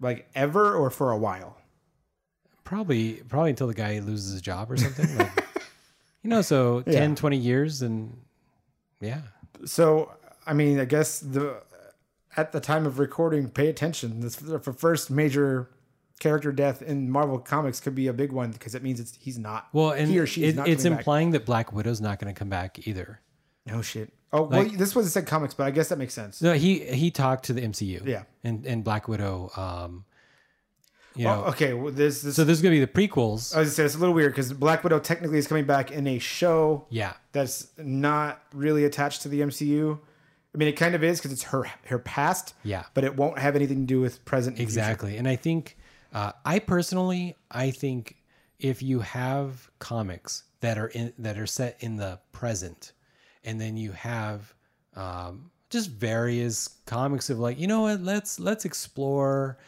[0.00, 1.56] like ever or for a while.
[2.64, 5.16] Probably, probably until the guy loses his job or something.
[5.16, 5.44] Like,
[6.22, 7.14] you know, so 10, Yeah.
[7.14, 8.16] 20 years and
[9.00, 9.20] yeah.
[9.64, 10.12] So
[10.46, 11.62] I mean, I guess the
[12.36, 14.20] at the time of recording, pay attention.
[14.20, 15.70] This the first major
[16.20, 19.38] character death in Marvel Comics could be a big one because it means it's he's
[19.38, 19.68] not.
[19.72, 20.84] Well, and he or she it, it's coming back.
[21.00, 23.20] implying that Black Widow's not going to come back either.
[23.66, 24.12] No shit.
[24.32, 26.42] Oh, well, this wasn't said comics, but I guess that makes sense.
[26.42, 28.06] No, he he talked to the MCU.
[28.06, 28.24] Yeah.
[28.44, 30.04] And and Black Widow um
[31.14, 33.56] you Well, know, okay, well, this this so there's going to be the prequels.
[33.56, 35.90] I was gonna say it's a little weird because Black Widow technically is coming back
[35.90, 37.14] in a show yeah.
[37.32, 39.98] that's not really attached to the MCU.
[40.54, 42.54] I mean, it kind of is because it's her her past.
[42.64, 42.84] Yeah.
[42.94, 44.58] but it won't have anything to do with present.
[44.58, 44.80] and future.
[44.80, 45.16] Exactly.
[45.16, 45.76] And I think,
[46.12, 48.16] uh, I personally, I think
[48.58, 52.92] if you have comics that are in that are set in the present,
[53.44, 54.54] and then you have
[54.94, 59.58] um, just various comics of like, you know what, let's let's explore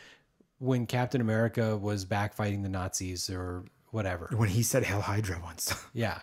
[0.58, 4.30] when Captain America was back fighting the Nazis or whatever.
[4.36, 5.72] When he said Hell Hydra once.
[5.94, 6.20] Yeah.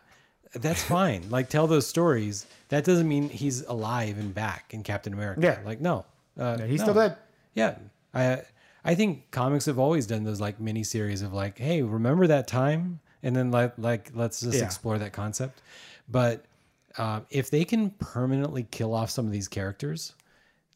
[0.54, 1.30] That's fine.
[1.30, 2.46] like tell those stories.
[2.70, 5.42] That doesn't mean he's alive and back in Captain America.
[5.42, 5.60] Yeah.
[5.66, 6.06] Like no.
[6.38, 6.86] Uh, He's no.
[6.86, 7.18] still dead.
[7.54, 7.76] Yeah,
[8.14, 8.42] I
[8.86, 12.48] I think comics have always done those like mini series of like, hey, remember that
[12.48, 14.66] time, and then like like let's just Yeah.
[14.66, 15.62] explore that concept.
[16.08, 16.46] But
[16.98, 20.14] um, if they can permanently kill off some of these characters,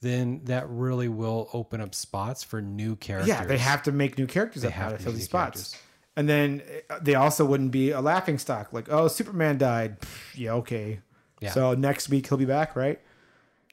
[0.02, 3.30] then that really will open up spots for new characters.
[3.30, 5.77] Yeah, they have to make new characters up have to fill these spots.
[6.15, 8.73] And then uh, they also wouldn't be a laughing stock.
[8.73, 9.98] Like, oh, Superman died.
[10.36, 10.99] Yeah, okay.
[11.40, 11.52] Yeah.
[11.52, 12.99] So next week he'll be back, right?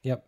[0.03, 0.25] Yep.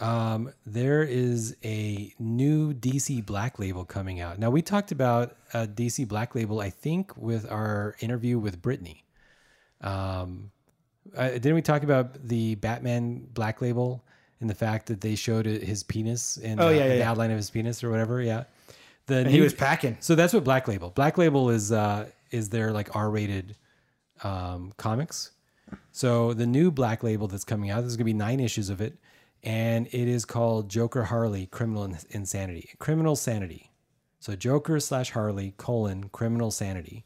[0.00, 4.38] Um, there is a new DC Black Label coming out.
[4.38, 9.04] Now we talked about a DC Black Label, I think, with our interview with Brittany.
[9.82, 10.50] Um,
[11.16, 14.02] uh, didn't we talk about the Batman Black Label
[14.40, 17.10] and the fact that they showed his penis and Oh, uh, yeah, yeah, the yeah.
[17.10, 18.22] outline of his penis or whatever?
[18.22, 18.44] Yeah.
[19.06, 19.96] The And he was packing.
[20.00, 20.90] so that's what Black Label.
[20.90, 23.56] Black Label is uh, is their like R rated
[24.22, 25.32] um, comics.
[25.92, 28.96] So the new Black Label that's coming out, there's gonna be nine issues of it,
[29.42, 33.70] and it is called Joker Harley Criminal Insanity, Criminal Sanity.
[34.18, 37.04] So Joker slash Harley colon Criminal Sanity,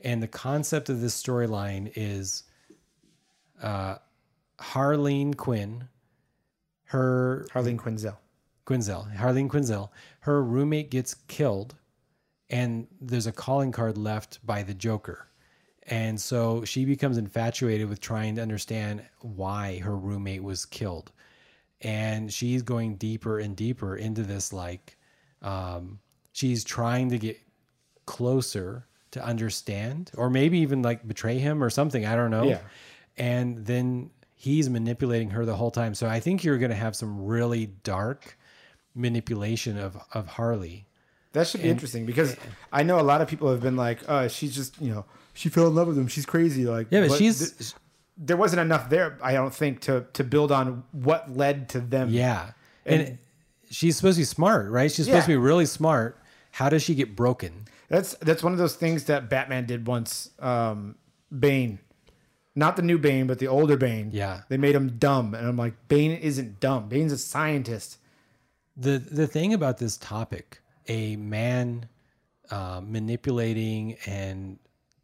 [0.00, 2.44] and the concept of this storyline is
[3.62, 3.96] uh,
[4.60, 5.88] Harleen Quinn,
[6.84, 8.16] her Harleen Quinzel.
[8.66, 9.90] Quinzel, Harleen Quinzel,
[10.20, 11.74] her roommate gets killed,
[12.48, 15.26] and there's a calling card left by the Joker.
[15.84, 21.10] And so she becomes infatuated with trying to understand why her roommate was killed.
[21.82, 24.98] And she's going deeper and deeper into this, like,
[25.42, 25.98] um,
[26.32, 27.38] she's trying to get
[28.06, 32.06] closer to understand, or maybe even like betray him or something.
[32.06, 32.44] I don't know.
[32.44, 32.60] Yeah.
[33.16, 35.94] And then he's manipulating her the whole time.
[35.94, 38.36] So I think you're going to have some really dark
[38.94, 40.86] manipulation of, of Harley.
[41.32, 42.36] That should be interesting because
[42.72, 45.48] I know a lot of people have been like, "Uh, she's just you know she
[45.48, 46.08] fell in love with him.
[46.08, 47.72] She's crazy." Like, Yeah, but she's
[48.22, 49.18] there wasn't enough there.
[49.22, 52.10] I don't think to to build on what led to them.
[52.10, 52.52] Yeah.
[52.84, 53.18] And,
[53.70, 54.90] she's supposed to be smart, right?
[54.90, 56.18] She's supposed to be really smart.
[56.52, 57.66] How does she get broken?
[57.88, 60.30] That's that's one of those things that Batman did once.
[60.38, 60.96] Um,
[61.36, 61.78] Bane,
[62.54, 64.10] not the new Bane, but the older Bane.
[64.12, 64.42] Yeah.
[64.48, 66.88] they made him dumb, and I'm like, Bane isn't dumb.
[66.88, 67.98] Bane's a scientist.
[68.76, 71.88] The the thing about this topic, a man
[72.50, 74.58] uh, manipulating and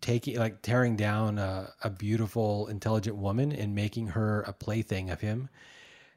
[0.06, 5.20] taking like tearing down a, a beautiful, intelligent woman and making her a plaything of
[5.20, 5.48] him,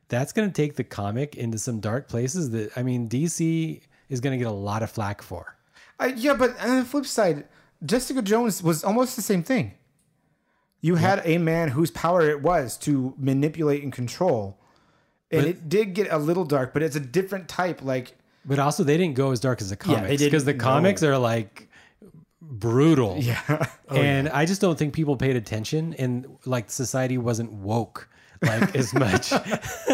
[0.09, 2.51] that's going to take the comic into some dark places.
[2.51, 5.55] That I mean, DC is going to get a lot of flack for.
[5.99, 7.45] I, yeah, but on the flip side,
[7.83, 9.73] Jessica Jones was almost the same thing.
[10.81, 14.59] You had a man whose power it was to manipulate and control,
[15.31, 17.81] and But- it did get a little dark, but it's a different type.
[17.81, 18.13] Like
[18.45, 20.63] But also, they didn't go as dark as the comics because the no.
[20.63, 21.68] comics are like
[22.49, 23.17] brutal.
[23.19, 28.09] yeah, and I just don't think people paid attention, and like society wasn't woke
[28.41, 29.31] like as much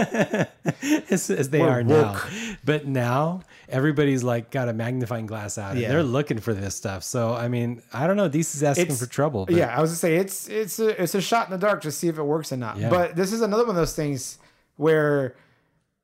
[1.10, 2.22] as, as they We're are now.
[2.64, 5.90] But now everybody's like got a magnifying glass out, and Yeah.
[5.90, 7.04] they're looking for this stuff.
[7.04, 8.30] So I mean, I don't know.
[8.30, 9.46] DC's asking It's- for trouble.
[9.46, 11.82] But yeah, I was gonna say it's it's a it's a shot in the dark
[11.82, 12.78] to see if it works or not.
[12.78, 12.90] Yeah.
[12.90, 14.38] But this is another one of those things
[14.78, 15.36] where,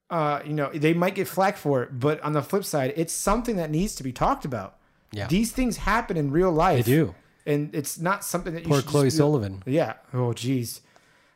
[0.09, 3.13] uh, you know, they might get flack for it, but on the flip side, it's
[3.13, 4.77] something that needs to be talked about.
[5.11, 5.27] Yeah.
[5.27, 6.85] these things happen in real life.
[6.85, 7.15] They do.
[7.45, 9.61] and it's not something that you Poor Chloe Sullivan.
[9.65, 9.93] Yeah.
[10.13, 10.81] Oh, geez.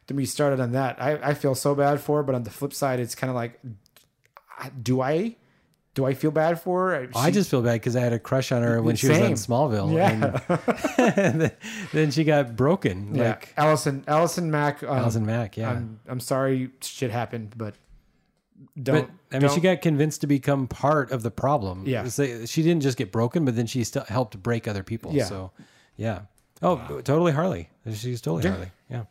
[0.07, 2.52] To be started on that, I, I feel so bad for her, but on the
[2.52, 3.60] flip side, it's kind of like,
[4.81, 5.35] do I,
[5.95, 7.10] do I feel bad for her?
[7.15, 9.31] I just feel bad because I had a crush on her when she was on
[9.31, 9.93] Smallville.
[9.93, 10.39] Yeah.
[11.07, 11.52] And then,
[11.91, 13.15] then she got broken.
[13.15, 13.30] yeah.
[13.30, 14.84] Like Allison, Allison Mack.
[14.84, 15.57] Um, Allison Mack.
[15.57, 15.72] Yeah.
[15.72, 17.76] I'm, I'm sorry shit happened, but
[18.82, 19.07] don't.
[19.30, 21.84] But I mean, she don't- got convinced to become part of the problem.
[21.86, 22.07] Yeah.
[22.07, 25.11] She didn't just get broken, but then she still helped break other people.
[25.14, 25.26] Yeah.
[25.26, 25.52] So,
[25.98, 26.22] yeah.
[26.61, 27.69] Oh, totally Harley.
[27.94, 28.49] She's totally Yeah.
[28.52, 28.72] Harley.
[28.90, 29.03] Yeah.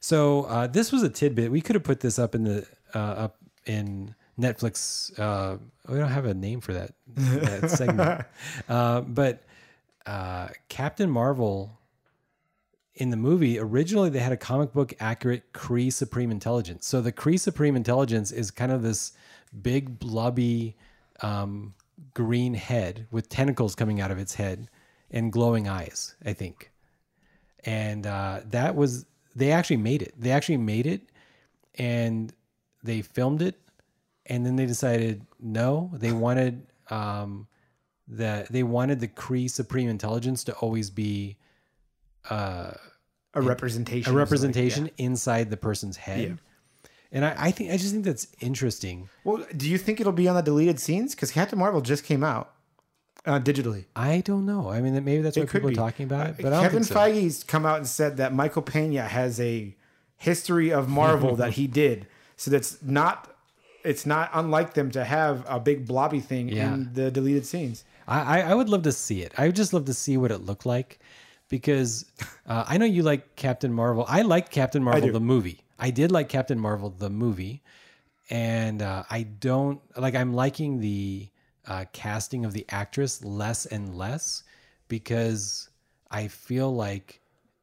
[0.00, 1.50] So uh, this was a tidbit.
[1.50, 5.16] We could have put this up in the uh, up in Netflix.
[5.18, 8.24] Uh, we don't have a name for that, that segment,
[8.68, 9.44] uh, but
[10.06, 11.78] uh, Captain Marvel
[12.96, 16.86] in the movie, originally they had a comic book accurate Kree Supreme Intelligence.
[16.86, 19.12] So the Kree Supreme Intelligence is kind of this
[19.62, 20.76] big blubby
[21.20, 21.74] um,
[22.12, 24.68] green head with tentacles coming out of its head
[25.10, 26.70] and glowing eyes, I think.
[27.64, 30.14] And uh, that was they actually made it.
[30.16, 31.02] They actually made it,
[31.76, 32.32] and
[32.82, 33.58] they filmed it,
[34.26, 37.48] and then they decided no, they wanted um,
[38.06, 41.38] that they wanted the Kree Supreme Intelligence to always be
[42.30, 42.72] uh,
[43.34, 43.96] a representation.
[43.96, 44.16] a of something.
[44.18, 46.20] representation inside the person's head.
[46.20, 46.34] Yeah.
[47.12, 49.08] And I, I think I just think that's interesting.
[49.24, 51.14] Well, do you think it'll be on the deleted scenes?
[51.14, 52.52] Because Captain Marvel just came out
[53.24, 53.84] uh, digitally.
[53.94, 54.68] I don't know.
[54.70, 55.74] I mean, maybe that's It could people be.
[55.74, 56.36] are talking about it.
[56.38, 56.94] But I don't Kevin think so.
[56.96, 59.76] Feige's come out and said that Michael Pena has a
[60.16, 62.06] history of Marvel that he did.
[62.36, 63.30] So that's not.
[63.84, 66.72] It's not unlike them to have a big blobby thing Yeah.
[66.72, 67.84] in the deleted scenes.
[68.08, 69.32] I, I I would love to see it.
[69.38, 70.98] I would just love to see what it looked like
[71.54, 72.04] because
[72.48, 74.04] uh, I know you like Captain Marvel.
[74.08, 75.62] I like Captain Marvel the movie.
[75.78, 77.62] I did like Captain Marvel the movie,
[78.28, 80.16] and uh, I don't like.
[80.16, 81.28] I'm liking the
[81.68, 84.42] uh, casting of the actress less and less
[84.88, 85.68] because
[86.10, 87.20] I feel like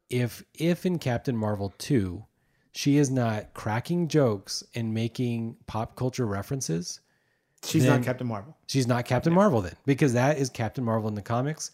[0.08, 2.24] if if in Captain Marvel two,
[2.72, 7.00] she is not cracking jokes and making pop culture references.
[7.62, 8.56] She's Then- not Captain Marvel.
[8.68, 11.72] She's not Captain Marvel then, because that is Captain Marvel in the comics.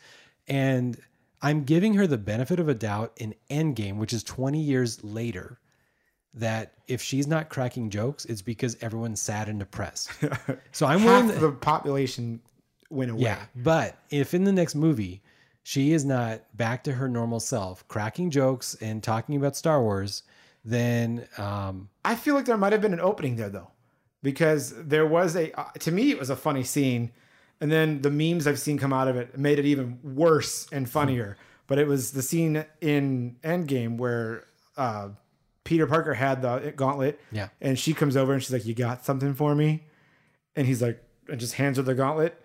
[0.49, 0.99] And
[1.41, 5.61] I'm giving her the benefit of a doubt in Endgame, which is 20 years later,
[6.35, 10.11] that if she's not cracking jokes, it's because everyone's sad and depressed.
[10.73, 12.41] So I'm willing Half to, the population
[12.91, 13.23] went away.
[13.23, 13.45] yeah.
[13.57, 15.23] But if in the next movie,
[15.63, 20.23] she is not back to her normal self, cracking jokes and talking about Star Wars,
[20.65, 23.71] then um, I feel like there might have been an opening there though,
[24.23, 25.53] because there was a.
[25.59, 27.11] Uh, to me, it was a funny scene,
[27.61, 30.89] and then the memes I've seen come out of it made it even worse and
[30.89, 31.37] funnier.
[31.67, 34.45] But it was the scene in Endgame where
[34.77, 35.11] uh,
[35.65, 37.49] Peter Parker had the gauntlet, Yeah.
[37.61, 39.85] and she comes over and she's like, "You got something for me?"
[40.57, 42.41] And he's like, and just hands her the gauntlet.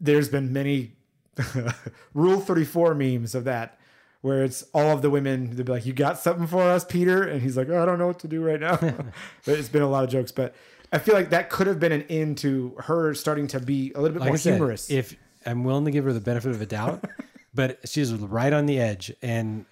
[0.00, 0.92] There's been many
[2.14, 3.78] Rule 34 memes of that
[4.20, 7.22] where it's all of the women they'll be like, "You got something for us, Peter?"
[7.22, 8.76] And he's like, oh, "I don't know what to do right now."
[9.44, 10.54] but it's been a lot of jokes, but
[10.92, 14.00] I feel like that could have been an end to her starting to be a
[14.00, 14.90] little bit like more said, humorous.
[14.90, 15.16] if
[15.46, 17.04] I'm willing to give her the benefit of a doubt,
[17.54, 19.64] but she's right on the edge, and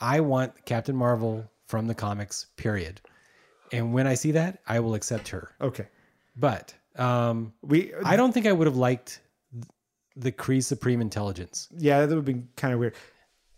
[0.00, 2.46] I want Captain Marvel from the comics.
[2.56, 3.00] Period.
[3.72, 5.50] And when I see that, I will accept her.
[5.60, 5.86] okay,
[6.36, 9.20] But um, we I don't think I would have liked
[10.14, 11.68] the Kree Supreme Intelligence.
[11.76, 12.94] yeah, that would be kind of weird.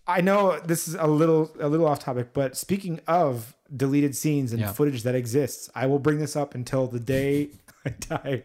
[0.06, 4.52] I know this is a little a little off topic, but speaking of deleted scenes
[4.52, 4.72] and Yeah.
[4.72, 7.50] footage that exists, I will bring this up until the day
[7.84, 8.42] I die.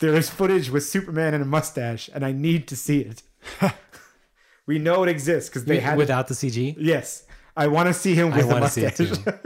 [0.00, 3.22] There is footage with Superman and a mustache, and I need to see it.
[4.66, 6.74] we know it exists because they had without the CG.
[6.78, 7.24] Yes,
[7.56, 9.00] I want to see him with a mustache.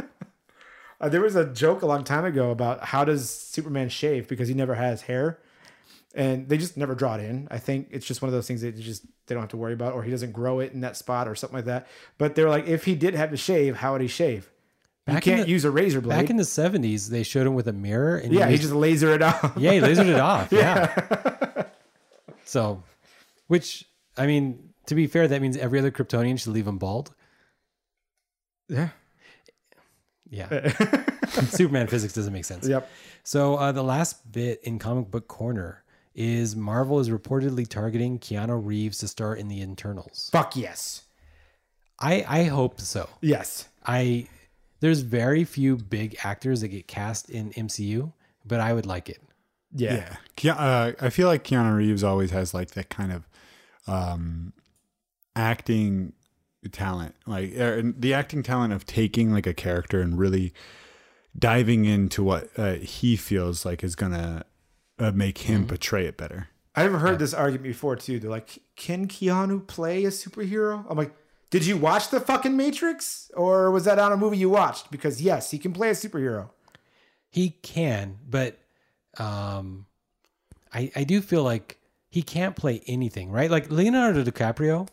[0.99, 4.49] Uh, there was a joke a long time ago about how does Superman shave because
[4.49, 5.39] he never has hair,
[6.15, 7.47] and they just never draw it in.
[7.51, 9.59] I think it's just one of those things that you just they don't have to
[9.59, 11.87] worry about, or he doesn't grow it in that spot or something like that.
[12.17, 14.51] But they're like, if he did have to shave, how would he shave?
[15.07, 16.17] Back you can't the- use a razor blade.
[16.19, 18.75] Back in the '70s, they showed him with a mirror, and yeah, he used- just
[18.75, 19.53] laser it off.
[19.57, 20.51] yeah, he lasered it off.
[20.53, 21.65] Yeah.
[22.45, 22.83] so,
[23.47, 23.85] which
[24.17, 27.13] I mean, to be fair, that means every other Kryptonian should leave him bald.
[28.69, 28.89] yeah.
[30.29, 30.73] Yeah.
[31.29, 32.67] Superman physics doesn't make sense.
[32.67, 32.91] Yep.
[33.23, 35.85] So uh, the last bit in comic book corner
[36.15, 40.31] is Marvel is reportedly targeting Keanu Reeves to star in the Eternals.
[40.33, 41.03] Fuck yes.
[42.01, 43.09] I I hope so.
[43.21, 43.69] Yes.
[43.85, 44.27] I
[44.81, 48.13] there's very few big actors that get cast in MCU,
[48.45, 49.21] but I would like it.
[49.73, 49.95] Yeah.
[49.95, 50.53] Yeah.
[50.55, 53.29] Ke- Uh, I feel like Keanu Reeves always has like that kind of
[53.87, 54.53] um,
[55.35, 56.13] acting
[56.73, 60.53] talent, like er, the acting talent of taking like a character and really
[61.39, 64.45] diving into what uh, he feels like is gonna
[64.99, 66.49] uh, make him portray it better.
[66.75, 68.19] I've heard this argument before too.
[68.19, 70.85] They're like, can Keanu play a superhero?
[70.89, 71.15] I'm like,
[71.51, 73.31] did you watch the fucking Matrix?
[73.35, 74.91] Or was that on a movie you watched?
[74.91, 76.51] Because yes, he can play a superhero.
[77.31, 78.59] He can, but
[79.19, 79.87] um
[80.73, 81.79] I I do feel like
[82.09, 83.51] he can't play anything, right?
[83.51, 84.89] Like Leonardo DiCaprio,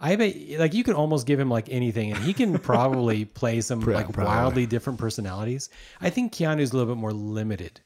[0.00, 3.60] I bet like you could almost give him like anything and he can probably play
[3.60, 4.24] some like probably.
[4.24, 5.70] wildly different personalities.
[6.00, 7.80] I think Keanu's a little bit more limited.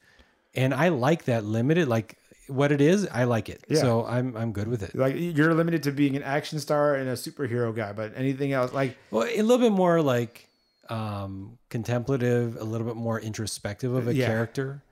[0.54, 2.18] And I like that limited like
[2.54, 3.64] what it is, I like it.
[3.68, 3.80] Yeah.
[3.80, 4.94] So I'm I'm good with it.
[4.94, 8.72] Like you're limited to being an action star and a superhero guy, but anything else,
[8.72, 10.48] like Well, a little bit more like
[10.88, 14.26] um contemplative, a little bit more introspective of a Yeah.
[14.26, 14.82] character.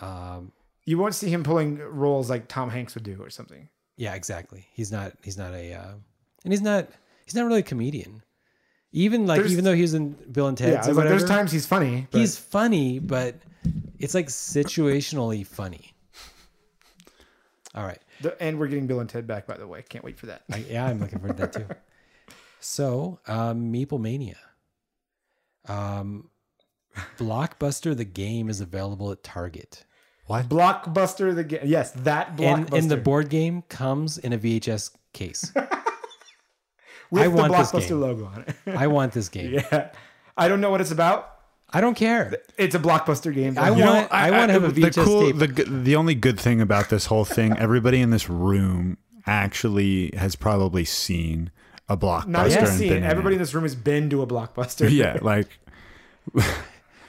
[0.00, 0.52] Um
[0.84, 3.68] you won't see him pulling roles like Tom Hanks would do or something.
[3.96, 4.66] Yeah, exactly.
[4.72, 5.12] He's not.
[5.22, 5.74] He's not a.
[5.74, 5.92] Uh,
[6.44, 6.88] and he's not.
[7.24, 8.22] He's not really a comedian.
[8.90, 11.52] Even like, There's- even though he's in Bill and Yeah, Ted's or like, there's times
[11.52, 12.08] he's funny.
[12.10, 13.36] but- he's funny, but
[14.00, 15.91] it's like situationally funny.
[17.74, 18.00] All right.
[18.20, 19.82] the, and we're getting Bill and Ted back, by the way.
[19.88, 20.42] Can't wait for that.
[20.52, 21.66] I, yeah, I'm looking forward to that too.
[22.64, 24.36] So, um, Meeple Mania.
[25.68, 26.30] Um,
[27.18, 29.84] Blockbuster the game is available at Target,
[30.26, 30.48] What?
[30.48, 31.62] Blockbuster the game.
[31.64, 35.50] Yes, that and blockbuster and the board game comes in a VHS case.
[37.10, 38.00] with I the want this blockbuster game.
[38.00, 38.54] logo on it.
[38.76, 39.54] I want this game.
[39.72, 39.90] yeah,
[40.36, 41.38] I don't know what it's about.
[41.72, 42.34] I don't care.
[42.58, 43.56] It's a blockbuster game.
[43.58, 45.36] I You want- I wanna have a the VHS tape.
[45.38, 50.10] The, g- the only good thing about this whole thing, everybody in this room actually
[50.16, 51.50] has probably seen
[51.88, 52.26] a blockbuster.
[52.26, 52.96] Not even and seen been it.
[52.98, 54.90] in Everybody in this room has been to a blockbuster.
[54.92, 55.48] yeah, like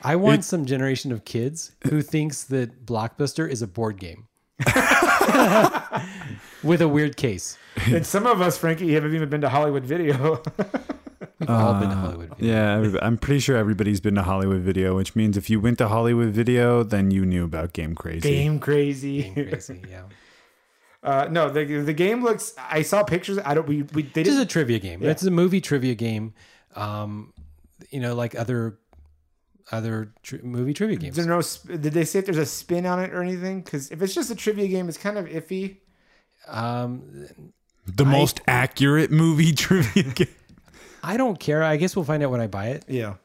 [0.02, 4.28] I want some generation of kids who thinks that Blockbuster is a board game
[6.64, 7.58] with a weird case.
[7.86, 10.42] and some of us, Frankie, haven't even been to Hollywood Video.
[11.50, 12.30] We've all been to Hollywood.
[12.38, 12.54] Video.
[12.54, 15.88] yeah, I'm pretty sure everybody's been to Hollywood Video, which means if you went to
[15.88, 18.22] Hollywood Video, then you knew about Game Crazy.
[18.22, 19.32] game crazy.
[19.34, 20.04] Crazy, yeah.
[21.04, 22.54] Uh, no, the the game looks.
[22.58, 23.38] I saw pictures.
[23.44, 23.68] I don't.
[23.68, 24.42] We, we they It's just didn't.
[24.44, 25.04] a trivia game.
[25.04, 26.34] It's a movie trivia game.
[26.78, 27.34] Um,
[27.90, 28.80] you know, like other
[29.70, 31.18] other tri- movie trivia games.
[31.18, 31.42] There's no.
[31.44, 33.64] sp- Did they say if there's a spin on it or anything?
[33.64, 35.80] Because if it's just a trivia game, it's kind of iffy.
[36.48, 37.28] Um,
[37.86, 40.28] The most accurate movie trivia game.
[41.04, 41.62] I don't care.
[41.62, 42.86] I guess we'll find out when I buy it.
[42.88, 43.16] Yeah.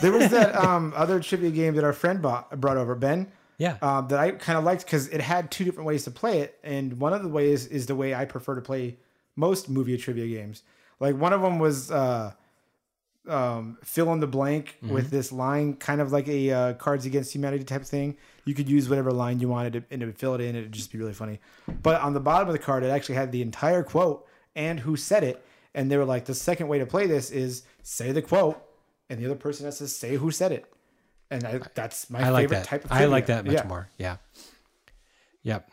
[0.00, 3.32] There was that um, other trivia game that our friend bought, brought over, Ben.
[3.56, 3.76] Yeah.
[3.82, 6.60] um, that I kind of liked because it had two different ways to play it,
[6.62, 8.98] and one of the ways is the way I prefer to play
[9.34, 10.62] most movie trivia games.
[11.00, 12.34] Like one of them was uh,
[13.28, 17.34] um, fill in the blank with this line, kind of like a uh, Cards Against
[17.34, 18.16] Humanity type thing.
[18.44, 20.54] You could use whatever line you wanted, to, and it would fill it in.
[20.54, 21.40] It'd just be really funny.
[21.82, 24.96] But on the bottom of the card, it actually had the entire quote and who
[24.96, 25.44] said it.
[25.74, 28.60] And they were like, the second way to play this is say the quote,
[29.10, 30.66] and the other person has to say who said it.
[31.30, 32.64] And I, that's my I like favorite that.
[32.66, 32.92] type of.
[32.92, 33.64] I like that much Yeah.
[33.68, 33.88] more.
[33.98, 34.16] Yeah.
[35.42, 35.70] Yep.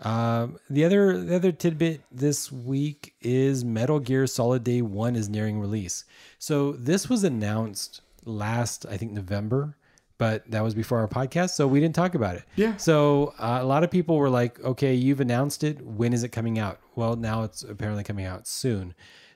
[0.00, 5.28] Um, the other the other tidbit this week is Metal Gear Solid Day One is
[5.28, 6.04] nearing release.
[6.38, 9.76] So this was announced last I think November,
[10.18, 12.42] but that was before our podcast, so we didn't talk about it.
[12.56, 12.76] Yeah.
[12.78, 15.80] So uh, a lot of people were like, "Okay, you've announced it.
[15.84, 18.94] When is it coming out?" Well, now it's apparently coming out soon.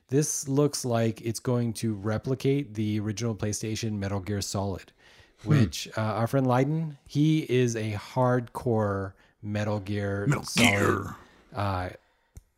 [0.09, 4.91] This looks like it's going to replicate the original PlayStation Metal Gear Solid,
[5.43, 9.13] which uh, our friend Leiden, he is a hardcore
[9.43, 11.07] Metal Gear Solid.
[11.53, 11.89] Uh,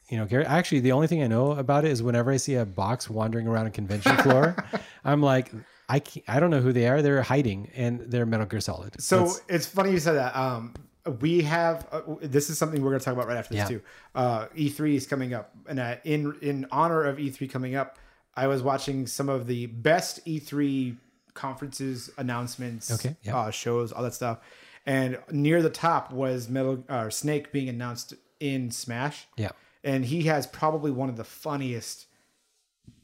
[0.09, 2.55] you know, char- actually, the only thing I know about it is whenever I see
[2.55, 4.55] a box wandering around a convention floor,
[5.03, 5.51] I'm like,
[5.87, 7.01] I can't, I don't know who they are.
[7.01, 9.01] They're hiding, and they're Metal Gear Solid.
[9.01, 10.35] So That's- it's funny you said that.
[10.35, 10.73] Um,
[11.21, 13.77] we have uh, this is something we're going to talk about right after this Yeah.
[13.77, 13.81] too.
[14.15, 17.97] Uh, E3 is coming up, and uh, in in honor of E3 coming up,
[18.35, 20.97] I was watching some of the best E3
[21.33, 23.37] conferences, announcements, Okay, yeah.
[23.37, 24.39] uh, shows, all that stuff.
[24.85, 29.27] And near the top was Metal uh, Snake being announced in Smash.
[29.37, 29.51] yeah,
[29.83, 32.07] and he has probably one of the funniest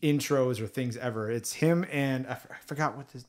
[0.01, 1.29] intros or things ever.
[1.31, 3.25] It's him and I, f- I forgot what this,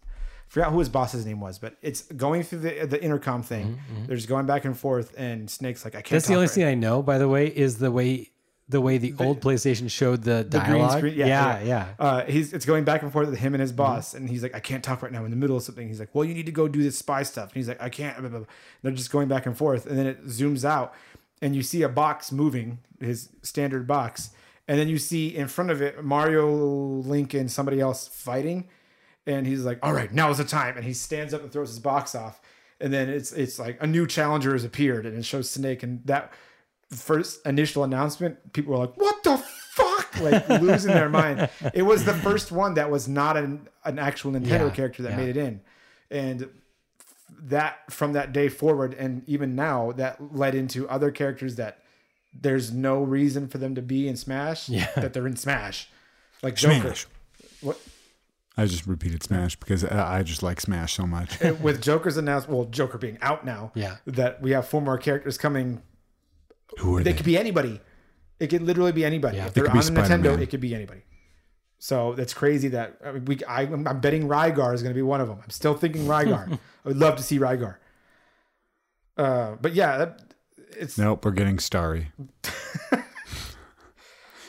[0.48, 3.78] forgot who his boss's name was, but it's going through the the intercom thing.
[4.06, 6.46] They're just going back and forth, and Snake's like, "I can't." Mm-hmm, that's the only
[6.46, 7.02] right thing I know.
[7.02, 8.30] By the way, is the way
[8.68, 10.98] the way the, old PlayStation showed the, the green dialogue.
[10.98, 11.14] screen.
[11.14, 11.88] yeah, Yeah, yeah.
[11.98, 14.54] Uh, he's it's going back and forth with him and his boss, and he's like,
[14.54, 16.46] "I can't talk right now." In the middle of something, he's like, "Well, you need
[16.46, 18.48] to go do this spy stuff." And he's like, "I can't." Blah, blah, blah.
[18.82, 20.94] They're just going back and forth, and then it zooms out,
[21.40, 24.30] and you see a box moving, his standard box,
[24.66, 28.68] and then you see in front of it Mario, Link, and somebody else fighting,
[29.26, 31.68] and he's like, "All right, now is the time," and he stands up and throws
[31.70, 32.40] his box off,
[32.80, 36.04] and then it's it's like a new challenger has appeared, and it shows Snake, and
[36.06, 36.32] that
[36.90, 39.38] first initial announcement, people were like, "What the
[39.72, 41.48] fuck?" Like losing their mind.
[41.74, 45.10] It was the first one that was not an an actual Nintendo Yeah, character that
[45.10, 45.16] yeah.
[45.16, 45.60] made it in,
[46.10, 46.48] and
[47.42, 51.78] that from that day forward, and even now, that led into other characters that
[52.38, 54.68] there's no reason for them to be in Smash.
[54.68, 54.88] Yeah.
[54.96, 55.88] that they're in Smash,
[56.42, 56.94] like Joker.
[56.94, 57.06] Smash.
[57.60, 57.78] What
[58.56, 61.38] I just repeated Smash because I I just like Smash so much.
[61.40, 63.72] with Joker's announced, well, Joker being out now.
[63.74, 63.96] Yeah.
[64.06, 65.82] that we have four more characters coming
[66.78, 67.16] Who are They they?
[67.16, 67.80] could be anybody.
[68.40, 69.36] It could literally be anybody.
[69.38, 69.46] Yeah.
[69.46, 71.02] if They they're could on be a Nintendo, it could be anybody.
[71.78, 73.38] So that's crazy that I mean, we.
[73.46, 75.38] I, I'm betting Rygar is going to be one of them.
[75.42, 76.52] I'm still thinking Rygar.
[76.84, 77.76] I would love to see Rygar.
[79.18, 80.20] Uh, but yeah, that,
[80.78, 82.12] it's Nope, we're getting Starry.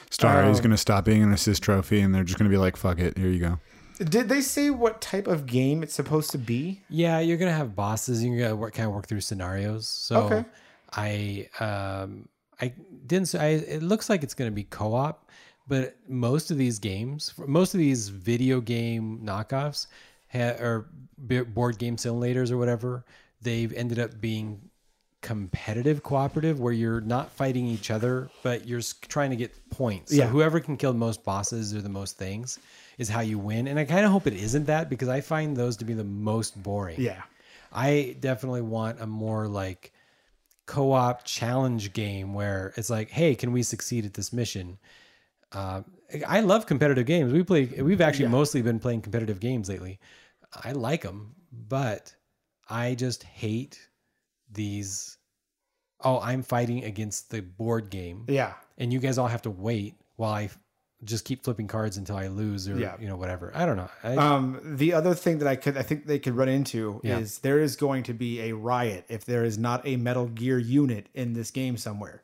[0.09, 2.57] Starry's Um, going to stop being an assist trophy, and they're just going to be
[2.57, 3.59] like, "Fuck it, here you go."
[3.98, 6.82] Did they say what type of game it's supposed to be?
[6.90, 8.24] Yeah, you're gonna have bosses.
[8.24, 9.88] You're gonna work, kind of work through scenarios.
[9.88, 10.45] So Okay.
[10.94, 12.30] I um
[12.61, 12.74] I
[13.06, 13.28] didn't.
[13.28, 15.30] say- I it looks like it's gonna be co-op,
[15.68, 19.88] but most of these games, most of these video game knockoffs,
[20.32, 23.03] ha, or board game simulators or whatever,
[23.41, 24.61] they've ended up being
[25.22, 30.18] competitive cooperative where you're not fighting each other but you're trying to get points so
[30.18, 30.28] Yeah.
[30.28, 32.60] whoever can kill the most bosses or the most things
[32.98, 35.56] is how you win and i kind of hope it isn't that because i find
[35.56, 37.22] those to be the most boring Yeah,
[37.72, 39.91] I definitely want a more like
[40.65, 44.78] co-op challenge game where it's like, hey, can we succeed at this mission?
[45.52, 45.82] Uh,
[46.28, 47.34] I love competitive games.
[47.34, 47.65] We play.
[47.65, 49.99] We've actually mostly been playing competitive games lately.
[50.64, 52.14] I like them, but
[52.69, 53.80] I just hate
[54.52, 55.18] these.
[56.03, 58.53] Oh, I'm fighting against the board game, yeah.
[58.78, 60.49] and you guys all have to wait while I
[61.03, 62.95] just keep flipping cards until I lose, or Yeah.
[62.99, 63.52] you know whatever.
[63.53, 63.90] I don't know.
[64.03, 67.19] I, Um, the other thing that I could, I think they could run into Yeah.
[67.19, 70.57] is there is going to be a riot if there is not a Metal Gear
[70.57, 72.24] unit in this game somewhere.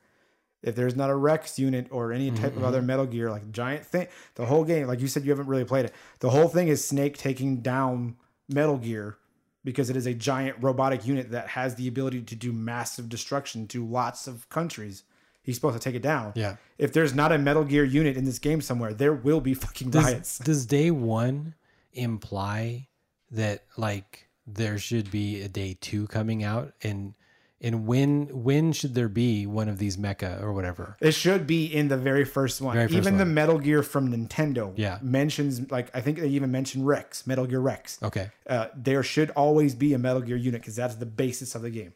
[0.63, 3.85] If there's not a Rex unit or any type of other Metal Gear, like giant
[3.85, 5.93] thing, the whole game, like you said, you haven't really played it.
[6.19, 8.15] The whole thing is Snake taking down
[8.49, 9.17] Metal Gear
[9.65, 13.67] because it is a giant robotic unit that has the ability to do massive destruction
[13.67, 15.03] to lots of countries.
[15.43, 16.31] He's supposed to take it down.
[16.35, 16.55] Yeah.
[16.77, 19.91] If there's not a Metal Gear unit in this game somewhere, there will be fucking
[19.91, 20.37] riots.
[20.39, 21.53] does, does day one
[21.91, 22.87] imply
[23.31, 27.13] that like there should be a day two coming out and
[27.61, 31.65] and when when should there be one of these mecha or whatever It should be
[31.65, 32.75] in the very first one.
[32.75, 33.25] Very first even the.
[33.25, 34.99] Metal Gear from Nintendo Yeah.
[35.01, 37.99] mentions like I think they even mentioned Rex, Metal Gear Rex.
[38.03, 41.61] okay Uh, there should always be a Metal Gear unit because that's the basis of
[41.61, 41.93] the game.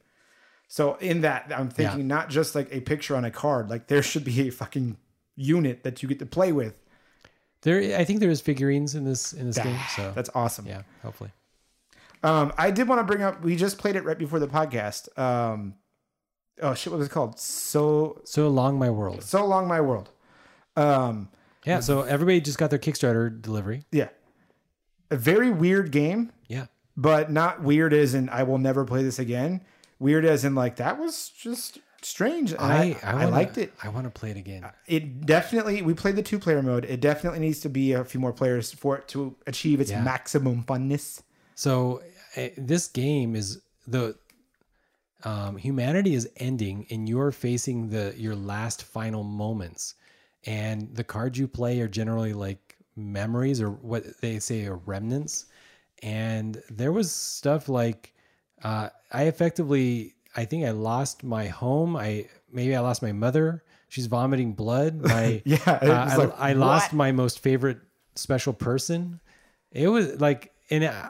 [0.68, 2.06] So in that, I'm thinking Yeah.
[2.16, 3.70] not just like a picture on a card.
[3.70, 4.98] Like there should be a fucking
[5.36, 6.76] unit that you get to play with.
[7.62, 10.66] there i think there's figurines in this in this game so That's awesome.
[10.66, 11.32] yeah hopefully
[12.24, 13.44] Um, I did want to bring up.
[13.44, 15.08] We just played it right before the podcast.
[15.20, 15.76] Um,
[16.64, 17.40] oh shit, what was it called?
[17.40, 20.10] So so long, my world so long, my world.
[20.76, 21.30] Um,
[21.66, 24.10] yeah so everybody just got their kickstarter delivery yeah,
[25.12, 26.32] a very weird game.
[26.48, 26.66] yeah
[26.96, 29.62] but not weird as in I will never play this again.
[30.00, 32.52] Weird as in like that was just strange.
[32.52, 33.74] And I, I, wanna- liked it.
[33.84, 36.86] i want to play it again It definitely we played the two player mode.
[36.86, 40.04] It definitely needs to be a few more players for it to achieve its Yeah.
[40.04, 41.22] maximum funness.
[41.56, 42.04] So
[42.36, 44.16] uh, this game is the
[45.24, 49.96] um, humanity is ending, and you're facing the your last final moments,
[50.46, 55.46] and the cards you play are generally like memories or what they say are remnants.
[56.04, 58.14] And there was stuff like
[58.64, 61.96] uh, I effectively I think I lost my home.
[61.96, 63.64] I maybe I lost my mother.
[63.90, 64.96] she's vomiting blood.
[65.02, 66.98] My Yeah, uh, was I, I lost what?
[66.98, 67.80] my most favorite
[68.16, 69.20] special person.
[69.72, 71.10] It was like, and I,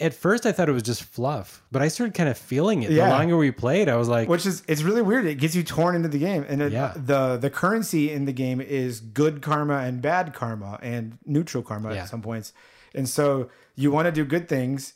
[0.00, 2.90] at first I thought it was just fluff, but I started kind of feeling it.
[2.90, 3.06] Yeah.
[3.06, 5.24] The longer we played, I was like, which is it's really weird.
[5.26, 6.92] It gets you torn into the game, and it, Yeah.
[6.96, 11.94] the the currency in the game is good karma and bad karma and neutral karma
[11.94, 12.02] Yeah.
[12.02, 12.52] at some points,
[12.94, 14.94] and so you want to do good things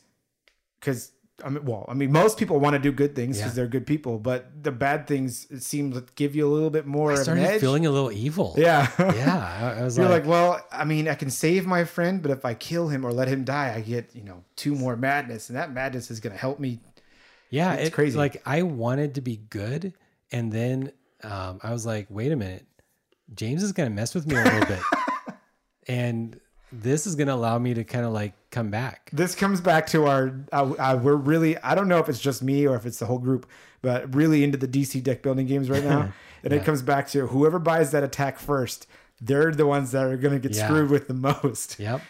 [0.79, 1.11] because
[1.45, 3.55] I mean, well, I mean, most people want to do good things because Yeah.
[3.57, 6.87] they're good people, but the bad things it seems to give you a little bit
[6.87, 8.55] more I started feeling a little evil.
[8.57, 9.73] yeah, yeah.
[9.75, 12.31] I, I was You're like, like, well, I mean, I can save my friend, but
[12.31, 15.49] if I kill him or let him die, I get you know two more madness,
[15.49, 16.79] and that madness is going to help me.
[17.51, 18.17] yeah, it's it- crazy.
[18.17, 19.93] Like I wanted to be good,
[20.31, 20.91] and then
[21.23, 22.65] um, I was like, wait a minute,
[23.35, 24.79] James is gonna mess with me a little bit,
[25.87, 26.39] and
[26.71, 29.09] this is gonna allow me to kind of like come back.
[29.13, 32.41] this comes back to our uh, uh, we're really i don't know if it's just
[32.41, 33.45] me or if it's the whole group
[33.81, 36.11] but really into the dc deck building games right now
[36.43, 38.87] and it comes back to whoever buys that attack first
[39.21, 40.67] they're the ones that are going to get Yeah.
[40.67, 42.01] screwed with the most Yep.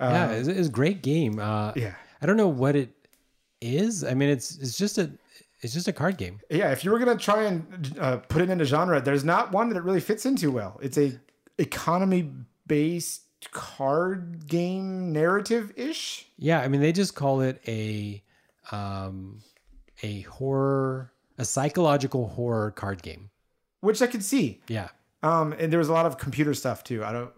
[0.00, 1.38] yeah, it's, it's a great game.
[1.38, 1.94] Uh, Um, yeah.
[2.20, 2.90] I don't know what it
[3.60, 4.04] is.
[4.04, 5.10] I mean, it's it's just a
[5.62, 6.38] it's just a card game.
[6.50, 9.52] yeah if you were going to try and uh, put it into genre there's not
[9.52, 11.18] one that it really fits into well it's a
[11.58, 12.30] economy
[12.66, 13.22] based
[13.52, 18.22] card game narrative ish Yeah, I mean, they just call it a
[18.72, 19.40] um,
[20.02, 23.30] a horror, a psychological horror card game.
[23.80, 24.88] which i could see Yeah,
[25.22, 27.30] um and there was a lot of computer stuff too i don't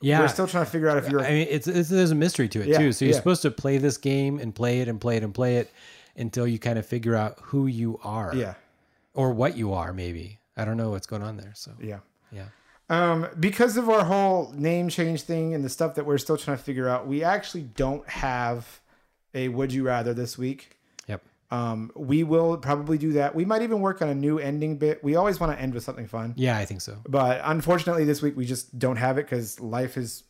[0.00, 0.20] yeah.
[0.20, 2.48] we're still trying to figure out if you're I mean, it's, it's there's a mystery
[2.48, 2.92] to it Yeah, too.
[2.92, 3.18] So you're yeah.
[3.18, 5.70] supposed to play this game and play it and play it and play it
[6.16, 8.34] until you kind of figure out who you are.
[8.34, 8.54] yeah
[9.14, 10.38] Or what you are, maybe.
[10.58, 11.52] I don't know what's going on there.
[11.54, 12.00] So yeah
[12.30, 12.46] yeah.
[12.90, 16.56] Um, because of our whole name change thing and the stuff that we're still trying
[16.58, 18.80] to figure out, we actually don't have
[19.32, 20.76] a would you rather this week.
[21.08, 21.22] Yep.
[21.50, 23.34] Um, we will probably do that.
[23.34, 25.02] We might even work on a new ending bit.
[25.02, 26.98] We always want to end with something fun, Yeah, I think so.
[27.08, 30.24] but unfortunately, this week we just don't have it because life is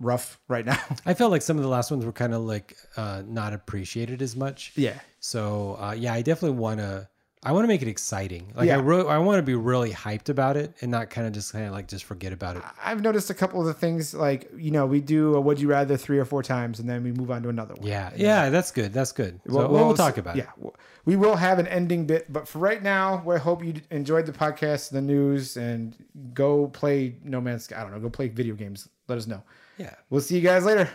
[0.00, 0.78] rough right now.
[1.06, 4.20] I felt like some of the last ones were kind of like uh, not appreciated
[4.22, 4.72] as much.
[4.74, 4.98] yeah.
[5.20, 7.08] So uh, yeah, I definitely want to.
[7.42, 8.52] I want to make it exciting.
[8.54, 8.76] Like Yeah.
[8.76, 11.52] I wrote, I want to be really hyped about it and not kind of just
[11.54, 12.62] kind of like just forget about it.
[12.84, 15.66] I've noticed a couple of the things like, you know, we do a would you
[15.68, 17.86] rather three or four times and then we move on to another one.
[17.86, 18.92] Yeah, yeah, that's good.
[18.92, 19.40] That's good.
[19.48, 20.48] So Well, we'll, well, talk about yeah, it.
[20.56, 20.72] w-
[21.06, 24.32] we will have an ending bit, but for right now, we hope you enjoyed the
[24.32, 25.96] podcast, the news, and
[26.34, 27.80] go play No Man's Sky.
[27.80, 28.86] I don't know, go play video games.
[29.08, 29.42] Let us know.
[29.78, 29.94] Yeah.
[30.10, 30.90] We'll see you guys later.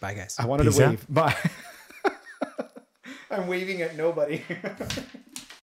[0.00, 0.34] Bye, guys.
[0.40, 0.90] I wanted Peace to out.
[0.90, 1.06] wave.
[1.08, 1.36] Bye.
[3.30, 4.42] I'm waving at nobody.